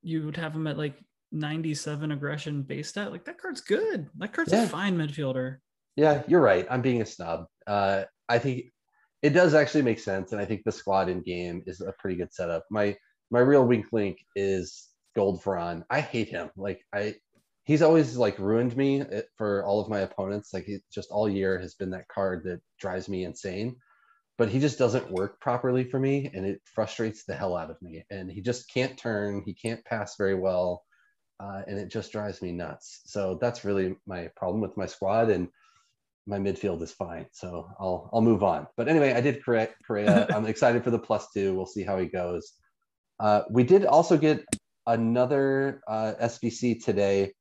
you 0.01 0.25
would 0.25 0.37
have 0.37 0.55
him 0.55 0.67
at 0.67 0.77
like 0.77 0.95
97 1.31 2.11
aggression 2.11 2.63
base 2.63 2.89
stat. 2.89 3.11
Like 3.11 3.25
that 3.25 3.37
card's 3.37 3.61
good. 3.61 4.07
That 4.17 4.33
card's 4.33 4.51
yeah. 4.51 4.63
a 4.63 4.67
fine 4.67 4.97
midfielder. 4.97 5.57
Yeah, 5.95 6.23
you're 6.27 6.41
right. 6.41 6.67
I'm 6.69 6.81
being 6.81 7.01
a 7.01 7.05
snob. 7.05 7.45
Uh, 7.65 8.03
I 8.27 8.39
think 8.39 8.65
it 9.25 9.33
does 9.33 9.55
actually 9.55 9.81
make 9.81 9.97
sense, 9.97 10.33
and 10.33 10.39
I 10.39 10.45
think 10.45 10.61
the 10.63 10.71
squad 10.71 11.09
in 11.09 11.23
game 11.23 11.63
is 11.65 11.81
a 11.81 11.93
pretty 11.97 12.15
good 12.15 12.31
setup. 12.31 12.63
My 12.69 12.95
my 13.31 13.39
real 13.39 13.65
weak 13.65 13.87
link 13.91 14.19
is 14.35 14.89
Gold 15.15 15.41
Ferran. 15.41 15.83
I 15.89 15.99
hate 15.99 16.29
him. 16.29 16.51
Like 16.55 16.81
I, 16.93 17.15
he's 17.63 17.81
always 17.81 18.17
like 18.17 18.37
ruined 18.37 18.77
me 18.77 19.01
eh, 19.01 19.23
for 19.35 19.65
all 19.65 19.81
of 19.81 19.89
my 19.89 20.01
opponents. 20.01 20.53
Like 20.53 20.65
he 20.65 20.77
just 20.93 21.09
all 21.09 21.27
year 21.27 21.59
has 21.59 21.73
been 21.73 21.89
that 21.89 22.07
card 22.07 22.43
that 22.43 22.61
drives 22.79 23.09
me 23.09 23.23
insane. 23.23 23.77
But 24.37 24.49
he 24.49 24.59
just 24.59 24.77
doesn't 24.77 25.09
work 25.09 25.41
properly 25.41 25.85
for 25.85 25.99
me, 25.99 26.29
and 26.31 26.45
it 26.45 26.61
frustrates 26.65 27.23
the 27.23 27.35
hell 27.35 27.57
out 27.57 27.71
of 27.71 27.81
me. 27.81 28.05
And 28.11 28.29
he 28.29 28.41
just 28.41 28.71
can't 28.71 28.95
turn. 28.95 29.41
He 29.43 29.55
can't 29.55 29.83
pass 29.85 30.17
very 30.17 30.35
well, 30.35 30.83
uh, 31.39 31.63
and 31.65 31.79
it 31.79 31.89
just 31.89 32.11
drives 32.11 32.43
me 32.43 32.51
nuts. 32.51 33.01
So 33.07 33.39
that's 33.41 33.65
really 33.65 33.95
my 34.05 34.29
problem 34.35 34.61
with 34.61 34.77
my 34.77 34.85
squad. 34.85 35.31
And 35.31 35.47
my 36.27 36.37
midfield 36.39 36.81
is 36.81 36.91
fine. 36.91 37.25
So 37.31 37.69
I'll 37.79 38.09
I'll 38.13 38.21
move 38.21 38.43
on. 38.43 38.67
But 38.77 38.87
anyway, 38.87 39.13
I 39.13 39.21
did 39.21 39.43
correct 39.43 39.75
Correa. 39.85 40.27
I'm 40.33 40.45
excited 40.53 40.83
for 40.83 40.91
the 40.91 40.99
plus 40.99 41.31
two. 41.31 41.55
We'll 41.55 41.65
see 41.65 41.83
how 41.83 41.97
he 41.97 42.07
goes. 42.07 42.53
Uh, 43.19 43.43
we 43.49 43.63
did 43.63 43.85
also 43.85 44.17
get 44.17 44.43
another 44.87 45.81
uh, 45.87 46.13
SBC 46.21 46.83
today. 46.83 47.33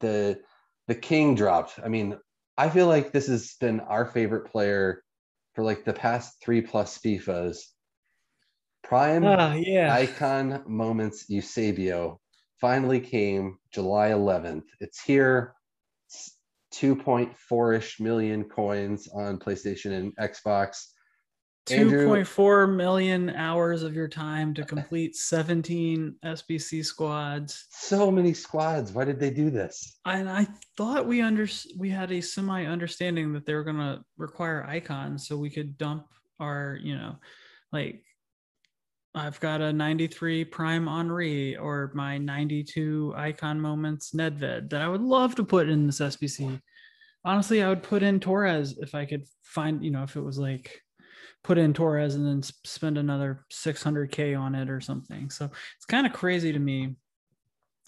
The 0.00 0.40
the 0.86 0.94
King 0.94 1.34
dropped. 1.34 1.78
I 1.84 1.88
mean, 1.88 2.18
I 2.56 2.70
feel 2.70 2.86
like 2.86 3.12
this 3.12 3.26
has 3.28 3.54
been 3.60 3.80
our 3.80 4.06
favorite 4.06 4.50
player 4.50 5.02
for 5.54 5.64
like 5.64 5.84
the 5.84 5.92
past 5.92 6.36
three 6.42 6.60
plus 6.60 6.98
FIFAs. 6.98 7.58
Prime 8.84 9.24
uh, 9.24 9.54
yeah. 9.54 9.92
icon 9.92 10.62
moments 10.66 11.28
Eusebio 11.28 12.20
finally 12.60 13.00
came 13.00 13.58
July 13.70 14.10
11th. 14.10 14.64
It's 14.80 15.02
here. 15.02 15.54
2.4ish 16.72 18.00
million 18.00 18.44
coins 18.44 19.08
on 19.14 19.38
PlayStation 19.38 19.92
and 19.92 20.16
Xbox. 20.16 20.86
2.4 21.66 22.74
million 22.74 23.28
hours 23.30 23.82
of 23.82 23.94
your 23.94 24.08
time 24.08 24.54
to 24.54 24.64
complete 24.64 25.14
17 25.16 26.14
SBC 26.24 26.84
squads. 26.84 27.66
So 27.70 28.10
many 28.10 28.32
squads. 28.32 28.92
Why 28.92 29.04
did 29.04 29.20
they 29.20 29.30
do 29.30 29.50
this? 29.50 29.98
And 30.06 30.30
I 30.30 30.46
thought 30.76 31.06
we 31.06 31.20
under 31.20 31.46
we 31.76 31.90
had 31.90 32.10
a 32.10 32.22
semi 32.22 32.64
understanding 32.64 33.34
that 33.34 33.44
they 33.44 33.54
were 33.54 33.64
going 33.64 33.76
to 33.76 34.02
require 34.16 34.64
icons 34.64 35.28
so 35.28 35.36
we 35.36 35.50
could 35.50 35.76
dump 35.76 36.06
our, 36.40 36.78
you 36.82 36.96
know, 36.96 37.16
like 37.72 38.02
I've 39.14 39.40
got 39.40 39.60
a 39.60 39.72
93 39.72 40.44
prime 40.44 40.86
Henry 40.86 41.56
or 41.56 41.90
my 41.94 42.18
92 42.18 43.14
icon 43.16 43.60
moments 43.60 44.12
Nedved 44.12 44.70
that 44.70 44.82
I 44.82 44.88
would 44.88 45.00
love 45.00 45.34
to 45.36 45.44
put 45.44 45.68
in 45.68 45.86
this 45.86 46.00
SBC. 46.00 46.60
Honestly, 47.24 47.62
I 47.62 47.68
would 47.68 47.82
put 47.82 48.02
in 48.02 48.20
Torres 48.20 48.78
if 48.78 48.94
I 48.94 49.04
could 49.04 49.24
find, 49.42 49.82
you 49.84 49.90
know, 49.90 50.02
if 50.02 50.16
it 50.16 50.20
was 50.20 50.38
like 50.38 50.82
put 51.42 51.58
in 51.58 51.72
Torres 51.72 52.14
and 52.14 52.26
then 52.26 52.42
spend 52.42 52.98
another 52.98 53.44
600k 53.52 54.38
on 54.38 54.54
it 54.54 54.70
or 54.70 54.80
something. 54.80 55.30
So 55.30 55.46
it's 55.46 55.86
kind 55.86 56.06
of 56.06 56.12
crazy 56.12 56.52
to 56.52 56.58
me. 56.58 56.96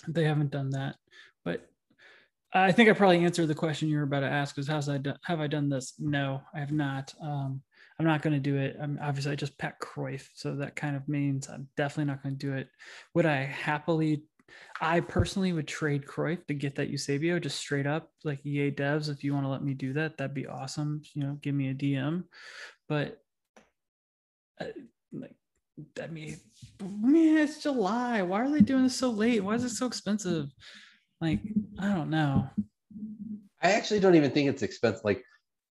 They 0.09 0.25
haven't 0.25 0.51
done 0.51 0.71
that, 0.71 0.97
but 1.45 1.69
I 2.53 2.73
think 2.73 2.89
I 2.89 2.95
probably 2.95 3.25
answered 3.25 3.49
the 3.49 3.55
question 3.55 3.89
you 3.89 3.99
were 3.99 4.05
about 4.05 4.21
to 4.21 4.27
ask. 4.27 4.59
Is 4.59 4.67
how's 4.67 4.89
I 4.89 4.99
done, 4.99 5.19
have 5.25 5.41
I 5.41 5.47
done 5.47 5.69
this? 5.69 5.95
No, 5.99 6.41
I 6.55 6.61
have 6.61 6.73
not. 6.73 7.15
Um, 7.23 7.63
I'm 8.01 8.07
not 8.07 8.23
going 8.23 8.33
to 8.33 8.41
do 8.41 8.57
it. 8.57 8.79
I'm 8.81 8.99
obviously 9.03 9.33
I 9.33 9.35
just 9.35 9.59
pet 9.59 9.79
Cruyff, 9.79 10.27
so 10.33 10.57
that 10.57 10.75
kind 10.75 10.97
of 10.97 11.07
means 11.07 11.51
I'm 11.51 11.69
definitely 11.77 12.11
not 12.11 12.23
going 12.23 12.35
to 12.35 12.47
do 12.47 12.55
it. 12.55 12.69
Would 13.13 13.27
I 13.27 13.43
happily? 13.43 14.23
I 14.81 15.01
personally 15.01 15.53
would 15.53 15.69
trade 15.69 16.07
Cruyff 16.07 16.47
to 16.47 16.55
get 16.55 16.77
that 16.77 16.89
Eusebio 16.89 17.39
just 17.39 17.59
straight 17.59 17.87
up, 17.87 18.09
like 18.25 18.41
EA 18.47 18.71
devs. 18.71 19.11
If 19.11 19.23
you 19.23 19.35
want 19.35 19.45
to 19.45 19.51
let 19.51 19.63
me 19.63 19.75
do 19.75 19.93
that, 19.93 20.17
that'd 20.17 20.33
be 20.33 20.47
awesome. 20.47 21.03
You 21.13 21.25
know, 21.25 21.39
give 21.43 21.55
me 21.55 21.69
a 21.69 21.75
DM. 21.75 22.25
But 22.89 23.19
uh, 24.59 24.69
like, 25.13 25.35
I 26.03 26.07
mean, 26.07 26.41
man, 26.83 27.37
it's 27.37 27.63
July. 27.63 28.23
Why 28.23 28.41
are 28.41 28.51
they 28.51 28.61
doing 28.61 28.85
this 28.85 28.97
so 28.97 29.11
late? 29.11 29.45
Why 29.45 29.57
is 29.57 29.65
it 29.65 29.71
so 29.71 29.85
expensive? 29.85 30.47
Like, 31.21 31.41
I 31.79 31.89
don't 31.89 32.09
know. 32.09 32.49
I 33.63 33.73
actually 33.73 34.01
don't 34.01 34.15
even 34.15 34.31
think 34.31 34.49
it's 34.49 34.63
expensive. 34.63 35.05
Like 35.05 35.23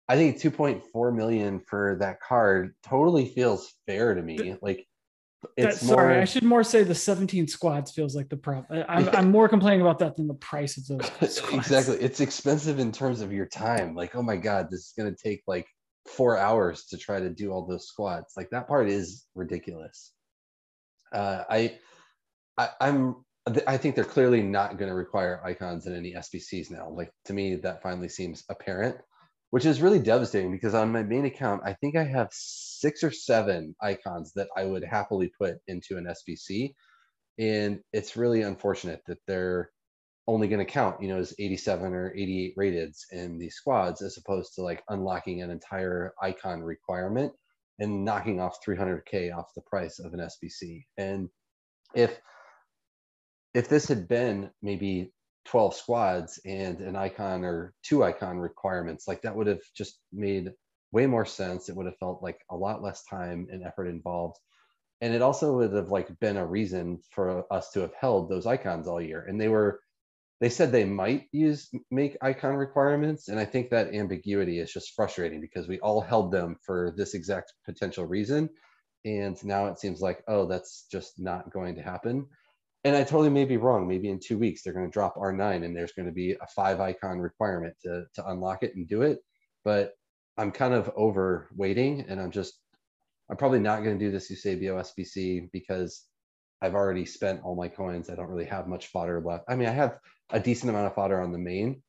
I 0.07 0.15
think 0.15 0.37
2.4 0.37 1.15
million 1.15 1.59
for 1.59 1.97
that 1.99 2.21
card 2.21 2.75
totally 2.83 3.25
feels 3.25 3.73
fair 3.87 4.13
to 4.13 4.21
me. 4.21 4.55
Like 4.61 4.85
it's 5.57 5.79
that, 5.79 5.85
sorry, 5.85 6.21
I 6.21 6.25
should 6.25 6.43
more 6.43 6.63
say 6.63 6.83
the 6.83 6.95
17 6.95 7.47
squads 7.47 7.91
feels 7.91 8.15
like 8.15 8.29
the 8.29 8.37
problem. 8.37 8.85
I'm, 8.87 9.09
I'm 9.13 9.31
more 9.31 9.49
complaining 9.49 9.81
about 9.81 9.99
that 9.99 10.15
than 10.15 10.27
the 10.27 10.35
price 10.35 10.77
of 10.77 10.85
those. 10.87 11.05
Squads. 11.35 11.53
exactly. 11.53 11.97
It's 11.97 12.19
expensive 12.19 12.79
in 12.79 12.91
terms 12.91 13.21
of 13.21 13.31
your 13.33 13.47
time. 13.47 13.95
Like, 13.95 14.15
oh 14.15 14.21
my 14.21 14.37
God, 14.37 14.67
this 14.69 14.81
is 14.81 14.93
going 14.97 15.13
to 15.13 15.21
take 15.21 15.43
like 15.47 15.67
four 16.05 16.37
hours 16.37 16.85
to 16.85 16.97
try 16.97 17.19
to 17.19 17.29
do 17.29 17.51
all 17.51 17.65
those 17.65 17.87
squads. 17.87 18.33
Like 18.37 18.49
that 18.51 18.67
part 18.67 18.89
is 18.89 19.25
ridiculous. 19.33 20.11
Uh, 21.11 21.43
I, 21.49 21.79
I, 22.57 22.69
I'm, 22.79 23.25
I 23.67 23.77
think 23.77 23.95
they're 23.95 24.03
clearly 24.03 24.41
not 24.41 24.77
going 24.77 24.89
to 24.89 24.95
require 24.95 25.41
icons 25.43 25.87
in 25.87 25.95
any 25.95 26.13
SBCs 26.13 26.71
now. 26.71 26.89
Like 26.89 27.11
to 27.25 27.33
me, 27.33 27.55
that 27.55 27.81
finally 27.81 28.09
seems 28.09 28.43
apparent 28.49 28.97
which 29.51 29.65
is 29.65 29.81
really 29.81 29.99
devastating 29.99 30.51
because 30.51 30.73
on 30.73 30.91
my 30.91 31.03
main 31.03 31.25
account, 31.25 31.61
I 31.65 31.73
think 31.73 31.95
I 31.95 32.03
have 32.03 32.29
six 32.31 33.03
or 33.03 33.11
seven 33.11 33.75
icons 33.81 34.33
that 34.35 34.49
I 34.57 34.65
would 34.65 34.83
happily 34.83 35.31
put 35.39 35.57
into 35.67 35.97
an 35.97 36.05
SBC. 36.05 36.73
And 37.37 37.79
it's 37.93 38.17
really 38.17 38.41
unfortunate 38.41 39.01
that 39.07 39.19
they're 39.27 39.69
only 40.27 40.47
going 40.47 40.65
to 40.65 40.71
count, 40.71 41.01
you 41.01 41.07
know, 41.07 41.17
as 41.17 41.35
87 41.37 41.93
or 41.93 42.11
88 42.15 42.53
rated 42.57 42.95
in 43.11 43.37
these 43.37 43.55
squads, 43.55 44.01
as 44.01 44.17
opposed 44.17 44.55
to 44.55 44.63
like 44.63 44.83
unlocking 44.89 45.41
an 45.41 45.51
entire 45.51 46.13
icon 46.21 46.61
requirement 46.61 47.31
and 47.79 48.05
knocking 48.05 48.39
off 48.39 48.57
300K 48.65 49.35
off 49.35 49.53
the 49.55 49.61
price 49.61 49.99
of 49.99 50.13
an 50.13 50.21
SBC. 50.21 50.85
And 50.97 51.29
if 51.93 52.19
if 53.53 53.69
this 53.69 53.87
had 53.87 54.07
been 54.07 54.49
maybe 54.61 55.13
12 55.45 55.75
squads 55.75 56.39
and 56.45 56.79
an 56.79 56.95
icon 56.95 57.43
or 57.43 57.73
two 57.83 58.03
icon 58.03 58.39
requirements 58.39 59.07
like 59.07 59.21
that 59.21 59.35
would 59.35 59.47
have 59.47 59.61
just 59.75 59.99
made 60.11 60.51
way 60.91 61.05
more 61.05 61.25
sense. 61.25 61.69
It 61.69 61.75
would 61.75 61.85
have 61.85 61.97
felt 61.97 62.23
like 62.23 62.39
a 62.49 62.55
lot 62.55 62.81
less 62.81 63.03
time 63.03 63.47
and 63.51 63.63
effort 63.63 63.87
involved. 63.87 64.37
And 65.01 65.13
it 65.13 65.21
also 65.21 65.57
would 65.57 65.73
have 65.73 65.89
like 65.89 66.19
been 66.19 66.37
a 66.37 66.45
reason 66.45 66.99
for 67.11 67.45
us 67.53 67.71
to 67.71 67.81
have 67.81 67.93
held 67.99 68.29
those 68.29 68.45
icons 68.45 68.87
all 68.87 69.01
year. 69.01 69.25
And 69.27 69.39
they 69.39 69.49
were 69.49 69.81
they 70.41 70.49
said 70.49 70.71
they 70.71 70.85
might 70.85 71.27
use 71.31 71.69
make 71.91 72.17
icon 72.21 72.55
requirements. 72.55 73.27
And 73.27 73.39
i 73.39 73.45
think 73.45 73.69
that 73.69 73.93
ambiguity 73.93 74.59
is 74.59 74.71
just 74.71 74.93
frustrating 74.95 75.41
because 75.41 75.67
we 75.67 75.79
all 75.79 76.01
held 76.01 76.31
them 76.31 76.55
for 76.63 76.93
this 76.95 77.13
exact 77.13 77.53
potential 77.65 78.05
reason. 78.05 78.49
And 79.03 79.37
now 79.43 79.67
it 79.67 79.79
seems 79.79 80.01
like 80.01 80.23
oh 80.27 80.45
that's 80.47 80.87
just 80.91 81.19
not 81.19 81.51
going 81.51 81.75
to 81.75 81.81
happen 81.81 82.27
and 82.85 82.95
I 82.95 83.03
totally 83.03 83.31
may 83.31 83.45
be 83.45 83.57
wrong. 83.57 83.87
Maybe 83.87 84.09
in 84.09 84.19
two 84.19 84.37
weeks 84.37 84.61
they're 84.61 84.71
going 84.71 84.85
to 84.85 84.91
drop 84.91 85.15
R9 85.15 85.65
and 85.65 85.75
there's 85.75 85.93
going 85.93 86.05
to 86.05 86.11
be 86.11 86.33
a 86.33 86.47
five 86.55 86.79
icon 86.79 87.19
requirement 87.19 87.73
to, 87.83 88.05
to 88.13 88.27
unlock 88.29 88.61
it 88.61 88.75
and 88.75 88.87
do 88.87 89.01
it. 89.01 89.19
But 89.63 89.93
I'm 90.37 90.51
kind 90.51 90.75
of 90.75 90.91
over 90.95 91.49
waiting 91.55 92.05
and 92.07 92.21
I'm 92.21 92.29
just, 92.29 92.53
I'm 93.29 93.37
probably 93.37 93.59
not 93.59 93.83
going 93.83 93.97
to 93.97 94.05
do 94.05 94.11
this 94.11 94.29
Eusebio 94.29 94.79
SBC 94.79 95.49
because 95.51 96.03
I've 96.61 96.75
already 96.75 97.05
spent 97.05 97.41
all 97.43 97.55
my 97.55 97.69
coins. 97.69 98.11
I 98.11 98.15
don't 98.15 98.29
really 98.29 98.45
have 98.45 98.67
much 98.67 98.87
fodder 98.87 99.19
left. 99.19 99.45
I 99.49 99.55
mean, 99.55 99.67
I 99.67 99.71
have 99.71 99.97
a 100.29 100.39
decent 100.39 100.69
amount 100.69 100.85
of 100.85 100.93
fodder 100.93 101.19
on 101.19 101.31
the 101.31 101.39
main, 101.39 101.81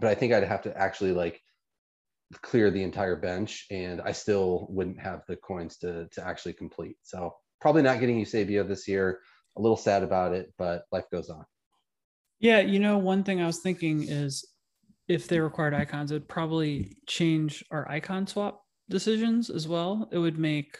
but 0.00 0.08
I 0.08 0.14
think 0.14 0.32
I'd 0.32 0.44
have 0.44 0.62
to 0.62 0.74
actually 0.76 1.12
like 1.12 1.42
clear 2.40 2.70
the 2.70 2.82
entire 2.82 3.16
bench 3.16 3.66
and 3.70 4.00
I 4.00 4.12
still 4.12 4.66
wouldn't 4.70 4.98
have 4.98 5.24
the 5.28 5.36
coins 5.36 5.76
to, 5.78 6.08
to 6.12 6.26
actually 6.26 6.54
complete. 6.54 6.96
So 7.02 7.34
probably 7.60 7.82
not 7.82 8.00
getting 8.00 8.18
Eusebio 8.18 8.64
this 8.64 8.88
year 8.88 9.20
a 9.58 9.60
little 9.60 9.76
sad 9.76 10.02
about 10.02 10.32
it, 10.32 10.52
but 10.56 10.84
life 10.92 11.04
goes 11.10 11.28
on. 11.28 11.44
Yeah, 12.40 12.60
you 12.60 12.78
know, 12.78 12.98
one 12.98 13.24
thing 13.24 13.40
I 13.40 13.46
was 13.46 13.58
thinking 13.58 14.04
is 14.04 14.44
if 15.08 15.26
they 15.26 15.40
required 15.40 15.74
icons, 15.74 16.10
it 16.10 16.14
would 16.14 16.28
probably 16.28 16.96
change 17.06 17.64
our 17.70 17.90
icon 17.90 18.26
swap 18.26 18.62
decisions 18.88 19.50
as 19.50 19.66
well. 19.66 20.08
It 20.12 20.18
would 20.18 20.38
make 20.38 20.78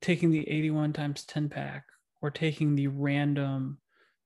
taking 0.00 0.30
the 0.30 0.48
81 0.50 0.92
times 0.92 1.24
10 1.24 1.48
pack 1.48 1.84
or 2.20 2.30
taking 2.30 2.74
the 2.74 2.88
random 2.88 3.78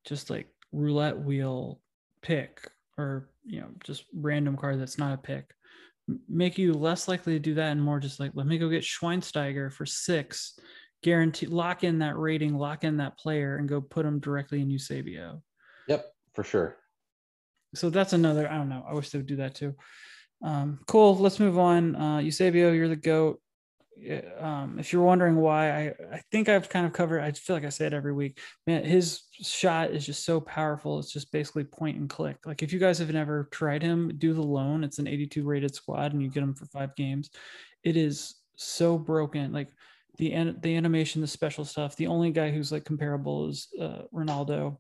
just 0.04 0.30
like 0.30 0.48
roulette 0.72 1.18
wheel 1.18 1.80
pick 2.20 2.68
or 2.96 3.30
you 3.44 3.60
know 3.60 3.68
just 3.84 4.04
random 4.12 4.56
card 4.56 4.80
that's 4.80 4.98
not 4.98 5.14
a 5.14 5.18
pick 5.18 5.54
make 6.28 6.58
you 6.58 6.72
less 6.72 7.06
likely 7.06 7.34
to 7.34 7.38
do 7.38 7.54
that 7.54 7.70
and 7.70 7.82
more 7.82 8.00
just 8.00 8.18
like 8.18 8.32
let 8.34 8.46
me 8.46 8.58
go 8.58 8.68
get 8.68 8.82
Schweinsteiger 8.82 9.72
for 9.72 9.86
six 9.86 10.58
guarantee 11.02 11.46
lock 11.46 11.84
in 11.84 12.00
that 12.00 12.16
rating, 12.18 12.56
lock 12.56 12.84
in 12.84 12.96
that 12.98 13.18
player, 13.18 13.56
and 13.56 13.68
go 13.68 13.80
put 13.80 14.04
them 14.04 14.20
directly 14.20 14.60
in 14.60 14.70
Eusebio. 14.70 15.42
Yep, 15.88 16.06
for 16.34 16.44
sure. 16.44 16.76
So 17.74 17.90
that's 17.90 18.12
another. 18.12 18.50
I 18.50 18.56
don't 18.56 18.68
know. 18.68 18.84
I 18.88 18.94
wish 18.94 19.10
they 19.10 19.18
would 19.18 19.26
do 19.26 19.36
that 19.36 19.54
too. 19.54 19.74
Um, 20.42 20.80
cool. 20.86 21.16
Let's 21.16 21.40
move 21.40 21.58
on. 21.58 21.96
Uh, 21.96 22.18
Eusebio, 22.18 22.72
you're 22.72 22.88
the 22.88 22.96
goat. 22.96 23.40
Um, 24.38 24.78
if 24.78 24.92
you're 24.92 25.02
wondering 25.02 25.36
why, 25.36 25.70
I, 25.70 25.94
I 26.12 26.22
think 26.30 26.48
I've 26.48 26.68
kind 26.68 26.86
of 26.86 26.92
covered. 26.92 27.20
I 27.20 27.32
feel 27.32 27.56
like 27.56 27.64
I 27.64 27.68
say 27.68 27.86
it 27.86 27.92
every 27.92 28.12
week. 28.12 28.38
Man, 28.66 28.84
his 28.84 29.22
shot 29.32 29.90
is 29.90 30.06
just 30.06 30.24
so 30.24 30.40
powerful. 30.40 31.00
It's 31.00 31.12
just 31.12 31.32
basically 31.32 31.64
point 31.64 31.98
and 31.98 32.08
click. 32.08 32.36
Like 32.46 32.62
if 32.62 32.72
you 32.72 32.78
guys 32.78 32.98
have 33.00 33.12
never 33.12 33.48
tried 33.50 33.82
him, 33.82 34.12
do 34.18 34.34
the 34.34 34.42
loan. 34.42 34.84
It's 34.84 35.00
an 35.00 35.08
82 35.08 35.42
rated 35.42 35.74
squad, 35.74 36.12
and 36.12 36.22
you 36.22 36.30
get 36.30 36.44
him 36.44 36.54
for 36.54 36.66
five 36.66 36.94
games. 36.94 37.30
It 37.82 37.96
is 37.96 38.36
so 38.54 38.98
broken. 38.98 39.52
Like 39.52 39.68
the 40.18 40.54
the 40.60 40.76
animation, 40.76 41.20
the 41.20 41.26
special 41.26 41.64
stuff. 41.64 41.96
The 41.96 42.08
only 42.08 42.30
guy 42.30 42.50
who's 42.50 42.72
like 42.72 42.84
comparable 42.84 43.48
is 43.48 43.68
uh, 43.80 44.02
Ronaldo 44.12 44.76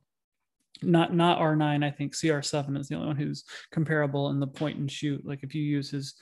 not 0.82 1.14
not 1.14 1.38
R9. 1.38 1.84
I 1.84 1.90
think 1.90 2.14
CR7 2.14 2.78
is 2.78 2.88
the 2.88 2.94
only 2.96 3.08
one 3.08 3.16
who's 3.16 3.44
comparable 3.72 4.30
in 4.30 4.40
the 4.40 4.46
point 4.46 4.78
and 4.78 4.90
shoot. 4.90 5.24
Like 5.24 5.42
if 5.42 5.54
you 5.54 5.62
use 5.62 5.90
his, 5.90 6.14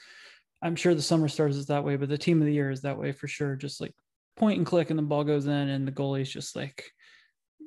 I'm 0.62 0.76
sure 0.76 0.94
the 0.94 1.02
Summer 1.02 1.28
Stars 1.28 1.56
is 1.56 1.66
that 1.66 1.84
way, 1.84 1.96
but 1.96 2.08
the 2.08 2.18
Team 2.18 2.40
of 2.40 2.46
the 2.46 2.54
Year 2.54 2.70
is 2.70 2.82
that 2.82 2.98
way 2.98 3.12
for 3.12 3.28
sure. 3.28 3.56
Just 3.56 3.80
like 3.80 3.94
point 4.36 4.58
and 4.58 4.66
click, 4.66 4.90
and 4.90 4.98
the 4.98 5.02
ball 5.02 5.24
goes 5.24 5.46
in, 5.46 5.52
and 5.52 5.86
the 5.86 5.92
goalie's 5.92 6.30
just 6.30 6.56
like 6.56 6.84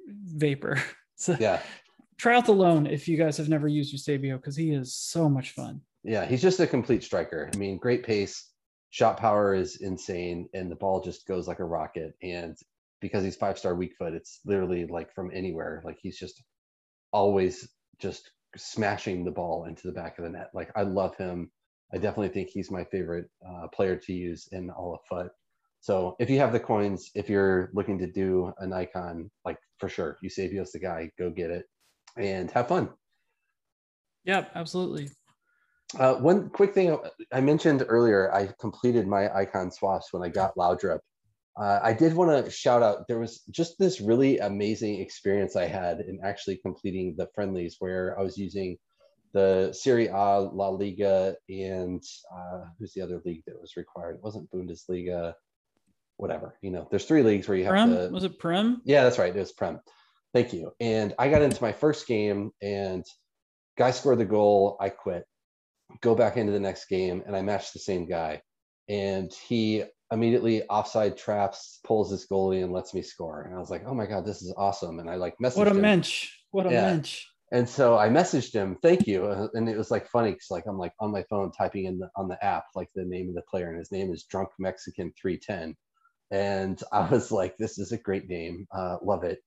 vapor. 0.07 0.81
So 1.21 1.35
yeah, 1.37 1.59
try 2.17 2.37
out 2.37 2.45
the 2.45 2.53
loan 2.53 2.87
if 2.87 3.09
you 3.09 3.17
guys 3.17 3.35
have 3.35 3.49
never 3.49 3.67
used 3.67 3.91
Eusebio 3.91 4.37
because 4.37 4.55
he 4.55 4.71
is 4.71 4.95
so 4.95 5.27
much 5.27 5.51
fun. 5.51 5.81
Yeah, 6.01 6.25
he's 6.25 6.41
just 6.41 6.61
a 6.61 6.65
complete 6.65 7.03
striker. 7.03 7.49
I 7.53 7.57
mean, 7.57 7.75
great 7.75 8.03
pace, 8.03 8.48
shot 8.89 9.17
power 9.17 9.53
is 9.55 9.77
insane, 9.81 10.49
and 10.53 10.71
the 10.71 10.75
ball 10.75 11.01
just 11.01 11.27
goes 11.27 11.47
like 11.47 11.59
a 11.59 11.65
rocket. 11.65 12.13
And 12.23 12.57
because 13.01 13.23
he's 13.23 13.35
five 13.35 13.57
star 13.59 13.75
weak 13.75 13.93
FUT, 13.99 14.13
it's 14.13 14.39
literally 14.45 14.85
like 14.87 15.13
from 15.13 15.31
anywhere. 15.33 15.81
Like 15.85 15.97
he's 16.01 16.17
just 16.19 16.43
always 17.11 17.69
just 17.99 18.31
smashing 18.57 19.23
the 19.25 19.31
ball 19.31 19.65
into 19.65 19.87
the 19.87 19.93
back 19.93 20.17
of 20.17 20.25
the 20.25 20.31
net. 20.31 20.49
Like 20.53 20.71
I 20.75 20.83
love 20.83 21.15
him. 21.17 21.51
I 21.93 21.97
definitely 21.97 22.29
think 22.29 22.49
he's 22.49 22.71
my 22.71 22.83
favorite 22.85 23.27
uh, 23.47 23.67
player 23.69 23.95
to 23.97 24.13
use 24.13 24.47
in 24.51 24.69
all 24.69 24.93
of 24.95 24.99
foot 25.09 25.31
So 25.81 26.15
if 26.19 26.29
you 26.29 26.39
have 26.39 26.51
the 26.53 26.59
coins, 26.59 27.11
if 27.15 27.29
you're 27.29 27.71
looking 27.73 27.99
to 27.99 28.11
do 28.11 28.53
an 28.59 28.73
icon, 28.73 29.31
like 29.45 29.57
for 29.79 29.89
sure, 29.89 30.17
you 30.21 30.27
Eusebio's 30.27 30.71
the 30.71 30.79
guy. 30.79 31.11
Go 31.17 31.29
get 31.31 31.51
it 31.51 31.65
and 32.17 32.51
have 32.51 32.67
fun. 32.67 32.89
Yep, 34.25 34.51
absolutely. 34.55 35.09
Uh, 35.97 36.15
one 36.15 36.49
quick 36.49 36.73
thing 36.73 36.97
I 37.33 37.41
mentioned 37.41 37.83
earlier, 37.87 38.31
I 38.33 38.49
completed 38.59 39.07
my 39.07 39.33
icon 39.33 39.71
swaps 39.71 40.13
when 40.13 40.23
I 40.23 40.29
got 40.29 40.55
Laudrup 40.55 40.99
uh, 41.59 41.79
I 41.83 41.91
did 41.91 42.13
want 42.13 42.45
to 42.45 42.49
shout 42.49 42.81
out. 42.81 43.07
There 43.07 43.19
was 43.19 43.41
just 43.51 43.77
this 43.77 43.99
really 43.99 44.39
amazing 44.39 45.01
experience 45.01 45.57
I 45.57 45.65
had 45.65 45.99
in 45.99 46.19
actually 46.23 46.57
completing 46.57 47.15
the 47.17 47.27
friendlies, 47.35 47.75
where 47.79 48.17
I 48.17 48.23
was 48.23 48.37
using 48.37 48.77
the 49.33 49.73
Serie 49.73 50.07
A, 50.07 50.39
La 50.39 50.69
Liga, 50.69 51.35
and 51.49 52.01
uh, 52.33 52.61
who's 52.79 52.93
the 52.93 53.01
other 53.01 53.21
league 53.25 53.43
that 53.45 53.59
was 53.59 53.75
required? 53.75 54.15
It 54.15 54.23
wasn't 54.23 54.49
Bundesliga, 54.51 55.33
whatever. 56.15 56.57
You 56.61 56.71
know, 56.71 56.87
there's 56.89 57.05
three 57.05 57.23
leagues 57.23 57.47
where 57.49 57.57
you 57.57 57.65
have 57.65 57.71
Prem? 57.71 57.89
to. 57.89 58.09
Was 58.09 58.23
it 58.23 58.39
Prem? 58.39 58.81
Yeah, 58.85 59.03
that's 59.03 59.19
right. 59.19 59.35
It 59.35 59.39
was 59.39 59.51
Prem. 59.51 59.81
Thank 60.33 60.53
you. 60.53 60.71
And 60.79 61.13
I 61.19 61.29
got 61.29 61.41
into 61.41 61.61
my 61.61 61.73
first 61.73 62.07
game, 62.07 62.51
and 62.61 63.03
guy 63.77 63.91
scored 63.91 64.19
the 64.19 64.25
goal. 64.25 64.77
I 64.79 64.89
quit. 64.89 65.25
Go 66.01 66.15
back 66.15 66.37
into 66.37 66.51
the 66.51 66.59
next 66.59 66.85
game, 66.85 67.23
and 67.25 67.35
I 67.35 67.41
matched 67.41 67.73
the 67.73 67.79
same 67.79 68.07
guy, 68.07 68.41
and 68.87 69.31
he 69.33 69.83
immediately 70.11 70.63
offside 70.63 71.17
traps, 71.17 71.79
pulls 71.85 72.11
his 72.11 72.27
goalie, 72.31 72.63
and 72.63 72.73
lets 72.73 72.93
me 72.93 73.01
score. 73.01 73.43
And 73.43 73.55
I 73.55 73.59
was 73.59 73.69
like, 73.69 73.83
oh 73.85 73.93
my 73.93 74.05
god, 74.05 74.25
this 74.25 74.41
is 74.41 74.53
awesome. 74.57 74.99
And 74.99 75.09
I 75.09 75.15
like 75.15 75.35
messaged 75.43 75.57
what 75.57 75.67
a 75.67 75.71
him. 75.71 75.81
mensch, 75.81 76.29
what 76.51 76.67
a 76.67 76.71
yeah. 76.71 76.85
mensch. 76.85 77.25
And 77.51 77.67
so 77.67 77.97
I 77.97 78.09
messaged 78.09 78.53
him, 78.53 78.77
thank 78.81 79.07
you. 79.07 79.25
Uh, 79.25 79.47
and 79.53 79.67
it 79.67 79.77
was 79.77 79.89
like 79.89 80.07
funny 80.07 80.31
because 80.31 80.51
like 80.51 80.65
I'm 80.67 80.77
like 80.77 80.93
on 80.99 81.11
my 81.11 81.23
phone 81.29 81.51
typing 81.51 81.85
in 81.85 81.97
the 81.97 82.09
on 82.15 82.27
the 82.27 82.43
app 82.43 82.65
like 82.75 82.89
the 82.95 83.05
name 83.05 83.29
of 83.29 83.35
the 83.35 83.41
player, 83.49 83.69
and 83.69 83.77
his 83.77 83.91
name 83.91 84.11
is 84.11 84.25
Drunk 84.25 84.49
Mexican 84.59 85.11
310. 85.19 85.75
And 86.31 86.81
I 86.91 87.07
was 87.09 87.31
like, 87.31 87.57
this 87.57 87.77
is 87.79 87.91
a 87.91 87.97
great 87.97 88.29
name, 88.29 88.67
uh, 88.75 88.97
love 89.03 89.23
it. 89.23 89.39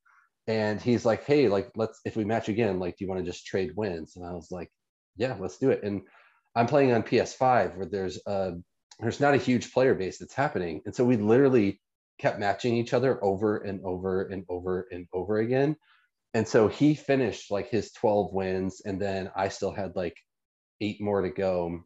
And 0.49 0.80
he's 0.80 1.05
like, 1.05 1.24
hey, 1.24 1.49
like 1.49 1.70
let's 1.76 2.01
if 2.05 2.16
we 2.16 2.24
match 2.24 2.49
again, 2.49 2.80
like 2.80 2.97
do 2.97 3.05
you 3.05 3.09
want 3.09 3.24
to 3.24 3.30
just 3.30 3.47
trade 3.47 3.72
wins? 3.76 4.16
And 4.16 4.26
I 4.26 4.32
was 4.32 4.51
like, 4.51 4.70
yeah, 5.16 5.36
let's 5.38 5.59
do 5.59 5.70
it. 5.70 5.82
And 5.84 6.03
I'm 6.55 6.66
playing 6.66 6.92
on 6.92 7.03
PS5 7.03 7.76
where 7.76 7.86
there's 7.86 8.20
a 8.26 8.53
there's 9.00 9.20
not 9.20 9.34
a 9.34 9.38
huge 9.38 9.72
player 9.72 9.94
base 9.94 10.18
that's 10.18 10.34
happening. 10.34 10.82
And 10.84 10.94
so 10.94 11.05
we 11.05 11.16
literally 11.16 11.80
kept 12.18 12.38
matching 12.38 12.76
each 12.76 12.94
other 12.94 13.22
over 13.24 13.59
and 13.59 13.80
over 13.84 14.22
and 14.22 14.44
over 14.48 14.86
and 14.92 15.07
over 15.12 15.38
again. 15.38 15.76
And 16.34 16.46
so 16.46 16.68
he 16.68 16.94
finished 16.94 17.50
like 17.50 17.68
his 17.68 17.92
12 17.92 18.32
wins, 18.32 18.80
and 18.84 19.00
then 19.00 19.30
I 19.36 19.48
still 19.48 19.72
had 19.72 19.96
like 19.96 20.16
eight 20.80 21.00
more 21.00 21.22
to 21.22 21.30
go. 21.30 21.80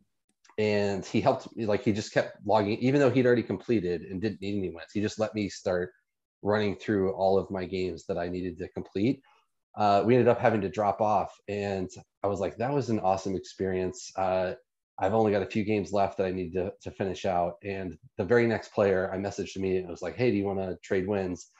And 0.59 1.05
he 1.05 1.21
helped 1.21 1.55
me, 1.57 1.67
like 1.67 1.83
he 1.83 1.93
just 1.93 2.13
kept 2.13 2.39
logging, 2.47 2.79
even 2.79 3.01
though 3.01 3.11
he'd 3.11 3.27
already 3.27 3.43
completed 3.43 4.03
and 4.03 4.21
didn't 4.21 4.41
need 4.41 4.59
any 4.59 4.71
wins. 4.71 4.91
He 4.93 5.01
just 5.01 5.19
let 5.19 5.35
me 5.35 5.49
start 5.49 5.91
running 6.43 6.77
through 6.77 7.13
all 7.13 7.39
of 7.39 7.51
my 7.51 7.65
games 7.65 8.05
that 8.07 8.19
I 8.19 8.29
needed 8.29 8.59
to 8.59 8.69
complete. 8.69 9.21
Uh, 9.77 10.03
we 10.05 10.15
ended 10.15 10.29
up 10.29 10.41
having 10.41 10.63
to 10.63 10.69
drop 10.69 11.01
off, 11.01 11.39
and 11.49 11.91
I 12.23 12.29
was 12.29 12.41
like, 12.41 12.57
that 12.57 12.73
was 12.73 12.89
an 12.89 13.01
awesome 13.01 13.37
experience. 13.37 14.11
Uh, 14.17 14.55
I've 14.99 15.15
only 15.15 15.33
got 15.33 15.43
a 15.43 15.47
few 15.47 15.65
games 15.65 15.93
left 15.93 16.17
that 16.19 16.27
I 16.27 16.31
need 16.31 16.53
to, 16.55 16.73
to 16.83 16.91
finish 16.91 17.27
out. 17.27 17.57
And 17.63 17.99
the 18.17 18.25
very 18.25 18.47
next 18.47 18.73
player 18.73 19.11
I 19.13 19.19
messaged 19.19 19.53
to 19.53 19.61
me 19.61 19.77
and 19.77 19.87
it 19.87 19.91
was 19.91 20.03
like, 20.03 20.17
hey, 20.17 20.31
do 20.31 20.37
you 20.37 20.45
want 20.45 20.59
to 20.59 20.79
trade 20.83 21.07
wins? 21.07 21.51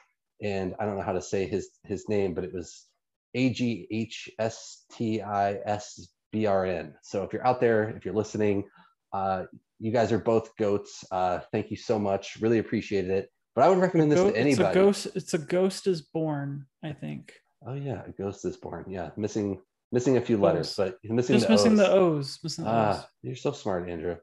And 0.41 0.73
I 0.79 0.85
don't 0.85 0.95
know 0.95 1.03
how 1.03 1.13
to 1.13 1.21
say 1.21 1.47
his 1.47 1.69
his 1.83 2.07
name, 2.09 2.33
but 2.33 2.43
it 2.43 2.53
was 2.53 2.85
A 3.33 3.49
G 3.51 3.87
H 3.91 4.29
S 4.39 4.85
T 4.91 5.21
I 5.21 5.53
S 5.65 6.07
B 6.31 6.45
R 6.45 6.65
N. 6.65 6.95
So 7.01 7.23
if 7.23 7.33
you're 7.33 7.45
out 7.45 7.59
there, 7.59 7.89
if 7.89 8.05
you're 8.05 8.13
listening, 8.13 8.65
uh, 9.13 9.43
you 9.79 9.91
guys 9.91 10.11
are 10.11 10.19
both 10.19 10.55
goats. 10.57 11.03
Uh, 11.11 11.39
thank 11.51 11.71
you 11.71 11.77
so 11.77 11.97
much. 11.97 12.37
Really 12.39 12.59
appreciated 12.59 13.11
it. 13.11 13.29
But 13.55 13.65
I 13.65 13.69
would 13.69 13.79
recommend 13.79 14.11
this 14.11 14.19
to 14.19 14.35
anybody. 14.35 14.51
It's 14.51 14.59
a 14.59 14.73
ghost. 14.73 15.07
It's 15.15 15.33
a 15.33 15.39
ghost 15.39 15.87
is 15.87 16.01
born. 16.01 16.65
I 16.83 16.93
think. 16.93 17.33
Oh 17.67 17.73
yeah, 17.73 18.01
a 18.07 18.11
ghost 18.11 18.45
is 18.45 18.55
born. 18.55 18.85
Yeah, 18.87 19.09
missing 19.17 19.61
missing 19.91 20.15
a 20.15 20.21
few 20.21 20.37
letters, 20.37 20.73
but 20.75 20.97
missing 21.03 21.35
just 21.35 21.47
the 21.47 21.53
missing 21.53 21.73
O's. 21.73 21.77
the 21.77 21.91
O's. 21.91 22.39
Missing 22.43 22.63
the 22.63 22.69
ah, 22.69 22.97
O's. 22.97 23.05
you're 23.23 23.35
so 23.35 23.51
smart, 23.51 23.89
Andrew. 23.89 24.15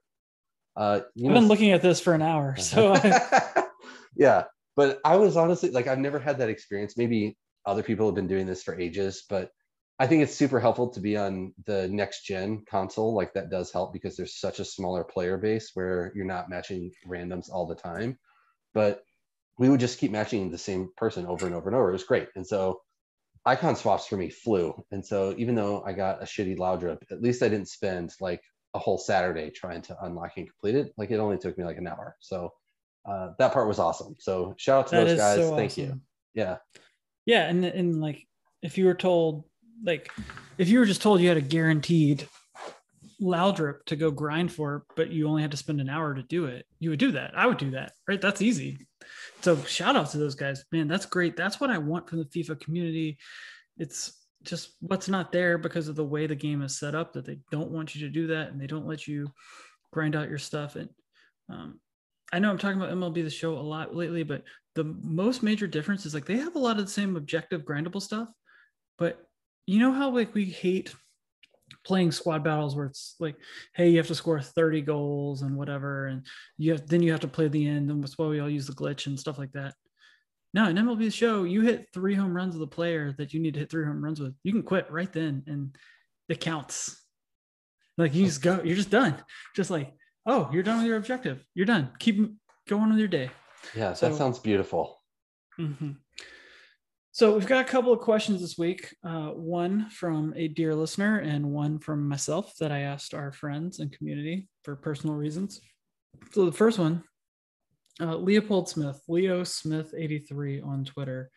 Uh, 0.75 1.01
I've 1.05 1.23
know, 1.23 1.35
been 1.35 1.49
looking 1.49 1.73
at 1.73 1.83
this 1.83 2.01
for 2.01 2.15
an 2.15 2.23
hour, 2.23 2.57
so 2.57 2.95
I, 2.95 3.65
yeah. 4.17 4.45
But 4.77 4.99
I 5.05 5.17
was 5.17 5.37
honestly 5.37 5.71
like, 5.71 5.87
I've 5.87 5.99
never 5.99 6.19
had 6.19 6.39
that 6.39 6.49
experience. 6.49 6.97
Maybe 6.97 7.37
other 7.67 7.83
people 7.83 8.07
have 8.07 8.15
been 8.15 8.27
doing 8.27 8.47
this 8.47 8.63
for 8.63 8.81
ages, 8.81 9.25
but 9.29 9.51
I 9.99 10.07
think 10.07 10.23
it's 10.23 10.35
super 10.35 10.59
helpful 10.59 10.89
to 10.91 11.01
be 11.01 11.17
on 11.17 11.53
the 11.67 11.87
next 11.89 12.25
gen 12.25 12.65
console. 12.69 13.15
Like 13.15 13.35
that 13.35 13.51
does 13.51 13.71
help 13.71 13.93
because 13.93 14.17
there's 14.17 14.41
such 14.41 14.59
a 14.59 14.65
smaller 14.65 15.05
player 15.05 15.37
base 15.37 15.71
where 15.75 16.13
you're 16.17 16.25
not 16.25 16.49
matching 16.49 16.91
randoms 17.07 17.51
all 17.53 17.67
the 17.67 17.77
time. 17.77 18.19
But 18.73 19.03
we 19.59 19.69
would 19.69 19.81
just 19.81 20.01
keep 20.01 20.11
matching 20.11 20.51
the 20.51 20.59
same 20.59 20.91
person 20.97 21.27
over 21.27 21.47
and 21.47 21.55
over 21.55 21.69
and 21.69 21.77
over. 21.77 21.91
It 21.91 21.93
was 21.93 22.05
great. 22.05 22.29
And 22.35 22.45
so 22.45 22.81
icon 23.47 23.77
swaps 23.77 24.07
for 24.07 24.17
me 24.17 24.31
flew. 24.31 24.75
And 24.91 25.05
so 25.05 25.35
even 25.37 25.55
though 25.55 25.83
I 25.85 25.93
got 25.93 26.23
a 26.23 26.25
shitty 26.25 26.57
Laudrup, 26.57 27.03
at 27.11 27.23
least 27.23 27.43
I 27.43 27.49
didn't 27.49 27.69
spend 27.69 28.13
like 28.21 28.43
a 28.75 28.79
whole 28.79 28.99
Saturday 28.99 29.51
trying 29.51 29.83
to 29.83 29.97
unlock 30.05 30.33
and 30.37 30.49
complete 30.49 30.75
it. 30.75 30.93
Like 30.97 31.11
it 31.11 31.19
only 31.19 31.39
took 31.39 31.57
me 31.59 31.65
like 31.65 31.77
an 31.77 31.87
hour. 31.87 32.17
So 32.21 32.53
uh, 33.07 33.31
that 33.39 33.53
part 33.53 33.69
was 33.69 33.79
awesome. 33.79 34.17
So 34.19 34.55
shout 34.57 34.81
out 34.81 34.87
to 34.89 34.97
That 34.97 35.05
those 35.05 35.19
guys. 35.19 35.37
so 35.37 35.57
Thank 35.57 35.73
awesome. 35.73 35.85
you. 35.85 36.01
Yeah. 36.35 36.57
yeah, 37.27 37.49
and 37.49 37.65
and 37.65 38.01
like 38.01 38.27
if 38.63 38.77
you 38.79 38.87
were 38.87 38.95
told, 38.95 39.45
like 39.85 40.11
if 40.59 40.69
you 40.69 40.79
were 40.79 40.87
just 40.87 41.03
told 41.03 41.21
you 41.21 41.29
had 41.29 41.37
a 41.37 41.43
guaranteed 41.43 42.27
Laudrup 43.23 43.85
to 43.87 43.97
go 43.97 44.11
grind 44.11 44.53
for, 44.53 44.85
but 44.97 45.11
you 45.11 45.29
only 45.29 45.43
had 45.43 45.53
to 45.53 45.57
spend 45.57 45.81
an 45.81 45.89
hour 45.89 46.15
to 46.15 46.23
do 46.23 46.47
it, 46.47 46.67
you 46.81 46.91
would 46.91 46.99
do 46.99 47.13
that. 47.13 47.33
I 47.37 47.47
would 47.47 47.59
do 47.59 47.71
that, 47.73 47.93
right? 48.09 48.21
That's 48.21 48.43
easy. 48.43 48.79
So 49.41 49.57
shout 49.63 49.97
out 49.97 50.11
to 50.11 50.19
those 50.19 50.35
guys, 50.35 50.65
man. 50.73 50.89
That's 50.89 51.07
great. 51.07 51.37
That's 51.37 51.61
what 51.61 51.71
I 51.71 51.79
want 51.79 52.09
from 52.09 52.19
the 52.19 52.25
FIFA 52.25 52.61
community. 52.61 53.19
It's 53.77 54.27
just 54.43 54.75
what's 54.81 55.09
not 55.09 55.33
there 55.33 55.59
because 55.59 55.89
of 55.89 55.97
the 55.97 56.05
way 56.05 56.27
the 56.27 56.35
game 56.35 56.63
is 56.63 56.79
set 56.79 56.95
up 56.95 57.13
that 57.15 57.25
they 57.25 57.39
don't 57.51 57.71
want 57.71 57.95
you 57.95 58.07
to 58.07 58.13
do 58.13 58.27
that 58.29 58.49
and 58.49 58.61
they 58.61 58.67
don't 58.67 58.87
let 58.87 59.07
you 59.07 59.31
grind 59.93 60.15
out 60.15 60.29
your 60.29 60.39
stuff. 60.39 60.77
And 60.77 60.89
um, 61.49 61.81
I 62.33 62.39
know 62.39 62.51
I'm 62.51 62.59
talking 62.59 62.81
about 62.81 62.93
MLB 62.93 63.23
the 63.23 63.31
show 63.31 63.55
a 63.55 63.61
lot 63.61 63.95
lately, 63.95 64.23
but 64.23 64.43
the 64.75 64.85
most 64.85 65.43
major 65.43 65.67
difference 65.67 66.05
is 66.05 66.15
like 66.15 66.27
they 66.27 66.37
have 66.37 66.57
a 66.57 66.61
lot 66.61 66.79
of 66.79 66.85
the 66.85 66.91
same 66.91 67.17
objective 67.17 67.63
grindable 67.63 68.03
stuff, 68.03 68.29
but 68.99 69.25
you 69.67 69.79
know 69.79 69.93
how 69.93 70.11
like 70.11 70.35
we 70.35 70.45
hate 70.45 70.95
playing 71.85 72.13
squad 72.13 72.43
battles 72.43 72.75
where 72.75 72.87
it's 72.87 73.15
like, 73.21 73.37
hey, 73.75 73.89
you 73.91 73.99
have 73.99 74.07
to 74.07 74.15
score 74.15 74.41
30 74.41 74.81
goals 74.83 75.43
and 75.43 75.57
whatever, 75.57 76.07
and 76.07 76.27
you 76.59 76.73
have 76.73 76.87
then 76.87 77.03
you 77.03 77.11
have 77.13 77.21
to 77.21 77.29
play 77.29 77.49
the 77.49 77.67
end, 77.69 77.91
and 77.91 78.03
that's 78.03 78.19
why 78.19 78.27
we 78.27 78.41
all 78.41 78.49
use 78.51 78.67
the 78.67 78.73
glitch 78.73 79.07
and 79.07 79.19
stuff 79.21 79.39
like 79.39 79.53
that. 79.53 79.75
No, 80.55 80.69
in 80.69 80.77
MLB 80.77 81.13
show, 81.13 81.43
you 81.45 81.63
hit 81.63 81.89
three 81.93 82.15
home 82.15 82.35
runs 82.35 82.55
with 82.55 82.63
a 82.63 82.71
player 82.71 83.13
that 83.19 83.35
you 83.35 83.41
need 83.41 83.55
to 83.55 83.61
hit 83.61 83.71
three 83.71 83.85
home 83.85 84.03
runs 84.03 84.21
with. 84.21 84.35
You 84.45 84.53
can 84.53 84.63
quit 84.63 84.91
right 84.91 85.13
then, 85.13 85.43
and 85.47 85.77
it 86.29 86.41
counts. 86.41 87.01
Like 87.99 88.15
you 88.15 88.25
just 88.27 88.41
go, 88.43 88.61
you're 88.65 88.77
just 88.77 88.91
done. 88.91 89.17
Just 89.55 89.71
like, 89.71 89.93
oh, 90.27 90.49
you're 90.53 90.63
done 90.63 90.79
with 90.79 90.87
your 90.87 90.97
objective. 90.97 91.45
You're 91.55 91.67
done. 91.67 91.91
Keep 91.99 92.35
going 92.69 92.89
with 92.91 92.99
your 92.99 93.09
day. 93.09 93.31
Yeah. 93.75 93.93
So- 93.95 94.09
that 94.09 94.17
sounds 94.17 94.39
beautiful. 94.39 95.01
hmm 95.57 95.93
So 97.15 97.33
we've 97.33 97.47
got 97.47 97.65
a 97.65 97.69
couple 97.69 97.93
of 97.93 98.01
questions 98.01 98.41
this 98.41 98.59
week. 98.59 98.93
Uh, 99.05 99.29
one 99.29 99.89
from 99.89 100.35
a 100.35 100.49
dear 100.49 100.75
listener, 100.75 101.19
and 101.19 101.53
one 101.53 101.79
from 101.79 102.09
myself 102.09 102.55
that 102.59 102.73
I 102.73 102.81
asked 102.81 103.15
our 103.15 103.31
friends 103.31 103.79
and 103.79 103.97
community 103.97 104.49
for 104.65 104.75
personal 104.75 105.15
reasons. 105.15 105.61
So 106.33 106.45
the 106.45 106.51
first 106.51 106.77
one, 106.77 107.05
uh, 108.01 108.17
Leopold 108.17 108.69
Smith, 108.69 109.01
Leo 109.07 109.45
Smith 109.45 109.95
eighty 109.97 110.19
three 110.19 110.61
on 110.61 110.85
Twitter, 110.85 111.31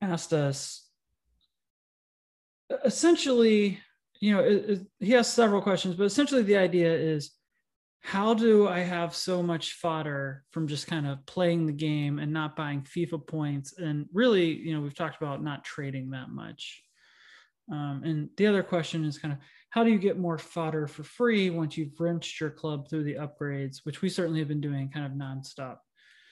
asked 0.00 0.32
us. 0.32 0.88
Essentially, 2.84 3.80
you 4.20 4.36
know, 4.36 4.44
it, 4.44 4.70
it, 4.70 4.80
he 5.00 5.10
has 5.14 5.26
several 5.26 5.62
questions, 5.62 5.96
but 5.96 6.04
essentially 6.04 6.44
the 6.44 6.58
idea 6.58 6.94
is 6.94 7.32
how 8.02 8.34
do 8.34 8.66
I 8.66 8.80
have 8.80 9.14
so 9.14 9.42
much 9.42 9.74
fodder 9.74 10.44
from 10.50 10.66
just 10.66 10.88
kind 10.88 11.06
of 11.06 11.24
playing 11.24 11.66
the 11.66 11.72
game 11.72 12.18
and 12.18 12.32
not 12.32 12.56
buying 12.56 12.82
FIFA 12.82 13.26
points? 13.26 13.78
And 13.78 14.06
really, 14.12 14.52
you 14.52 14.74
know, 14.74 14.80
we've 14.80 14.94
talked 14.94 15.22
about 15.22 15.42
not 15.42 15.64
trading 15.64 16.10
that 16.10 16.28
much. 16.28 16.82
Um, 17.70 18.02
and 18.04 18.28
the 18.36 18.48
other 18.48 18.64
question 18.64 19.04
is 19.04 19.18
kind 19.18 19.32
of 19.32 19.38
how 19.70 19.84
do 19.84 19.90
you 19.90 19.98
get 19.98 20.18
more 20.18 20.36
fodder 20.36 20.88
for 20.88 21.04
free 21.04 21.48
once 21.48 21.76
you've 21.76 21.98
rinsed 21.98 22.40
your 22.40 22.50
club 22.50 22.90
through 22.90 23.04
the 23.04 23.14
upgrades, 23.14 23.78
which 23.84 24.02
we 24.02 24.08
certainly 24.08 24.40
have 24.40 24.48
been 24.48 24.60
doing 24.60 24.90
kind 24.90 25.06
of 25.06 25.12
nonstop. 25.12 25.78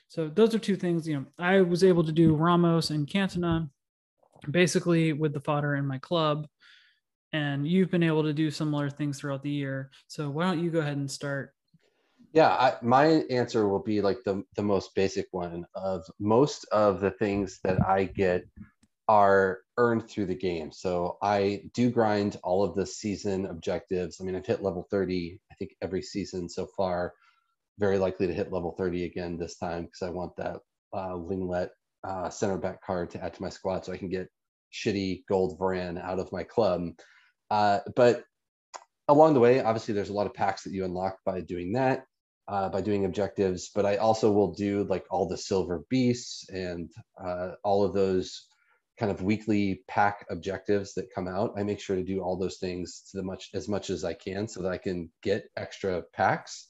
So 0.09 0.29
those 0.29 0.55
are 0.57 0.59
two 0.59 0.77
things. 0.77 1.07
You 1.07 1.21
know, 1.21 1.27
I 1.39 1.61
was 1.61 1.85
able 1.85 2.03
to 2.03 2.13
do 2.13 2.35
Ramos 2.35 2.91
and 2.91 3.07
Cantona 3.07 3.71
basically 4.51 5.13
with 5.13 5.33
the 5.33 5.41
fodder 5.41 5.77
in 5.77 5.87
my 5.87 5.99
club 5.99 6.49
and 7.33 7.67
you've 7.67 7.91
been 7.91 8.03
able 8.03 8.25
to 8.25 8.33
do 8.33 8.51
similar 8.51 8.91
things 8.91 9.21
throughout 9.21 9.43
the 9.43 9.51
year. 9.51 9.91
So 10.09 10.29
why 10.31 10.45
don't 10.45 10.63
you 10.63 10.71
go 10.71 10.81
ahead 10.81 10.97
and 10.97 11.11
start 11.11 11.55
yeah, 12.33 12.49
I, 12.49 12.75
my 12.83 13.07
answer 13.31 13.69
will 13.69 13.83
be 13.83 14.01
like 14.01 14.19
the 14.25 14.45
the 14.57 14.63
most 14.63 14.95
basic 14.95 15.27
one 15.33 15.65
of 15.75 16.05
most 16.19 16.65
of 16.71 17.01
the 17.01 17.11
things 17.11 17.59
that 17.65 17.85
I 17.87 18.05
get 18.05 18.45
are 19.09 19.59
earned 19.77 20.09
through 20.09 20.27
the 20.27 20.37
game. 20.37 20.71
So 20.71 21.19
I 21.21 21.63
do 21.75 21.91
grind 21.91 22.37
all 22.45 22.63
of 22.63 22.77
the 22.77 22.87
season 22.87 23.47
objectives. 23.47 24.21
I 24.21 24.25
mean, 24.25 24.37
I've 24.37 24.47
hit 24.47 24.63
level 24.63 24.87
30, 24.89 25.41
I 25.51 25.55
think 25.57 25.73
every 25.83 26.03
season 26.03 26.49
so 26.49 26.69
far. 26.77 27.13
Very 27.81 27.99
likely 27.99 28.29
to 28.29 28.35
hit 28.35 28.53
level 28.53 28.77
30 28.79 29.07
again 29.07 29.37
this 29.37 29.57
time 29.57 29.87
because 29.87 30.03
I 30.03 30.11
want 30.11 30.37
that 30.37 30.59
uh, 30.93 31.15
Lenglet 31.15 31.71
uh, 32.05 32.31
center 32.31 32.57
back 32.57 32.83
card 32.83 33.11
to 33.11 33.25
add 33.25 33.35
to 33.35 33.43
my 33.43 33.49
squad 33.49 33.85
so 33.85 33.93
I 33.93 33.97
can 33.97 34.11
get 34.11 34.29
shitty 34.73 35.25
gold 35.29 35.59
Varane 35.59 36.01
out 36.01 36.21
of 36.21 36.31
my 36.31 36.45
club. 36.45 36.91
Uh, 37.51 37.81
but 37.97 38.23
along 39.09 39.35
the 39.35 39.41
way, 39.41 39.61
obviously, 39.61 39.93
there's 39.93 40.11
a 40.11 40.15
lot 40.15 40.29
of 40.29 40.35
packs 40.35 40.63
that 40.63 40.73
you 40.73 40.85
unlock 40.85 41.17
by 41.25 41.41
doing 41.41 41.73
that 41.73 42.05
uh, 42.49 42.69
by 42.69 42.81
doing 42.81 43.05
objectives, 43.05 43.71
but 43.75 43.87
I 43.87 43.97
also 43.97 44.33
will 44.33 44.53
do 44.53 44.85
like 44.85 45.05
all 45.11 45.29
the 45.29 45.37
silver 45.37 45.85
beasts 45.89 46.49
and 46.51 46.91
uh, 47.23 47.53
all 47.65 47.85
of 47.85 47.95
those 47.95 48.47
kind 48.99 49.11
of 49.11 49.23
weekly 49.23 49.83
pack 49.89 50.27
objectives 50.31 50.93
that 50.95 51.15
come 51.15 51.27
out. 51.27 51.55
I 51.57 51.63
make 51.63 51.81
sure 51.81 51.97
to 51.97 52.05
do 52.05 52.21
all 52.21 52.37
those 52.37 52.59
things 52.59 53.09
to 53.11 53.17
the 53.17 53.23
much 53.23 53.51
as 53.55 53.69
much 53.69 53.89
as 53.89 54.05
I 54.05 54.13
can 54.13 54.47
so 54.47 54.63
that 54.63 54.73
I 54.73 54.79
can 54.79 55.11
get 55.23 55.45
extra 55.57 56.03
packs. 56.13 56.69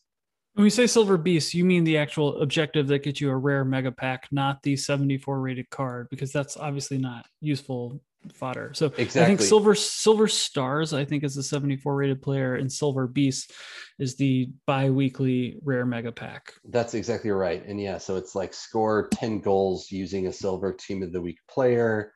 When 0.55 0.65
we 0.65 0.71
say 0.71 0.87
silver 0.87 1.17
beast, 1.17 1.55
you 1.55 1.65
mean 1.65 1.85
the 1.85 1.97
actual 1.97 2.41
objective 2.43 2.89
that 2.89 3.05
gets 3.05 3.21
you 3.21 3.31
a 3.31 3.37
rare 3.37 3.65
mega 3.65 3.93
pack, 3.93 4.29
not 4.31 4.63
the 4.63 4.77
74 4.77 5.41
rated 5.41 5.71
card, 5.71 6.09
because 6.11 6.33
that's 6.33 6.57
obviously 6.57 6.99
not 6.99 7.27
useful 7.41 8.01
fodder. 8.35 8.73
So 8.75 8.87
exactly. 8.87 9.21
I 9.23 9.25
think 9.27 9.41
silver 9.41 9.75
silver 9.75 10.29
stars 10.29 10.93
I 10.93 11.05
think 11.05 11.25
is 11.25 11.35
the 11.35 11.43
74 11.43 11.95
rated 11.95 12.23
player 12.23 12.55
and 12.55 12.71
silver 12.71 13.07
beast 13.07 13.53
is 13.99 14.17
the 14.17 14.51
bi-weekly 14.67 15.59
rare 15.63 15.87
mega 15.87 16.13
pack. 16.13 16.55
That's 16.65 16.95
exactly 16.95 17.31
right. 17.31 17.65
And 17.67 17.81
yeah, 17.81 17.99
so 17.99 18.17
it's 18.17 18.35
like 18.35 18.55
score 18.55 19.09
10 19.09 19.41
goals 19.41 19.91
using 19.91 20.27
a 20.27 20.33
silver 20.33 20.73
team 20.73 21.03
of 21.03 21.13
the 21.13 21.21
week 21.21 21.39
player, 21.49 22.13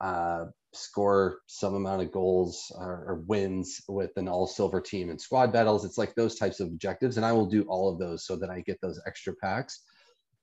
uh, 0.00 0.46
score 0.74 1.40
some 1.46 1.74
amount 1.74 2.02
of 2.02 2.12
goals 2.12 2.72
or, 2.76 3.04
or 3.06 3.24
wins 3.26 3.80
with 3.88 4.10
an 4.16 4.28
all 4.28 4.46
silver 4.46 4.80
team 4.80 5.10
in 5.10 5.18
squad 5.18 5.52
battles. 5.52 5.84
It's 5.84 5.98
like 5.98 6.14
those 6.14 6.36
types 6.36 6.60
of 6.60 6.68
objectives 6.68 7.16
and 7.16 7.26
I 7.26 7.32
will 7.32 7.46
do 7.46 7.62
all 7.64 7.92
of 7.92 7.98
those 7.98 8.26
so 8.26 8.36
that 8.36 8.50
I 8.50 8.60
get 8.60 8.80
those 8.80 9.00
extra 9.06 9.34
packs. 9.42 9.82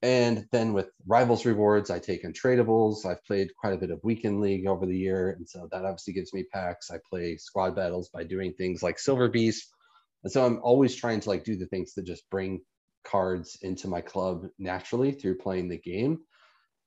And 0.02 0.46
then 0.52 0.74
with 0.74 0.90
rivals 1.08 1.46
rewards, 1.46 1.90
I 1.90 2.00
take 2.00 2.24
untradables. 2.24 3.06
I've 3.06 3.24
played 3.26 3.50
quite 3.60 3.74
a 3.74 3.78
bit 3.78 3.92
of 3.92 4.04
weekend 4.04 4.42
league 4.42 4.68
over 4.68 4.86
the 4.86 4.98
year. 4.98 5.32
And 5.32 5.48
so 5.48 5.68
that 5.72 5.86
obviously 5.86 6.14
gives 6.14 6.34
me 6.34 6.44
packs. 6.54 6.92
I 6.92 6.98
play 7.10 7.38
squad 7.38 7.76
battles 7.76 8.10
by 8.10 8.24
doing 8.24 8.54
things 8.54 8.84
like 8.84 9.00
Silver 9.00 9.30
Beast. 9.30 9.74
And 10.24 10.32
so 10.32 10.46
I'm 10.46 10.60
always 10.62 10.96
trying 10.96 11.22
to 11.22 11.30
like 11.30 11.44
do 11.44 11.56
the 11.56 11.68
things 11.68 11.94
that 11.94 12.06
just 12.06 12.30
bring 12.30 12.62
cards 13.06 13.58
into 13.62 13.88
my 13.88 14.02
club 14.02 14.48
naturally 14.60 15.12
through 15.12 15.38
playing 15.38 15.70
the 15.70 15.78
game. 15.78 16.20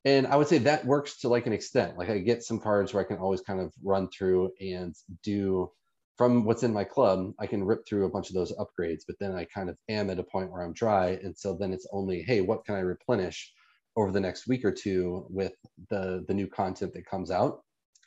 And 0.05 0.27
I 0.27 0.37
would 0.37 0.49
say 0.49 0.59
that 0.59 0.87
works 0.87 1.19
to 1.21 1.29
like 1.29 1.47
an 1.47 1.53
extent. 1.53 1.99
Like 1.99 2.11
I 2.11 2.19
get 2.19 2.43
some 2.43 2.61
cards 2.61 2.93
where 2.93 3.03
I 3.03 3.07
can 3.07 3.19
always 3.19 3.41
kind 3.41 3.61
of 3.61 3.73
run 3.83 4.09
through 4.11 4.51
and 4.61 4.95
do 5.23 5.71
from 6.19 6.45
what's 6.45 6.65
in 6.65 6.73
my 6.73 6.83
club, 6.83 7.33
I 7.39 7.47
can 7.47 7.65
rip 7.65 7.87
through 7.87 8.05
a 8.05 8.11
bunch 8.11 8.29
of 8.29 8.35
those 8.35 8.53
upgrades, 8.57 9.03
but 9.07 9.17
then 9.21 9.37
I 9.37 9.45
kind 9.45 9.71
of 9.71 9.79
am 9.89 10.11
at 10.11 10.19
a 10.19 10.25
point 10.25 10.51
where 10.51 10.63
I'm 10.63 10.73
dry. 10.73 11.11
And 11.23 11.35
so 11.35 11.55
then 11.55 11.73
it's 11.73 11.87
only, 11.93 12.23
hey, 12.23 12.41
what 12.41 12.65
can 12.65 12.75
I 12.75 12.81
replenish 12.81 13.53
over 13.97 14.11
the 14.11 14.21
next 14.21 14.49
week 14.49 14.65
or 14.65 14.73
two 14.73 15.27
with 15.31 15.53
the, 15.89 16.25
the 16.27 16.35
new 16.35 16.49
content 16.49 16.93
that 16.95 17.07
comes 17.07 17.31
out? 17.31 17.61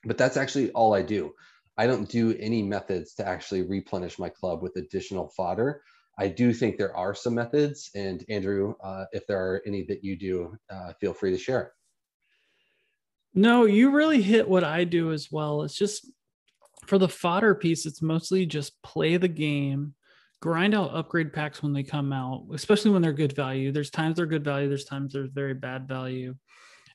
But 0.04 0.18
that's 0.18 0.36
actually 0.36 0.72
all 0.72 0.94
I 0.94 1.02
do. 1.02 1.32
I 1.78 1.88
don't 1.88 2.10
do 2.10 2.36
any 2.38 2.62
methods 2.62 3.14
to 3.16 3.26
actually 3.26 3.62
replenish 3.62 4.20
my 4.20 4.28
club 4.28 4.62
with 4.62 4.76
additional 4.76 5.30
fodder. 5.30 5.82
I 6.20 6.28
do 6.28 6.54
think 6.54 6.78
there 6.78 6.96
are 6.96 7.16
some 7.16 7.34
methods. 7.34 7.92
And 7.96 8.26
Andrew, 8.28 8.76
uh, 8.84 9.06
if 9.14 9.26
there 9.26 9.40
are 9.40 9.62
any 9.66 9.84
that 9.84 10.04
you 10.04 10.18
do, 10.18 10.58
uh, 10.70 10.92
feel 11.00 11.14
free 11.14 11.32
to 11.32 11.38
share. 11.38 11.72
No, 13.34 13.64
you 13.64 13.92
really 13.92 14.22
hit 14.22 14.50
what 14.50 14.66
I 14.66 14.84
do 14.84 15.14
as 15.14 15.32
well. 15.32 15.64
It's 15.64 15.78
just 15.78 16.12
for 16.92 16.98
the 16.98 17.08
fodder 17.08 17.56
piece, 17.56 17.86
it's 17.86 18.02
mostly 18.02 18.46
just 18.46 18.84
play 18.84 19.16
the 19.16 19.30
game, 19.30 19.94
grind 20.42 20.76
out 20.76 20.94
upgrade 20.94 21.32
packs 21.32 21.64
when 21.64 21.72
they 21.72 21.84
come 21.84 22.12
out, 22.12 22.46
especially 22.54 22.92
when 22.92 23.02
they're 23.02 23.14
good 23.14 23.34
value. 23.34 23.72
There's 23.72 23.90
times 23.90 24.18
they're 24.18 24.26
good 24.26 24.44
value, 24.44 24.68
there's 24.68 24.84
times 24.84 25.14
they're 25.14 25.30
very 25.32 25.54
bad 25.54 25.88
value. 25.88 26.36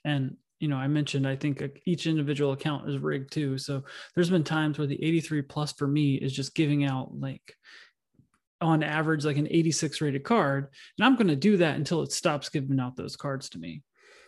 And 0.05 0.37
you 0.61 0.69
know, 0.69 0.77
I 0.77 0.87
mentioned 0.87 1.27
I 1.27 1.35
think 1.35 1.63
each 1.87 2.07
individual 2.07 2.53
account 2.53 2.91
is 2.91 2.99
rigged 2.99 3.33
too. 3.33 3.57
So 3.57 3.85
there's 4.15 4.29
been 4.29 4.45
times 4.45 4.77
where 4.77 4.87
the 4.87 5.03
83 5.03 5.41
plus 5.41 5.73
for 5.73 5.89
me 5.89 6.17
is 6.17 6.35
just 6.35 6.55
giving 6.55 6.85
out 6.85 7.19
like 7.19 7.57
on 8.61 8.83
average 8.83 9.25
like 9.25 9.39
an 9.39 9.49
86 9.51 10.03
rated 10.03 10.25
card, 10.25 10.69
and 10.99 11.07
I'm 11.07 11.17
going 11.17 11.29
to 11.29 11.37
do 11.37 11.57
that 11.57 11.77
until 11.77 12.03
it 12.03 12.13
stops 12.13 12.51
giving 12.51 12.81
out 12.81 12.97
those 12.97 13.17
cards 13.17 13.49
to 13.49 13.59
me. 13.59 13.81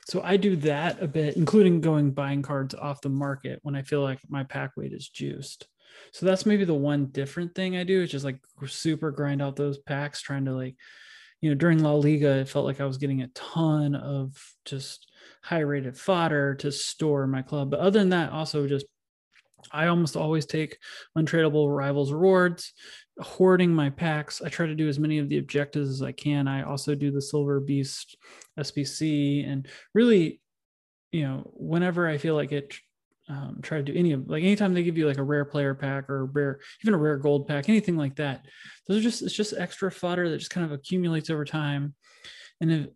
So 0.08 0.22
I 0.22 0.38
do 0.38 0.56
that 0.56 1.02
a 1.02 1.06
bit, 1.06 1.36
including 1.36 1.82
going 1.82 2.12
buying 2.12 2.40
cards 2.40 2.74
off 2.74 3.02
the 3.02 3.10
market 3.10 3.60
when 3.62 3.76
I 3.76 3.82
feel 3.82 4.00
like 4.00 4.20
my 4.28 4.42
pack 4.42 4.76
weight 4.76 4.94
is 4.94 5.08
juiced. 5.08 5.68
So 6.12 6.24
that's 6.24 6.46
maybe 6.46 6.64
the 6.64 6.72
one 6.72 7.06
different 7.06 7.54
thing 7.54 7.76
I 7.76 7.84
do 7.84 8.02
is 8.02 8.10
just 8.10 8.24
like 8.24 8.40
super 8.66 9.10
grind 9.10 9.42
out 9.42 9.56
those 9.56 9.78
packs, 9.78 10.22
trying 10.22 10.46
to 10.46 10.52
like, 10.52 10.76
you 11.42 11.50
know, 11.50 11.54
during 11.54 11.82
La 11.82 11.92
Liga, 11.92 12.38
it 12.38 12.48
felt 12.48 12.64
like 12.64 12.80
I 12.80 12.86
was 12.86 12.96
getting 12.96 13.20
a 13.20 13.28
ton 13.28 13.94
of 13.94 14.34
just 14.64 15.10
high 15.42 15.60
rated 15.60 15.96
fodder 15.96 16.54
to 16.56 16.72
store 16.72 17.26
my 17.26 17.42
club. 17.42 17.70
But 17.70 17.80
other 17.80 17.98
than 17.98 18.08
that, 18.10 18.32
also 18.32 18.66
just 18.66 18.86
I 19.70 19.88
almost 19.88 20.16
always 20.16 20.46
take 20.46 20.78
untradable 21.16 21.74
rivals 21.74 22.12
rewards, 22.12 22.72
hoarding 23.20 23.74
my 23.74 23.90
packs. 23.90 24.42
I 24.42 24.48
try 24.48 24.66
to 24.66 24.74
do 24.74 24.88
as 24.88 24.98
many 24.98 25.18
of 25.18 25.28
the 25.28 25.38
objectives 25.38 25.90
as 25.90 26.02
I 26.02 26.12
can. 26.12 26.46
I 26.48 26.62
also 26.62 26.94
do 26.94 27.10
the 27.10 27.22
Silver 27.22 27.60
Beast 27.60 28.16
SBC 28.58 29.50
and 29.50 29.66
really, 29.94 30.40
you 31.12 31.22
know, 31.22 31.50
whenever 31.54 32.06
I 32.08 32.18
feel 32.18 32.34
like 32.34 32.52
it, 32.52 32.74
um, 33.28 33.58
try 33.62 33.78
to 33.78 33.84
do 33.84 33.94
any 33.94 34.12
of 34.12 34.28
like 34.28 34.42
anytime 34.42 34.72
they 34.72 34.82
give 34.82 34.96
you 34.96 35.06
like 35.06 35.18
a 35.18 35.22
rare 35.22 35.44
player 35.44 35.74
pack 35.74 36.08
or 36.08 36.26
rare, 36.26 36.60
even 36.82 36.94
a 36.94 36.98
rare 36.98 37.18
gold 37.18 37.46
pack, 37.46 37.68
anything 37.68 37.96
like 37.96 38.16
that. 38.16 38.46
Those 38.86 38.98
are 38.98 39.02
just 39.02 39.22
it's 39.22 39.34
just 39.34 39.54
extra 39.56 39.90
fodder 39.90 40.28
that 40.30 40.38
just 40.38 40.50
kind 40.50 40.64
of 40.64 40.72
accumulates 40.72 41.28
over 41.28 41.44
time. 41.44 41.94
And 42.60 42.72
if 42.72 42.86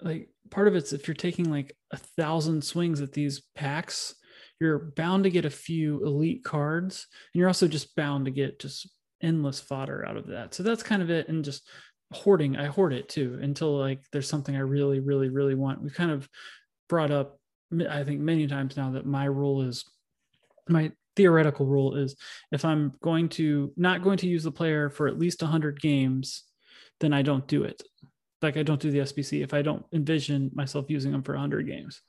like 0.00 0.28
part 0.50 0.68
of 0.68 0.76
it's 0.76 0.92
if 0.92 1.08
you're 1.08 1.14
taking 1.14 1.50
like 1.50 1.76
a 1.90 1.96
thousand 1.96 2.62
swings 2.62 3.00
at 3.00 3.12
these 3.12 3.42
packs, 3.56 4.14
you're 4.60 4.92
bound 4.96 5.24
to 5.24 5.30
get 5.30 5.44
a 5.44 5.50
few 5.50 6.04
elite 6.04 6.44
cards, 6.44 7.06
and 7.32 7.40
you're 7.40 7.48
also 7.48 7.66
just 7.66 7.96
bound 7.96 8.26
to 8.26 8.30
get 8.30 8.60
just 8.60 8.88
endless 9.22 9.60
fodder 9.60 10.06
out 10.06 10.16
of 10.16 10.26
that. 10.28 10.54
So 10.54 10.62
that's 10.62 10.82
kind 10.82 11.02
of 11.02 11.10
it. 11.10 11.28
And 11.28 11.44
just 11.44 11.68
hoarding, 12.12 12.56
I 12.56 12.66
hoard 12.66 12.92
it 12.92 13.08
too 13.08 13.38
until 13.40 13.78
like 13.78 14.00
there's 14.12 14.28
something 14.28 14.56
I 14.56 14.60
really, 14.60 15.00
really, 15.00 15.28
really 15.28 15.54
want. 15.54 15.82
We've 15.82 15.94
kind 15.94 16.10
of 16.10 16.28
brought 16.88 17.10
up, 17.10 17.38
I 17.88 18.04
think, 18.04 18.20
many 18.20 18.46
times 18.46 18.76
now 18.76 18.92
that 18.92 19.06
my 19.06 19.24
rule 19.24 19.62
is 19.62 19.84
my 20.68 20.92
theoretical 21.16 21.66
rule 21.66 21.96
is 21.96 22.16
if 22.52 22.64
I'm 22.64 22.92
going 23.02 23.28
to 23.30 23.72
not 23.76 24.02
going 24.02 24.18
to 24.18 24.28
use 24.28 24.44
the 24.44 24.52
player 24.52 24.90
for 24.90 25.08
at 25.08 25.18
least 25.18 25.42
100 25.42 25.80
games, 25.80 26.44
then 27.00 27.12
I 27.12 27.22
don't 27.22 27.46
do 27.46 27.64
it. 27.64 27.82
Like 28.42 28.56
I 28.56 28.62
don't 28.62 28.80
do 28.80 28.90
the 28.90 29.00
SBC 29.00 29.42
if 29.42 29.52
I 29.52 29.62
don't 29.62 29.84
envision 29.92 30.50
myself 30.54 30.86
using 30.88 31.12
them 31.12 31.22
for 31.22 31.32
100 31.32 31.66
games. 31.66 32.00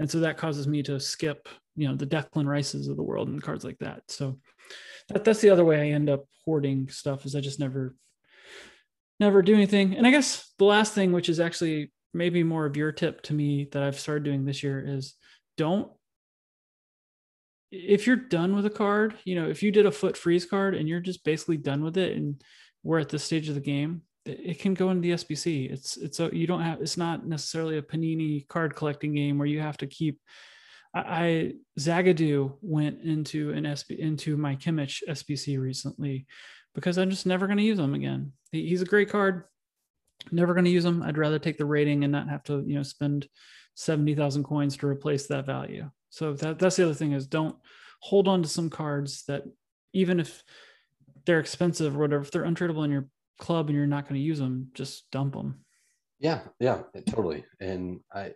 And 0.00 0.10
so 0.10 0.20
that 0.20 0.38
causes 0.38 0.66
me 0.66 0.82
to 0.84 0.98
skip, 0.98 1.48
you 1.76 1.88
know, 1.88 1.94
the 1.94 2.06
Declan 2.06 2.46
Rices 2.46 2.88
of 2.88 2.96
the 2.96 3.02
world 3.02 3.28
and 3.28 3.42
cards 3.42 3.64
like 3.64 3.78
that. 3.78 4.02
So 4.08 4.38
that, 5.08 5.24
that's 5.24 5.40
the 5.40 5.50
other 5.50 5.64
way 5.64 5.80
I 5.80 5.94
end 5.94 6.10
up 6.10 6.24
hoarding 6.44 6.88
stuff 6.88 7.26
is 7.26 7.34
I 7.34 7.40
just 7.40 7.60
never 7.60 7.94
never 9.20 9.42
do 9.42 9.54
anything. 9.54 9.94
And 9.94 10.06
I 10.06 10.10
guess 10.10 10.52
the 10.58 10.64
last 10.64 10.92
thing, 10.92 11.12
which 11.12 11.28
is 11.28 11.40
actually 11.40 11.92
maybe 12.12 12.42
more 12.42 12.66
of 12.66 12.76
your 12.76 12.92
tip 12.92 13.22
to 13.22 13.34
me 13.34 13.68
that 13.72 13.82
I've 13.82 13.98
started 13.98 14.24
doing 14.24 14.44
this 14.44 14.62
year 14.62 14.84
is 14.86 15.14
don't 15.56 15.90
if 17.70 18.06
you're 18.06 18.16
done 18.16 18.54
with 18.54 18.66
a 18.66 18.70
card, 18.70 19.16
you 19.24 19.34
know, 19.34 19.48
if 19.48 19.62
you 19.62 19.72
did 19.72 19.86
a 19.86 19.90
FUT 19.90 20.16
freeze 20.16 20.46
card 20.46 20.74
and 20.76 20.88
you're 20.88 21.00
just 21.00 21.24
basically 21.24 21.56
done 21.56 21.82
with 21.82 21.96
it 21.96 22.16
and 22.16 22.40
we're 22.84 23.00
at 23.00 23.08
this 23.08 23.24
stage 23.24 23.48
of 23.48 23.56
the 23.56 23.60
game, 23.60 24.02
it 24.24 24.60
can 24.60 24.74
go 24.74 24.90
into 24.90 25.02
the 25.02 25.10
SBC. 25.10 25.70
It's 25.70 25.96
it's 25.96 26.20
a 26.20 26.30
you 26.32 26.46
don't 26.46 26.62
have 26.62 26.80
it's 26.80 26.96
not 26.96 27.26
necessarily 27.26 27.76
a 27.76 27.82
Panini 27.82 28.46
card 28.48 28.74
collecting 28.74 29.14
game 29.14 29.38
where 29.38 29.46
you 29.46 29.60
have 29.60 29.76
to 29.78 29.86
keep. 29.86 30.20
I, 30.94 31.00
I 31.00 31.52
Zagadou 31.78 32.54
went 32.62 33.02
into 33.02 33.52
an 33.52 33.64
SB 33.64 33.98
into 33.98 34.36
my 34.36 34.56
Kimmich 34.56 35.02
SBC 35.08 35.60
recently 35.60 36.26
because 36.74 36.98
I'm 36.98 37.10
just 37.10 37.26
never 37.26 37.46
going 37.46 37.58
to 37.58 37.64
use 37.64 37.78
him 37.78 37.94
again. 37.94 38.32
He, 38.52 38.68
he's 38.68 38.82
a 38.82 38.86
great 38.86 39.10
card. 39.10 39.44
Never 40.30 40.54
going 40.54 40.64
to 40.64 40.70
use 40.70 40.84
him. 40.84 41.02
I'd 41.02 41.18
rather 41.18 41.38
take 41.38 41.58
the 41.58 41.66
rating 41.66 42.04
and 42.04 42.12
not 42.12 42.28
have 42.28 42.44
to 42.44 42.62
you 42.66 42.76
know 42.76 42.82
spend 42.82 43.28
seventy 43.74 44.14
thousand 44.14 44.44
coins 44.44 44.76
to 44.78 44.86
replace 44.86 45.26
that 45.26 45.46
value. 45.46 45.90
So 46.10 46.34
that 46.34 46.58
that's 46.58 46.76
the 46.76 46.84
other 46.84 46.94
thing 46.94 47.12
is 47.12 47.26
don't 47.26 47.56
hold 48.00 48.28
on 48.28 48.42
to 48.42 48.48
some 48.48 48.70
cards 48.70 49.24
that 49.28 49.42
even 49.92 50.20
if 50.20 50.42
they're 51.26 51.40
expensive 51.40 51.96
or 51.96 52.00
whatever, 52.00 52.22
if 52.22 52.30
they're 52.30 52.44
untradeable 52.44 52.84
in 52.84 52.90
your 52.90 53.08
club 53.38 53.68
and 53.68 53.76
you're 53.76 53.86
not 53.86 54.04
going 54.04 54.20
to 54.20 54.26
use 54.26 54.38
them, 54.38 54.68
just 54.74 55.10
dump 55.10 55.34
them. 55.34 55.64
Yeah, 56.20 56.40
yeah, 56.60 56.82
totally. 57.08 57.44
And 57.60 58.00
I 58.12 58.32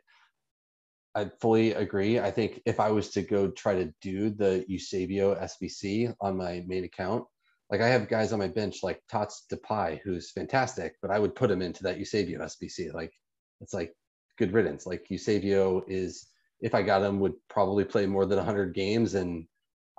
I 1.18 1.30
fully 1.40 1.72
agree. 1.72 2.20
I 2.20 2.30
think 2.30 2.62
if 2.64 2.78
I 2.78 2.90
was 2.90 3.10
to 3.10 3.22
go 3.22 3.50
try 3.50 3.74
to 3.74 3.92
do 4.00 4.30
the 4.30 4.64
Eusebio 4.68 5.34
SBC 5.34 6.14
on 6.20 6.36
my 6.36 6.64
main 6.66 6.84
account, 6.84 7.24
like 7.70 7.80
I 7.80 7.88
have 7.88 8.08
guys 8.08 8.32
on 8.32 8.38
my 8.38 8.48
bench 8.48 8.78
like 8.82 9.02
Tots 9.10 9.44
Depay, 9.52 10.00
who's 10.04 10.30
fantastic, 10.30 10.94
but 11.02 11.10
I 11.10 11.18
would 11.18 11.34
put 11.34 11.50
him 11.50 11.60
into 11.60 11.82
that 11.82 11.98
Eusebio 11.98 12.40
SBC. 12.40 12.94
Like 12.94 13.12
it's 13.60 13.74
like 13.74 13.92
good 14.38 14.52
riddance. 14.52 14.86
Like 14.86 15.10
Eusebio 15.10 15.82
is, 15.88 16.28
if 16.60 16.74
I 16.74 16.82
got 16.82 17.02
him, 17.02 17.18
would 17.20 17.34
probably 17.48 17.84
play 17.84 18.06
more 18.06 18.24
than 18.24 18.38
100 18.38 18.72
games 18.74 19.14
and 19.14 19.46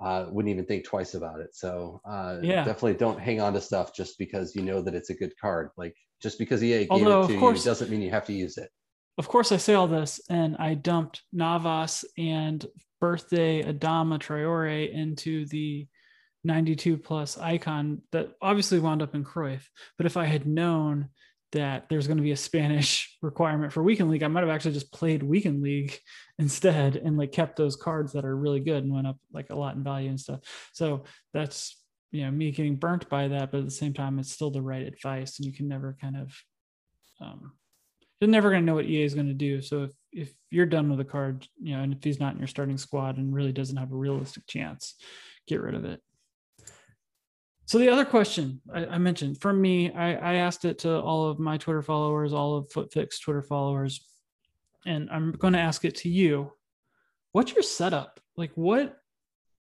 uh, 0.01 0.27
wouldn't 0.29 0.51
even 0.51 0.65
think 0.65 0.85
twice 0.85 1.13
about 1.13 1.41
it. 1.41 1.53
So 1.53 1.99
uh, 2.09 2.37
yeah, 2.41 2.63
definitely 2.63 2.93
don't 2.93 3.19
hang 3.19 3.41
on 3.41 3.53
to 3.53 3.61
stuff 3.61 3.93
just 3.93 4.17
because 4.17 4.55
you 4.55 4.61
know 4.61 4.81
that 4.81 4.95
it's 4.95 5.09
a 5.09 5.15
good 5.15 5.33
card. 5.39 5.71
Like 5.77 5.95
just 6.21 6.39
because 6.39 6.63
EA 6.63 6.79
gave 6.79 6.91
Although, 6.91 7.23
it 7.23 7.27
to 7.27 7.39
course, 7.39 7.65
you 7.65 7.69
doesn't 7.69 7.91
mean 7.91 8.01
you 8.01 8.11
have 8.11 8.25
to 8.27 8.33
use 8.33 8.57
it. 8.57 8.69
Of 9.19 9.27
course, 9.27 9.51
I 9.51 9.57
say 9.57 9.73
all 9.73 9.89
this, 9.89 10.21
and 10.29 10.55
I 10.59 10.75
dumped 10.75 11.23
Navas 11.33 12.05
and 12.17 12.65
birthday 13.01 13.61
Adama 13.61 14.17
Traore 14.17 14.89
into 14.89 15.45
the 15.47 15.89
92 16.45 16.95
plus 16.97 17.37
icon 17.37 18.01
that 18.13 18.29
obviously 18.41 18.79
wound 18.79 19.01
up 19.01 19.15
in 19.15 19.25
Cruyff. 19.25 19.63
But 19.97 20.05
if 20.05 20.15
I 20.15 20.23
had 20.23 20.47
known 20.47 21.09
that 21.51 21.89
there's 21.89 22.07
going 22.07 22.15
to 22.15 22.23
be 22.23 22.31
a 22.31 22.37
Spanish 22.37 23.13
requirement 23.21 23.73
for 23.73 23.83
weekend 23.83 24.09
league, 24.09 24.23
I 24.23 24.29
might 24.29 24.39
have 24.39 24.49
actually 24.49 24.75
just 24.75 24.93
played 24.93 25.21
weekend 25.21 25.61
league 25.61 25.99
instead 26.39 26.95
and 26.95 27.17
like 27.17 27.33
kept 27.33 27.57
those 27.57 27.75
cards 27.75 28.13
that 28.13 28.23
are 28.23 28.37
really 28.37 28.61
good 28.61 28.85
and 28.85 28.93
went 28.93 29.07
up 29.07 29.17
like 29.33 29.49
a 29.49 29.55
lot 29.55 29.75
in 29.75 29.83
value 29.83 30.07
and 30.07 30.19
stuff. 30.19 30.39
So 30.71 31.03
that's 31.33 31.75
you 32.11 32.23
know 32.23 32.31
me 32.31 32.51
getting 32.51 32.77
burnt 32.77 33.09
by 33.09 33.27
that, 33.27 33.51
but 33.51 33.57
at 33.57 33.65
the 33.65 33.71
same 33.71 33.93
time, 33.93 34.17
it's 34.17 34.31
still 34.31 34.49
the 34.49 34.61
right 34.61 34.87
advice, 34.87 35.39
and 35.39 35.45
you 35.45 35.51
can 35.51 35.67
never 35.67 35.97
kind 35.99 36.15
of 36.15 36.33
um, 37.19 37.51
you're 38.19 38.29
never 38.29 38.49
going 38.49 38.61
to 38.61 38.65
know 38.65 38.75
what 38.75 38.85
EA 38.85 39.03
is 39.03 39.15
going 39.15 39.27
to 39.27 39.33
do. 39.33 39.61
So 39.61 39.83
if 39.83 39.91
if 40.11 40.33
you're 40.49 40.65
done 40.65 40.89
with 40.89 40.99
a 40.99 41.05
card, 41.05 41.47
you 41.61 41.75
know, 41.75 41.83
and 41.83 41.93
if 41.93 42.03
he's 42.03 42.19
not 42.19 42.33
in 42.33 42.39
your 42.39 42.47
starting 42.47 42.77
squad 42.77 43.17
and 43.17 43.33
really 43.33 43.51
doesn't 43.51 43.77
have 43.77 43.91
a 43.91 43.95
realistic 43.95 44.47
chance, 44.47 44.95
get 45.47 45.61
rid 45.61 45.75
of 45.75 45.85
it. 45.85 46.01
So 47.65 47.77
the 47.77 47.89
other 47.89 48.05
question 48.05 48.61
I, 48.73 48.85
I 48.85 48.97
mentioned 48.97 49.39
from 49.39 49.61
me, 49.61 49.91
I, 49.91 50.15
I, 50.15 50.33
asked 50.35 50.65
it 50.65 50.79
to 50.79 50.99
all 50.99 51.29
of 51.29 51.37
my 51.37 51.57
Twitter 51.57 51.83
followers, 51.83 52.33
all 52.33 52.57
of 52.57 52.69
FUTFIX 52.69 53.21
Twitter 53.21 53.43
followers, 53.43 54.03
and 54.87 55.07
I'm 55.11 55.33
going 55.33 55.53
to 55.53 55.59
ask 55.59 55.85
it 55.85 55.97
to 55.97 56.09
you. 56.09 56.51
What's 57.31 57.53
your 57.53 57.61
setup? 57.61 58.19
Like 58.35 58.51
what 58.55 58.97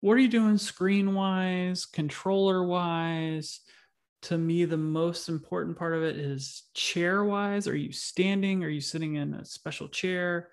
what 0.00 0.14
are 0.14 0.20
you 0.20 0.28
doing 0.28 0.59
screen 0.59 1.14
wise, 1.14 1.86
controller 1.86 2.64
wise? 2.64 3.61
To 4.22 4.38
me, 4.38 4.64
the 4.64 4.76
most 4.76 5.28
important 5.28 5.76
part 5.76 5.94
of 5.94 6.02
it 6.02 6.16
is 6.16 6.64
chair 6.74 7.24
wise. 7.24 7.66
Are 7.66 7.76
you 7.76 7.92
standing? 7.92 8.62
Are 8.62 8.68
you 8.68 8.80
sitting 8.80 9.16
in 9.16 9.34
a 9.34 9.44
special 9.44 9.88
chair? 9.88 10.50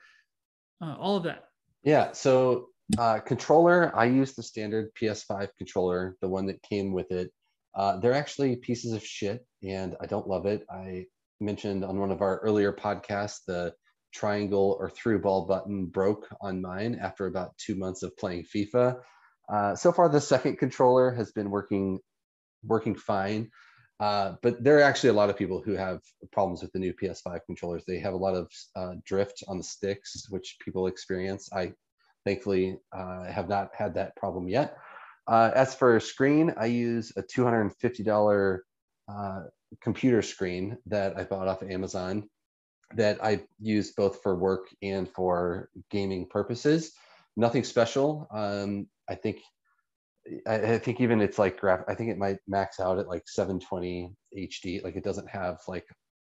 Uh, 0.81 0.95
all 0.97 1.17
of 1.17 1.23
that. 1.23 1.45
Yeah. 1.83 2.11
So 2.13 2.69
uh, 2.97 3.19
controller, 3.19 3.95
I 3.95 4.05
use 4.05 4.33
the 4.33 4.43
standard 4.43 4.89
PS5 4.99 5.49
controller, 5.57 6.17
the 6.21 6.29
one 6.29 6.47
that 6.47 6.61
came 6.63 6.93
with 6.93 7.11
it. 7.11 7.31
Uh, 7.75 7.97
they're 7.97 8.13
actually 8.13 8.55
pieces 8.55 8.93
of 8.93 9.05
shit, 9.05 9.45
and 9.63 9.95
I 10.01 10.07
don't 10.07 10.27
love 10.27 10.47
it. 10.47 10.65
I 10.71 11.05
mentioned 11.39 11.83
on 11.85 11.99
one 11.99 12.11
of 12.11 12.21
our 12.21 12.39
earlier 12.39 12.73
podcasts 12.73 13.41
the 13.45 13.73
triangle 14.11 14.75
or 14.79 14.89
through 14.89 15.21
ball 15.21 15.45
button 15.45 15.85
broke 15.85 16.27
on 16.41 16.61
mine 16.61 16.97
after 16.99 17.27
about 17.27 17.55
two 17.57 17.75
months 17.75 18.01
of 18.01 18.17
playing 18.17 18.43
FIFA. 18.43 18.99
Uh, 19.51 19.75
so 19.75 19.91
far, 19.91 20.09
the 20.09 20.21
second 20.21 20.57
controller 20.57 21.11
has 21.11 21.31
been 21.31 21.51
working 21.51 21.99
working 22.63 22.95
fine. 22.95 23.49
Uh, 23.99 24.35
but 24.41 24.63
there 24.63 24.77
are 24.77 24.81
actually 24.81 25.09
a 25.09 25.13
lot 25.13 25.29
of 25.29 25.37
people 25.37 25.61
who 25.61 25.73
have 25.73 25.99
problems 26.31 26.61
with 26.61 26.71
the 26.71 26.79
new 26.79 26.93
PS5 26.93 27.39
controllers. 27.45 27.83
They 27.85 27.99
have 27.99 28.13
a 28.13 28.17
lot 28.17 28.33
of 28.33 28.49
uh, 28.75 28.93
drift 29.05 29.43
on 29.47 29.57
the 29.57 29.63
sticks, 29.63 30.27
which 30.29 30.57
people 30.63 30.87
experience. 30.87 31.49
I 31.51 31.73
thankfully 32.25 32.77
uh, 32.95 33.25
have 33.25 33.49
not 33.49 33.71
had 33.73 33.93
that 33.95 34.15
problem 34.15 34.47
yet. 34.47 34.77
Uh, 35.27 35.51
as 35.53 35.75
for 35.75 35.99
screen, 35.99 36.53
I 36.57 36.67
use 36.67 37.11
a 37.17 37.23
$250 37.23 38.59
uh, 39.09 39.41
computer 39.81 40.21
screen 40.21 40.77
that 40.87 41.17
I 41.17 41.23
bought 41.23 41.47
off 41.47 41.61
of 41.61 41.69
Amazon 41.69 42.29
that 42.95 43.23
I 43.23 43.41
use 43.59 43.91
both 43.91 44.23
for 44.23 44.35
work 44.35 44.67
and 44.81 45.07
for 45.07 45.69
gaming 45.91 46.27
purposes. 46.27 46.93
Nothing 47.37 47.63
special. 47.63 48.27
Um, 48.31 48.87
I 49.07 49.15
think 49.15 49.41
I, 50.47 50.73
I, 50.73 50.77
think 50.77 51.01
even 51.01 51.21
it's 51.21 51.39
like 51.39 51.59
graph. 51.59 51.81
I 51.87 51.95
think 51.95 52.09
it 52.09 52.17
might 52.17 52.37
max 52.47 52.79
out 52.79 52.99
at 52.99 53.07
like 53.07 53.23
720 53.27 54.13
HD. 54.37 54.83
Like 54.83 54.95
it 54.95 55.03
doesn't 55.03 55.29
have 55.29 55.57
like 55.67 55.85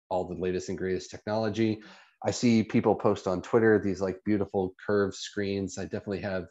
all 0.09 0.25
the 0.27 0.35
latest 0.35 0.69
and 0.69 0.77
greatest 0.77 1.11
technology. 1.11 1.81
I 2.25 2.31
see 2.31 2.63
people 2.63 2.95
post 2.95 3.27
on 3.27 3.41
Twitter 3.41 3.79
these 3.79 4.01
like 4.01 4.23
beautiful 4.25 4.73
curved 4.85 5.15
screens. 5.15 5.77
I 5.77 5.83
definitely 5.83 6.21
have 6.21 6.45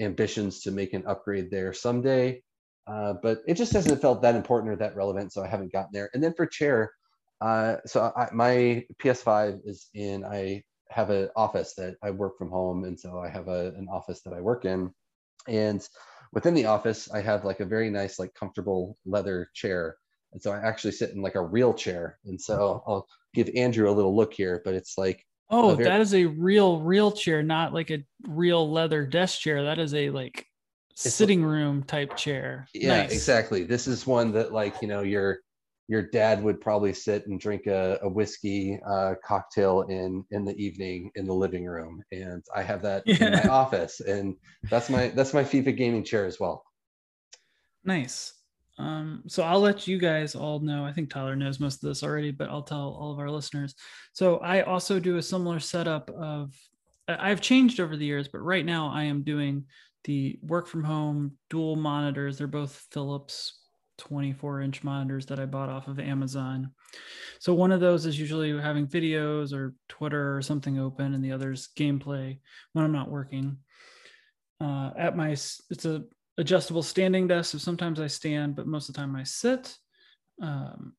ambitions 0.00 0.60
to 0.62 0.70
make 0.70 0.94
an 0.94 1.04
upgrade 1.06 1.50
there 1.50 1.72
someday. 1.72 2.42
Uh, 2.86 3.14
but 3.22 3.38
it 3.46 3.54
just 3.54 3.72
hasn't 3.72 4.00
felt 4.00 4.22
that 4.22 4.34
important 4.34 4.72
or 4.72 4.76
that 4.76 4.96
relevant, 4.96 5.32
so 5.32 5.42
I 5.42 5.46
haven't 5.46 5.72
gotten 5.72 5.90
there. 5.92 6.10
And 6.14 6.22
then 6.22 6.34
for 6.34 6.46
chair, 6.46 6.92
uh, 7.40 7.76
so 7.86 8.12
I, 8.16 8.28
my 8.32 8.84
PS5 9.00 9.60
is 9.64 9.88
in. 9.94 10.24
I 10.24 10.62
have 10.90 11.10
an 11.10 11.30
office 11.36 11.74
that 11.74 11.96
I 12.02 12.10
work 12.10 12.36
from 12.38 12.50
home, 12.50 12.84
and 12.84 12.98
so 12.98 13.18
I 13.20 13.28
have 13.28 13.48
a, 13.48 13.72
an 13.76 13.88
office 13.90 14.22
that 14.22 14.34
I 14.34 14.40
work 14.40 14.64
in. 14.64 14.92
And 15.46 15.86
within 16.32 16.54
the 16.54 16.66
office, 16.66 17.10
I 17.12 17.20
have 17.20 17.44
like 17.44 17.60
a 17.60 17.64
very 17.64 17.90
nice, 17.90 18.18
like 18.18 18.34
comfortable 18.34 18.96
leather 19.04 19.50
chair. 19.54 19.96
And 20.32 20.40
so 20.42 20.50
I 20.52 20.58
actually 20.66 20.92
sit 20.92 21.10
in 21.10 21.20
like 21.22 21.34
a 21.34 21.42
real 21.44 21.74
chair. 21.74 22.18
And 22.24 22.40
so 22.40 22.82
I'll 22.86 23.06
give 23.34 23.50
Andrew 23.54 23.88
a 23.90 23.92
little 23.92 24.16
look 24.16 24.32
here, 24.32 24.62
but 24.64 24.74
it's 24.74 24.96
like 24.98 25.24
Oh, 25.50 25.74
very- 25.74 25.84
that 25.84 26.00
is 26.00 26.14
a 26.14 26.24
real, 26.24 26.80
real 26.80 27.12
chair, 27.12 27.42
not 27.42 27.74
like 27.74 27.90
a 27.90 28.02
real 28.26 28.70
leather 28.70 29.04
desk 29.06 29.40
chair. 29.40 29.64
That 29.64 29.78
is 29.78 29.92
a 29.94 30.08
like 30.08 30.46
it's 30.92 31.12
sitting 31.14 31.44
room 31.44 31.82
type 31.82 32.16
chair. 32.16 32.66
Yeah, 32.72 33.02
nice. 33.02 33.12
exactly. 33.12 33.64
This 33.64 33.86
is 33.86 34.06
one 34.06 34.32
that 34.32 34.52
like, 34.52 34.80
you 34.80 34.88
know, 34.88 35.02
your 35.02 35.40
your 35.92 36.00
dad 36.00 36.42
would 36.42 36.58
probably 36.58 36.94
sit 36.94 37.26
and 37.26 37.38
drink 37.38 37.66
a, 37.66 37.98
a 38.00 38.08
whiskey 38.08 38.80
uh, 38.88 39.12
cocktail 39.22 39.82
in 39.82 40.24
in 40.30 40.42
the 40.42 40.56
evening 40.56 41.10
in 41.16 41.26
the 41.26 41.34
living 41.34 41.66
room. 41.66 42.02
And 42.10 42.42
I 42.56 42.62
have 42.62 42.80
that 42.80 43.02
yeah. 43.04 43.26
in 43.26 43.32
my 43.32 43.42
office. 43.50 44.00
And 44.00 44.34
that's 44.70 44.88
my 44.88 45.08
that's 45.08 45.34
my 45.34 45.44
FIFA 45.44 45.76
gaming 45.76 46.02
chair 46.02 46.24
as 46.24 46.40
well. 46.40 46.64
Nice. 47.84 48.32
Um, 48.78 49.24
so 49.26 49.42
I'll 49.42 49.60
let 49.60 49.86
you 49.86 49.98
guys 49.98 50.34
all 50.34 50.60
know. 50.60 50.82
I 50.82 50.94
think 50.94 51.10
Tyler 51.10 51.36
knows 51.36 51.60
most 51.60 51.84
of 51.84 51.88
this 51.90 52.02
already, 52.02 52.30
but 52.30 52.48
I'll 52.48 52.62
tell 52.62 52.96
all 52.98 53.12
of 53.12 53.18
our 53.18 53.30
listeners. 53.30 53.74
So 54.14 54.38
I 54.38 54.62
also 54.62 54.98
do 54.98 55.18
a 55.18 55.22
similar 55.22 55.60
setup 55.60 56.08
of 56.08 56.54
I've 57.06 57.42
changed 57.42 57.80
over 57.80 57.98
the 57.98 58.06
years, 58.06 58.28
but 58.28 58.38
right 58.38 58.64
now 58.64 58.88
I 58.88 59.02
am 59.02 59.24
doing 59.24 59.66
the 60.04 60.38
work 60.40 60.68
from 60.68 60.84
home 60.84 61.32
dual 61.50 61.76
monitors. 61.76 62.38
They're 62.38 62.46
both 62.46 62.86
Philips 62.92 63.58
24 63.98 64.60
inch 64.62 64.82
monitors 64.82 65.26
that 65.26 65.38
I 65.38 65.46
bought 65.46 65.68
off 65.68 65.88
of 65.88 65.98
Amazon. 65.98 66.72
So 67.38 67.54
one 67.54 67.72
of 67.72 67.80
those 67.80 68.06
is 68.06 68.18
usually 68.18 68.58
having 68.58 68.86
videos 68.86 69.52
or 69.52 69.74
Twitter 69.88 70.36
or 70.36 70.42
something 70.42 70.78
open, 70.78 71.14
and 71.14 71.24
the 71.24 71.32
other's 71.32 71.68
gameplay 71.76 72.38
when 72.72 72.84
I'm 72.84 72.92
not 72.92 73.10
working. 73.10 73.58
Uh, 74.60 74.90
at 74.96 75.16
my, 75.16 75.30
it's 75.30 75.84
a 75.84 76.04
adjustable 76.38 76.82
standing 76.82 77.26
desk. 77.26 77.52
So 77.52 77.58
sometimes 77.58 78.00
I 78.00 78.06
stand, 78.06 78.56
but 78.56 78.66
most 78.66 78.88
of 78.88 78.94
the 78.94 79.00
time 79.00 79.16
I 79.16 79.24
sit. 79.24 79.74
Um, 80.40 80.94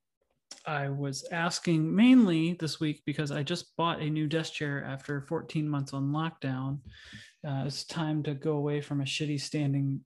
I 0.66 0.90
was 0.90 1.26
asking 1.32 1.94
mainly 1.94 2.54
this 2.54 2.80
week 2.80 3.02
because 3.06 3.32
I 3.32 3.44
just 3.44 3.76
bought 3.76 4.02
a 4.02 4.10
new 4.10 4.28
desk 4.28 4.54
chair 4.54 4.84
after 4.84 5.22
14 5.22 5.68
months 5.68 5.94
on 5.94 6.12
lockdown. 6.12 6.80
Uh, 7.46 7.64
it's 7.66 7.84
time 7.84 8.24
to 8.24 8.34
go 8.34 8.54
away 8.54 8.80
from 8.80 9.02
a 9.02 9.06
shitty 9.06 9.42
standing 9.42 10.02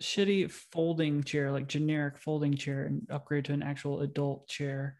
shitty 0.00 0.50
folding 0.50 1.22
chair, 1.22 1.50
like 1.50 1.66
generic 1.66 2.18
folding 2.18 2.56
chair, 2.56 2.84
and 2.84 3.06
upgrade 3.10 3.44
to 3.46 3.52
an 3.52 3.62
actual 3.62 4.00
adult 4.00 4.48
chair. 4.48 4.96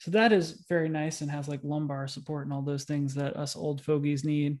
So 0.00 0.10
that 0.10 0.32
is 0.32 0.64
very 0.68 0.88
nice 0.88 1.20
and 1.20 1.30
has 1.30 1.48
like 1.48 1.60
lumbar 1.62 2.06
support 2.08 2.46
and 2.46 2.52
all 2.52 2.62
those 2.62 2.84
things 2.84 3.14
that 3.14 3.36
us 3.36 3.56
old 3.56 3.80
fogies 3.80 4.24
need. 4.24 4.58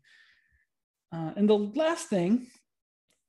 Uh, 1.12 1.32
and 1.36 1.48
the 1.48 1.58
last 1.58 2.08
thing 2.08 2.46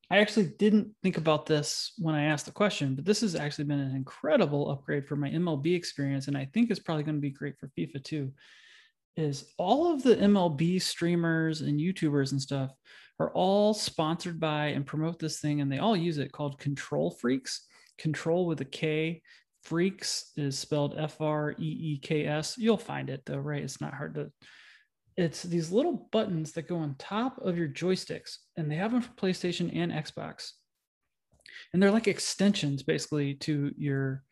I 0.10 0.20
actually 0.20 0.53
didn't 0.58 0.95
think 1.03 1.18
about 1.18 1.45
this 1.45 1.91
when 1.97 2.16
I 2.16 2.26
asked 2.26 2.45
the 2.45 2.51
question, 2.53 2.95
but 2.95 3.03
this 3.03 3.22
has 3.22 3.36
actually 3.36 3.66
been 3.66 3.80
an 3.80 3.95
incredible 3.95 4.72
upgrade 4.72 5.05
for 5.05 5.18
my 5.18 5.30
MLB 5.30 5.76
experience. 5.76 6.28
And 6.28 6.38
I 6.38 6.45
think 6.53 6.70
it's 6.70 6.80
probably 6.80 7.03
going 7.03 7.16
to 7.18 7.22
be 7.22 7.30
great 7.30 7.58
for 7.60 7.70
FIFA 7.78 8.03
too. 8.03 8.32
Is 9.18 9.51
all 9.58 9.93
of 9.93 10.03
the 10.03 10.16
MLB 10.16 10.82
streamers 10.82 11.62
and 11.62 11.80
YouTubers 11.80 12.32
and 12.32 12.41
stuff 12.41 12.72
are 13.20 13.32
all 13.32 13.74
sponsored 13.74 14.39
by 14.39 14.68
and 14.68 14.86
promote 14.86 15.20
this 15.20 15.39
thing, 15.39 15.61
and 15.61 15.72
they 15.72 15.80
all 15.80 15.97
use 15.97 16.18
it 16.18 16.32
called 16.32 16.59
Kontrol 16.59 17.13
Freeks. 17.20 17.59
Control 17.97 18.45
with 18.45 18.61
a 18.61 18.65
K. 18.65 19.22
Freaks 19.63 20.32
is 20.38 20.57
spelled 20.57 20.95
F 20.97 21.20
R 21.20 21.51
E 21.51 21.55
E 21.93 21.99
K 21.99 22.26
S. 22.26 22.57
You'll 22.57 22.78
find 22.78 23.09
it 23.09 23.24
though, 23.26 23.39
right? 23.39 23.63
It's 23.63 23.82
not 23.82 23.93
hard 23.93 24.15
to 24.15 24.32
it's 25.18 25.41
these 25.41 25.72
little 25.72 26.07
buttons 26.11 26.51
that 26.51 26.68
go 26.68 26.78
on 26.78 26.95
top 26.99 27.39
of 27.39 27.57
your 27.57 27.68
joysticks 27.68 28.38
and 28.55 28.72
they 28.72 28.76
have 28.76 28.91
them 28.91 29.01
for 29.01 29.11
playstation 29.13 29.76
and 29.76 29.91
xbox 29.91 30.51
and 31.74 31.82
they're 31.82 31.91
like 31.91 32.07
extensions 32.07 32.84
basically 32.84 33.34
to 33.34 33.74
your 33.78 34.24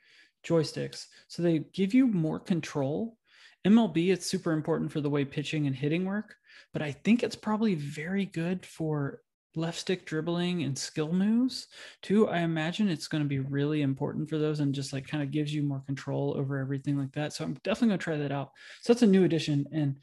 joysticks 0.46 1.06
so 1.28 1.42
they 1.42 1.60
give 1.74 1.94
you 1.94 2.08
more 2.08 2.40
control 2.40 3.18
mlb 3.66 3.98
it's 4.12 4.28
super 4.28 4.52
important 4.52 4.92
for 4.92 5.02
the 5.02 5.10
way 5.10 5.26
pitching 5.26 5.66
and 5.66 5.76
hitting 5.76 6.06
work 6.06 6.36
but 6.74 6.82
i 6.82 6.91
think 6.91 7.24
it's 7.24 7.36
probably 7.36 7.76
very 7.76 8.26
good 8.26 8.66
for 8.66 9.22
left 9.58 9.80
stick 9.80 10.06
dribbling 10.06 10.64
and 10.64 10.78
skill 10.78 11.14
moves 11.14 11.68
too 12.01 12.28
i 12.28 12.39
imagine 12.39 12.89
it's 12.89 13.08
going 13.08 13.24
to 13.24 13.30
be 13.30 13.39
really 13.39 13.84
important 13.84 14.30
for 14.30 14.38
those 14.38 14.60
and 14.60 14.76
just 14.76 14.91
like 14.91 15.08
kind 15.08 15.24
of 15.24 15.32
gives 15.32 15.53
you 15.53 15.64
more 15.64 15.82
control 15.86 16.36
over 16.38 16.58
everything 16.58 16.97
like 16.97 17.12
that 17.14 17.32
so 17.32 17.43
i'm 17.43 17.53
definitely 17.64 17.88
going 17.88 17.99
to 17.99 18.03
try 18.03 18.18
that 18.18 18.34
out 18.34 18.51
so 18.82 18.91
that's 18.91 19.03
a 19.03 19.08
new 19.08 19.24
addition 19.24 19.66
and 19.72 19.95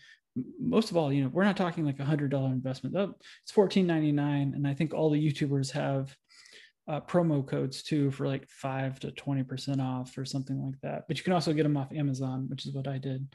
most 0.58 0.90
of 0.90 0.96
all, 0.96 1.12
you 1.12 1.22
know, 1.22 1.30
we're 1.32 1.44
not 1.44 1.56
talking 1.56 1.84
like 1.84 2.00
a 2.00 2.04
hundred 2.04 2.30
dollar 2.30 2.48
investment. 2.48 2.96
Oh, 2.96 3.14
it's 3.42 3.52
fourteen 3.52 3.86
ninety 3.86 4.12
nine, 4.12 4.52
and 4.54 4.66
I 4.66 4.74
think 4.74 4.94
all 4.94 5.10
the 5.10 5.32
YouTubers 5.32 5.70
have 5.72 6.16
uh, 6.88 7.00
promo 7.00 7.46
codes 7.46 7.82
too 7.82 8.10
for 8.10 8.26
like 8.26 8.48
five 8.48 8.98
to 9.00 9.10
twenty 9.12 9.42
percent 9.42 9.80
off 9.80 10.16
or 10.16 10.24
something 10.24 10.62
like 10.64 10.80
that. 10.82 11.04
But 11.06 11.18
you 11.18 11.24
can 11.24 11.32
also 11.32 11.52
get 11.52 11.64
them 11.64 11.76
off 11.76 11.92
Amazon, 11.92 12.46
which 12.48 12.66
is 12.66 12.74
what 12.74 12.88
I 12.88 12.98
did. 12.98 13.34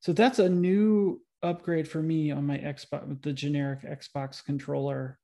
So 0.00 0.12
that's 0.12 0.40
a 0.40 0.48
new 0.48 1.20
upgrade 1.42 1.88
for 1.88 2.02
me 2.02 2.30
on 2.30 2.46
my 2.46 2.58
Xbox, 2.58 3.22
the 3.22 3.32
generic 3.32 3.82
Xbox 3.82 4.44
controller 4.44 5.18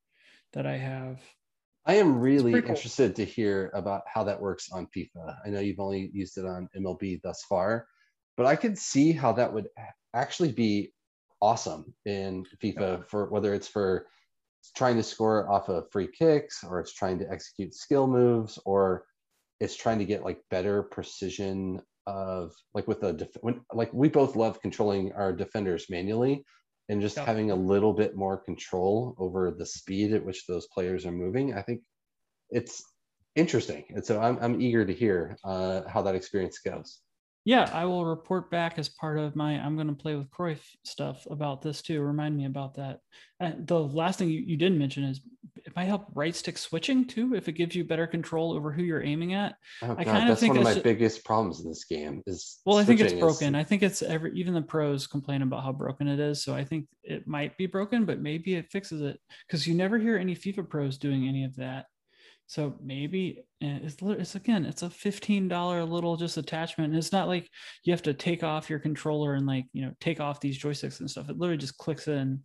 that 0.53 0.67
I 0.67 0.77
have. 0.77 1.21
I 1.87 1.95
am 1.95 2.21
really 2.21 2.53
cool. 2.53 2.71
interested 2.71 3.17
to 3.17 3.25
hear 3.25 3.71
about 3.75 4.03
how 4.07 4.25
that 4.25 4.41
works 4.41 4.69
on 4.71 4.89
FIFA. 4.95 5.37
I 5.45 5.49
know 5.49 5.61
you've 5.61 5.81
only 5.81 6.11
used 6.13 6.37
it 6.37 6.45
on 6.45 6.69
MLB 6.77 7.23
thus 7.23 7.43
far, 7.49 7.87
but 8.37 8.47
I 8.47 8.57
could 8.57 8.79
see 8.79 9.13
how 9.13 9.33
that 9.33 9.53
would 9.53 9.69
actually 10.15 10.53
be 10.53 10.93
awesome 11.41 11.95
in 12.05 12.45
FIFA 12.63 12.75
yeah. 12.81 12.97
for 13.09 13.31
whether 13.31 13.55
it's 13.55 13.69
for 13.69 14.07
trying 14.77 14.97
to 14.97 15.03
score 15.03 15.51
off 15.51 15.69
of 15.69 15.91
free 15.91 16.09
kicks 16.09 16.63
or 16.65 16.81
it's 16.81 16.93
trying 16.93 17.19
to 17.21 17.31
execute 17.31 17.75
skill 17.75 18.07
moves 18.07 18.59
or 18.65 19.05
it's 19.61 19.77
trying 19.77 19.99
to 19.99 20.05
get 20.05 20.25
like 20.25 20.41
better 20.51 20.83
precision 20.83 21.81
of 22.09 22.53
like 22.75 22.89
with 22.89 23.01
the 23.01 23.13
def- 23.13 23.37
when, 23.43 23.61
like 23.75 23.93
we 23.93 24.09
both 24.09 24.35
love 24.35 24.61
controlling 24.63 25.13
our 25.13 25.31
defenders 25.33 25.87
manually 25.91 26.43
and 26.89 27.03
just 27.03 27.19
yeah. 27.19 27.27
having 27.27 27.51
a 27.51 27.55
little 27.55 27.93
bit 27.93 28.17
more 28.17 28.39
control 28.39 29.15
over 29.19 29.51
the 29.51 29.67
speed 29.67 30.15
at 30.15 30.25
which 30.25 30.47
those 30.47 30.67
players 30.69 31.05
are 31.05 31.13
moving 31.13 31.55
i 31.55 31.61
think 31.61 31.83
it's 32.51 32.83
interesting 33.37 33.85
and 33.91 34.05
so 34.05 34.21
i'm, 34.23 34.39
I'm 34.41 34.61
eager 34.61 34.87
to 34.87 34.95
hear 34.95 35.37
uh, 35.45 35.83
how 35.87 36.01
that 36.03 36.15
experience 36.15 36.59
goes 36.59 37.01
yeah, 37.49 37.71
I 37.73 37.87
will 37.87 38.05
report 38.05 38.51
back 38.51 38.79
as 38.79 38.91
part 38.91 39.19
of 39.19 39.35
my 39.35 39.53
I'm 39.53 39.75
going 39.75 39.87
to 39.87 39.95
play 39.95 40.15
with 40.17 40.31
Cruyff 40.31 40.61
stuff 40.85 41.27
about 41.31 41.63
this 41.63 41.81
too. 41.81 42.03
Remind 42.03 42.37
me 42.37 42.45
about 42.45 42.75
that. 42.75 43.01
And 43.41 43.67
the 43.67 43.79
last 43.79 44.19
thing 44.19 44.29
you, 44.29 44.41
you 44.41 44.59
didn't 44.59 44.77
mention 44.77 45.03
is 45.03 45.23
it 45.65 45.75
might 45.75 45.87
help 45.87 46.09
right 46.15 46.37
stick 46.37 46.59
switching 46.59 47.07
too 47.07 47.35
if 47.35 47.49
it 47.49 47.53
gives 47.53 47.75
you 47.75 47.85
better 47.85 48.07
control 48.07 48.53
over 48.53 48.71
who 48.71 48.83
you're 48.83 49.03
aiming 49.03 49.33
at. 49.33 49.55
Oh, 49.81 49.97
I 49.97 50.05
kind 50.05 50.29
of 50.29 50.39
think 50.39 50.57
that's 50.57 50.59
one 50.59 50.59
of 50.59 50.65
my 50.65 50.75
should, 50.75 50.83
biggest 50.83 51.25
problems 51.25 51.63
in 51.63 51.71
this 51.71 51.85
game 51.85 52.23
is. 52.27 52.59
Well, 52.67 52.77
I 52.77 52.85
think 52.85 53.01
it's 53.01 53.15
broken. 53.15 53.55
Is... 53.55 53.61
I 53.61 53.65
think 53.65 53.83
it's 53.83 54.03
every 54.03 54.39
even 54.39 54.53
the 54.53 54.61
pros 54.61 55.07
complain 55.07 55.41
about 55.41 55.65
how 55.65 55.73
broken 55.73 56.07
it 56.07 56.21
is. 56.21 56.45
So 56.45 56.55
I 56.55 56.65
think 56.65 56.87
it 57.03 57.27
might 57.27 57.57
be 57.57 57.65
broken, 57.65 58.05
but 58.05 58.21
maybe 58.21 58.57
it 58.57 58.71
fixes 58.71 59.01
it 59.01 59.19
because 59.47 59.67
you 59.67 59.73
never 59.73 59.97
hear 59.97 60.19
any 60.19 60.37
FIFA 60.37 60.69
pros 60.69 60.99
doing 60.99 61.27
any 61.27 61.45
of 61.45 61.57
that. 61.57 61.87
So 62.49 62.75
maybe 62.83 63.45
eh, 63.63 63.79
it's, 63.83 63.97
it's 64.01 64.35
again, 64.35 64.65
it's 64.65 64.83
a 64.83 64.89
$15 64.89 65.89
little 65.89 66.17
just 66.17 66.39
attachment. 66.39 66.91
And 66.91 66.99
it's 66.99 67.13
not 67.13 67.29
like 67.29 67.47
you 67.85 67.93
have 67.93 68.03
to 68.05 68.15
take 68.15 68.43
off 68.43 68.71
your 68.71 68.79
controller 68.79 69.35
and 69.35 69.47
like, 69.47 69.67
you 69.75 69.83
know, 69.83 69.93
take 70.01 70.19
off 70.19 70.41
these 70.41 70.59
joysticks 70.59 71.01
and 71.01 71.11
stuff. 71.11 71.29
It 71.29 71.39
literally 71.39 71.59
just 71.59 71.77
clicks 71.77 72.09
in. 72.09 72.43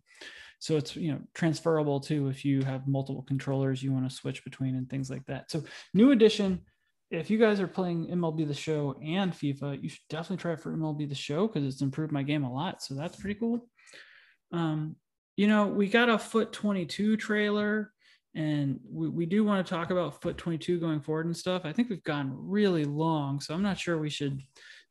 So 0.58 0.76
it's, 0.76 0.94
you 0.94 1.10
know, 1.10 1.20
transferable 1.34 2.00
too 2.00 2.28
if 2.28 2.44
you 2.44 2.62
have 2.64 2.86
multiple 2.86 3.22
controllers 3.22 3.82
you 3.82 3.92
want 3.92 4.08
to 4.08 4.14
switch 4.14 4.44
between 4.44 4.76
and 4.76 4.88
things 4.90 5.08
like 5.08 5.24
that. 5.24 5.50
So 5.50 5.64
new 5.94 6.12
addition. 6.12 6.60
If 7.10 7.30
you 7.30 7.38
guys 7.38 7.58
are 7.60 7.66
playing 7.66 8.08
MLB 8.08 8.46
the 8.46 8.52
show 8.52 9.00
and 9.02 9.32
FIFA, 9.32 9.82
you 9.82 9.88
should 9.88 10.06
definitely 10.10 10.38
try 10.38 10.52
it 10.52 10.60
for 10.60 10.76
MLB 10.76 11.08
the 11.08 11.14
show 11.14 11.46
because 11.46 11.64
it's 11.64 11.80
improved 11.80 12.12
my 12.12 12.22
game 12.22 12.44
a 12.44 12.52
lot. 12.52 12.82
So 12.82 12.94
that's 12.94 13.16
pretty 13.16 13.38
cool. 13.38 13.66
Um, 14.52 14.96
you 15.36 15.48
know, 15.48 15.66
we 15.66 15.88
got 15.88 16.10
a 16.10 16.18
FUT 16.18 16.52
22 16.52 17.16
trailer 17.16 17.93
and 18.34 18.80
we, 18.90 19.08
we 19.08 19.26
do 19.26 19.44
want 19.44 19.64
to 19.64 19.74
talk 19.74 19.90
about 19.90 20.20
FUT 20.20 20.36
22 20.36 20.80
going 20.80 21.00
forward 21.00 21.26
and 21.26 21.36
stuff. 21.36 21.62
I 21.64 21.72
think 21.72 21.90
we've 21.90 22.02
gone 22.04 22.32
really 22.34 22.84
long, 22.84 23.40
so 23.40 23.54
I'm 23.54 23.62
not 23.62 23.78
sure 23.78 23.98
we 23.98 24.10
should 24.10 24.40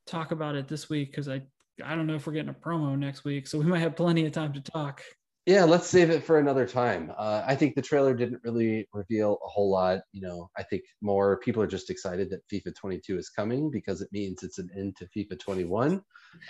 talk 0.05 0.31
about 0.31 0.55
it 0.55 0.67
this 0.67 0.89
week 0.89 1.11
because 1.11 1.27
I 1.27 1.41
I 1.83 1.95
don't 1.95 2.07
know 2.07 2.15
if 2.15 2.27
we're 2.27 2.33
getting 2.33 2.49
a 2.49 2.53
promo 2.53 2.97
next 2.97 3.23
week, 3.23 3.47
so 3.47 3.57
we 3.57 3.65
might 3.65 3.79
have 3.79 3.95
plenty 3.95 4.25
of 4.25 4.31
time 4.31 4.53
to 4.53 4.61
talk. 4.61 5.01
Yeah, 5.45 5.65
let's 5.65 5.87
save 5.87 6.09
it 6.09 6.23
for 6.23 6.39
another 6.39 6.65
time. 6.65 7.11
Uh, 7.17 7.43
I 7.45 7.55
think 7.55 7.75
the 7.75 7.81
trailer 7.81 8.13
didn't 8.13 8.41
really 8.45 8.87
reveal 8.93 9.39
a 9.43 9.49
whole 9.49 9.69
lot. 9.69 9.99
You 10.13 10.21
know, 10.21 10.49
I 10.57 10.63
think 10.63 10.83
more 11.01 11.37
people 11.39 11.61
are 11.61 11.67
just 11.67 11.89
excited 11.89 12.29
that 12.29 12.47
FIFA 12.47 12.73
22 12.75 13.17
is 13.17 13.29
coming 13.29 13.69
because 13.69 14.01
it 14.01 14.07
means 14.13 14.43
it's 14.43 14.57
an 14.57 14.69
end 14.77 14.95
to 14.97 15.07
FIFA 15.07 15.37
21. 15.39 16.01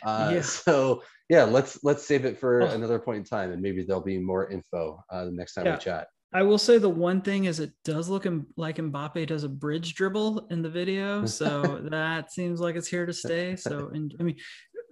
Uh, 0.04 0.32
yeah. 0.36 0.42
So 0.42 1.02
yeah, 1.28 1.44
let's 1.44 1.84
let's 1.84 2.06
save 2.06 2.26
it 2.26 2.38
for 2.38 2.62
oh. 2.62 2.68
another 2.68 3.00
point 3.00 3.18
in 3.18 3.24
time, 3.24 3.52
and 3.52 3.62
maybe 3.62 3.84
there'll 3.84 4.02
be 4.02 4.20
more 4.20 4.50
info 4.52 5.04
uh, 5.10 5.26
the 5.26 5.32
next 5.32 5.56
time 5.56 5.66
yeah. 5.66 5.74
we 5.74 5.80
chat. 5.80 6.08
I 6.34 6.42
will 6.42 6.58
say 6.58 6.80
the 6.80 6.90
one 6.90 7.22
thing 7.22 7.46
is 7.46 7.60
it 7.60 7.72
does 7.84 8.10
look 8.10 8.26
like 8.58 8.78
Mbappe 8.78 9.28
does 9.28 9.44
a 9.44 9.50
bridge 9.50 9.94
dribble 9.94 10.48
in 10.50 10.62
the 10.62 10.70
video, 10.70 11.26
so 11.28 11.80
that 11.84 12.32
seems 12.32 12.60
like 12.60 12.76
it's 12.76 12.88
here 12.88 13.06
to 13.06 13.14
stay. 13.14 13.56
So, 13.56 13.90
and 13.94 14.16
I 14.20 14.24
mean, 14.24 14.38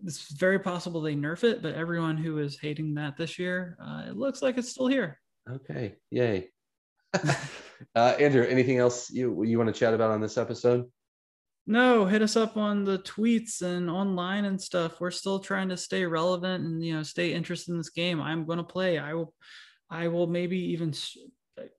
it's 0.04 0.32
very 0.34 0.60
possible 0.60 1.02
they 1.02 1.16
nerf 1.16 1.44
it, 1.44 1.62
but 1.62 1.76
everyone 1.76 2.18
who 2.18 2.38
is 2.38 2.60
hating 2.60 2.94
that 2.96 3.18
this 3.18 3.40
year, 3.40 3.78
uh, 3.84 4.04
it 4.08 4.16
looks 4.16 4.42
like 4.42 4.58
it's 4.58 4.70
still 4.70 4.88
here. 4.88 5.20
Okay, 5.50 5.96
yay! 6.12 6.50
uh, 7.96 8.16
Andrew, 8.20 8.46
anything 8.46 8.78
else 8.78 9.10
you 9.10 9.44
you 9.44 9.58
want 9.58 9.74
to 9.74 9.80
chat 9.80 9.94
about 9.94 10.12
on 10.12 10.22
this 10.22 10.38
episode? 10.38 10.86
No, 11.68 12.06
hit 12.06 12.22
us 12.22 12.36
up 12.36 12.58
on 12.58 12.84
the 12.84 13.00
tweets 13.00 13.62
and 13.62 13.90
online 13.90 14.46
and 14.46 14.60
stuff. 14.60 15.00
We're 15.00 15.12
still 15.12 15.40
trying 15.40 15.70
to 15.70 15.78
stay 15.78 16.06
relevant 16.06 16.64
and 16.64 16.84
you 16.84 16.96
know 16.96 17.04
stay 17.04 17.34
interested 17.34 17.72
in 17.72 17.78
this 17.78 17.90
game. 17.90 18.22
I'm 18.22 18.46
going 18.46 18.58
to 18.58 18.64
play. 18.64 19.00
I 19.00 19.14
will 19.14 19.34
I 19.92 20.08
will 20.08 20.26
maybe 20.26 20.58
even 20.58 20.94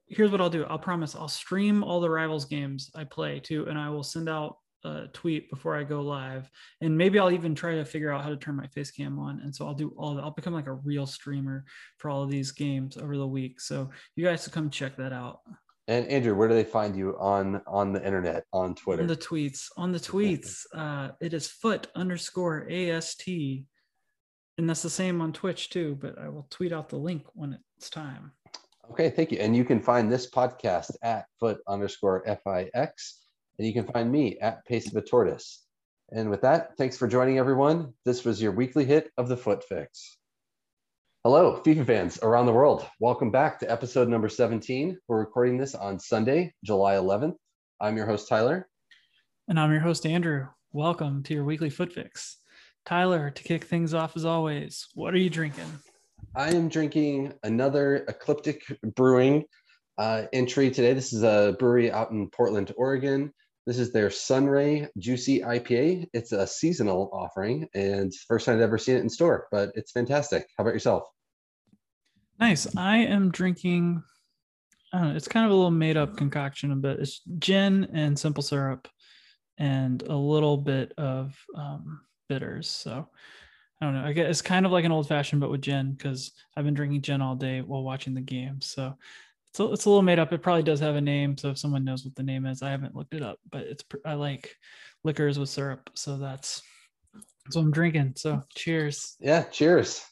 here's 0.06 0.30
what 0.30 0.40
I'll 0.40 0.50
do. 0.50 0.64
I'll 0.64 0.78
promise 0.78 1.16
I'll 1.16 1.28
stream 1.28 1.82
all 1.82 2.00
the 2.00 2.10
rivals 2.10 2.44
games 2.44 2.90
I 2.94 3.04
play 3.04 3.40
too, 3.40 3.66
and 3.68 3.78
I 3.78 3.88
will 3.88 4.02
send 4.02 4.28
out 4.28 4.58
a 4.84 5.06
tweet 5.12 5.48
before 5.48 5.76
I 5.76 5.84
go 5.84 6.02
live. 6.02 6.50
And 6.80 6.96
maybe 6.96 7.18
I'll 7.18 7.30
even 7.30 7.54
try 7.54 7.76
to 7.76 7.84
figure 7.84 8.10
out 8.10 8.22
how 8.22 8.30
to 8.30 8.36
turn 8.36 8.56
my 8.56 8.66
face 8.68 8.90
cam 8.90 9.18
on. 9.18 9.40
And 9.40 9.54
so 9.54 9.66
I'll 9.66 9.74
do 9.74 9.94
all 9.96 10.20
I'll 10.20 10.32
become 10.32 10.52
like 10.52 10.66
a 10.66 10.74
real 10.74 11.06
streamer 11.06 11.64
for 11.98 12.10
all 12.10 12.22
of 12.22 12.30
these 12.30 12.52
games 12.52 12.96
over 12.96 13.16
the 13.16 13.26
week. 13.26 13.60
So 13.60 13.90
you 14.16 14.24
guys 14.24 14.44
should 14.44 14.52
come 14.52 14.70
check 14.70 14.96
that 14.96 15.12
out. 15.12 15.40
And 15.88 16.06
Andrew, 16.06 16.34
where 16.34 16.48
do 16.48 16.54
they 16.54 16.64
find 16.64 16.94
you 16.94 17.16
on 17.18 17.62
on 17.66 17.92
the 17.92 18.04
internet 18.04 18.44
on 18.52 18.74
Twitter? 18.74 19.02
On 19.02 19.08
the 19.08 19.16
tweets. 19.16 19.68
On 19.76 19.90
the 19.90 19.98
tweets. 19.98 20.64
Uh, 20.74 21.10
it 21.20 21.34
is 21.34 21.48
FUT 21.48 21.88
underscore 21.94 22.68
AST 22.70 23.28
and 24.62 24.70
that's 24.70 24.82
the 24.82 24.88
same 24.88 25.20
on 25.20 25.32
Twitch 25.32 25.70
too, 25.70 25.98
but 26.00 26.16
I 26.20 26.28
will 26.28 26.46
tweet 26.48 26.72
out 26.72 26.88
the 26.88 26.94
link 26.94 27.24
when 27.34 27.58
it's 27.76 27.90
time. 27.90 28.30
Okay, 28.92 29.10
thank 29.10 29.32
you. 29.32 29.38
And 29.38 29.56
you 29.56 29.64
can 29.64 29.80
find 29.80 30.10
this 30.10 30.30
podcast 30.30 30.92
at 31.02 31.26
FUT 31.40 31.58
underscore 31.66 32.22
FIX, 32.24 33.18
and 33.58 33.66
you 33.66 33.72
can 33.72 33.84
find 33.92 34.12
me 34.12 34.38
at 34.38 34.64
Pace 34.64 34.86
of 34.86 34.94
a 34.94 35.02
Tortoise. 35.02 35.64
And 36.12 36.30
with 36.30 36.42
that, 36.42 36.76
thanks 36.76 36.96
for 36.96 37.08
joining 37.08 37.38
everyone. 37.38 37.92
This 38.04 38.24
was 38.24 38.40
your 38.40 38.52
weekly 38.52 38.84
hit 38.84 39.10
of 39.16 39.26
the 39.26 39.36
Fut 39.36 39.64
Fix. 39.64 40.16
Hello, 41.24 41.60
FIFA 41.66 41.84
fans 41.84 42.20
around 42.22 42.46
the 42.46 42.52
world. 42.52 42.86
Welcome 43.00 43.32
back 43.32 43.58
to 43.58 43.70
episode 43.70 44.06
number 44.08 44.28
17. 44.28 44.96
We're 45.08 45.18
recording 45.18 45.58
this 45.58 45.74
on 45.74 45.98
Sunday, 45.98 46.54
July 46.62 46.94
11th. 46.94 47.34
I'm 47.80 47.96
your 47.96 48.06
host, 48.06 48.28
Tyler. 48.28 48.68
And 49.48 49.58
I'm 49.58 49.72
your 49.72 49.80
host, 49.80 50.06
Andrew. 50.06 50.46
Welcome 50.70 51.24
to 51.24 51.34
your 51.34 51.42
weekly 51.42 51.68
Fut 51.68 51.92
Fix. 51.92 52.36
Tyler, 52.84 53.30
to 53.30 53.42
kick 53.42 53.64
things 53.64 53.94
off 53.94 54.16
as 54.16 54.24
always, 54.24 54.88
what 54.94 55.14
are 55.14 55.18
you 55.18 55.30
drinking? 55.30 55.66
I 56.34 56.50
am 56.50 56.68
drinking 56.68 57.34
another 57.42 58.04
Ecliptic 58.08 58.62
Brewing 58.96 59.44
uh, 59.98 60.24
entry 60.32 60.70
today. 60.70 60.94
This 60.94 61.12
is 61.12 61.22
a 61.22 61.54
brewery 61.58 61.92
out 61.92 62.10
in 62.10 62.28
Portland, 62.30 62.72
Oregon. 62.76 63.32
This 63.66 63.78
is 63.78 63.92
their 63.92 64.10
Sunray 64.10 64.88
Juicy 64.98 65.40
IPA. 65.40 66.06
It's 66.12 66.32
a 66.32 66.46
seasonal 66.46 67.10
offering 67.12 67.68
and 67.74 68.12
first 68.26 68.46
time 68.46 68.56
I've 68.56 68.62
ever 68.62 68.78
seen 68.78 68.96
it 68.96 69.00
in 69.00 69.08
store, 69.08 69.46
but 69.52 69.70
it's 69.74 69.92
fantastic. 69.92 70.46
How 70.56 70.62
about 70.62 70.74
yourself? 70.74 71.04
Nice. 72.40 72.66
I 72.76 72.98
am 72.98 73.30
drinking 73.30 74.02
I 74.92 74.98
don't 74.98 75.08
know. 75.08 75.16
It's 75.16 75.28
kind 75.28 75.46
of 75.46 75.52
a 75.52 75.54
little 75.54 75.70
made 75.70 75.96
up 75.96 76.16
concoction, 76.16 76.80
but 76.80 76.98
it's 76.98 77.22
gin 77.38 77.88
and 77.94 78.18
simple 78.18 78.42
syrup 78.42 78.88
and 79.58 80.02
a 80.02 80.16
little 80.16 80.56
bit 80.56 80.92
of 80.98 81.34
um, 81.56 82.02
bitters. 82.32 82.70
So 82.70 83.06
I 83.80 83.84
don't 83.84 83.94
know. 83.94 84.04
I 84.04 84.12
guess 84.12 84.30
it's 84.30 84.42
kind 84.42 84.64
of 84.64 84.72
like 84.72 84.84
an 84.84 84.92
old 84.92 85.06
fashioned, 85.06 85.40
but 85.40 85.50
with 85.50 85.60
gin 85.60 85.92
because 85.92 86.32
I've 86.56 86.64
been 86.64 86.72
drinking 86.72 87.02
gin 87.02 87.20
all 87.20 87.34
day 87.34 87.60
while 87.60 87.82
watching 87.82 88.14
the 88.14 88.20
game. 88.20 88.60
So 88.62 88.96
it's 89.50 89.60
a, 89.60 89.72
it's 89.72 89.84
a 89.84 89.88
little 89.90 90.02
made 90.02 90.18
up. 90.18 90.32
It 90.32 90.42
probably 90.42 90.62
does 90.62 90.80
have 90.80 90.96
a 90.96 91.00
name. 91.00 91.36
So 91.36 91.50
if 91.50 91.58
someone 91.58 91.84
knows 91.84 92.04
what 92.04 92.14
the 92.14 92.22
name 92.22 92.46
is, 92.46 92.62
I 92.62 92.70
haven't 92.70 92.96
looked 92.96 93.14
it 93.14 93.22
up, 93.22 93.38
but 93.50 93.62
it's 93.62 93.84
I 94.06 94.14
like 94.14 94.56
liquors 95.04 95.38
with 95.38 95.50
syrup. 95.50 95.90
So 95.94 96.16
that's 96.16 96.62
that's 97.44 97.56
what 97.56 97.62
I'm 97.62 97.70
drinking. 97.70 98.14
So 98.16 98.42
cheers. 98.54 99.16
Yeah, 99.20 99.42
cheers. 99.44 100.02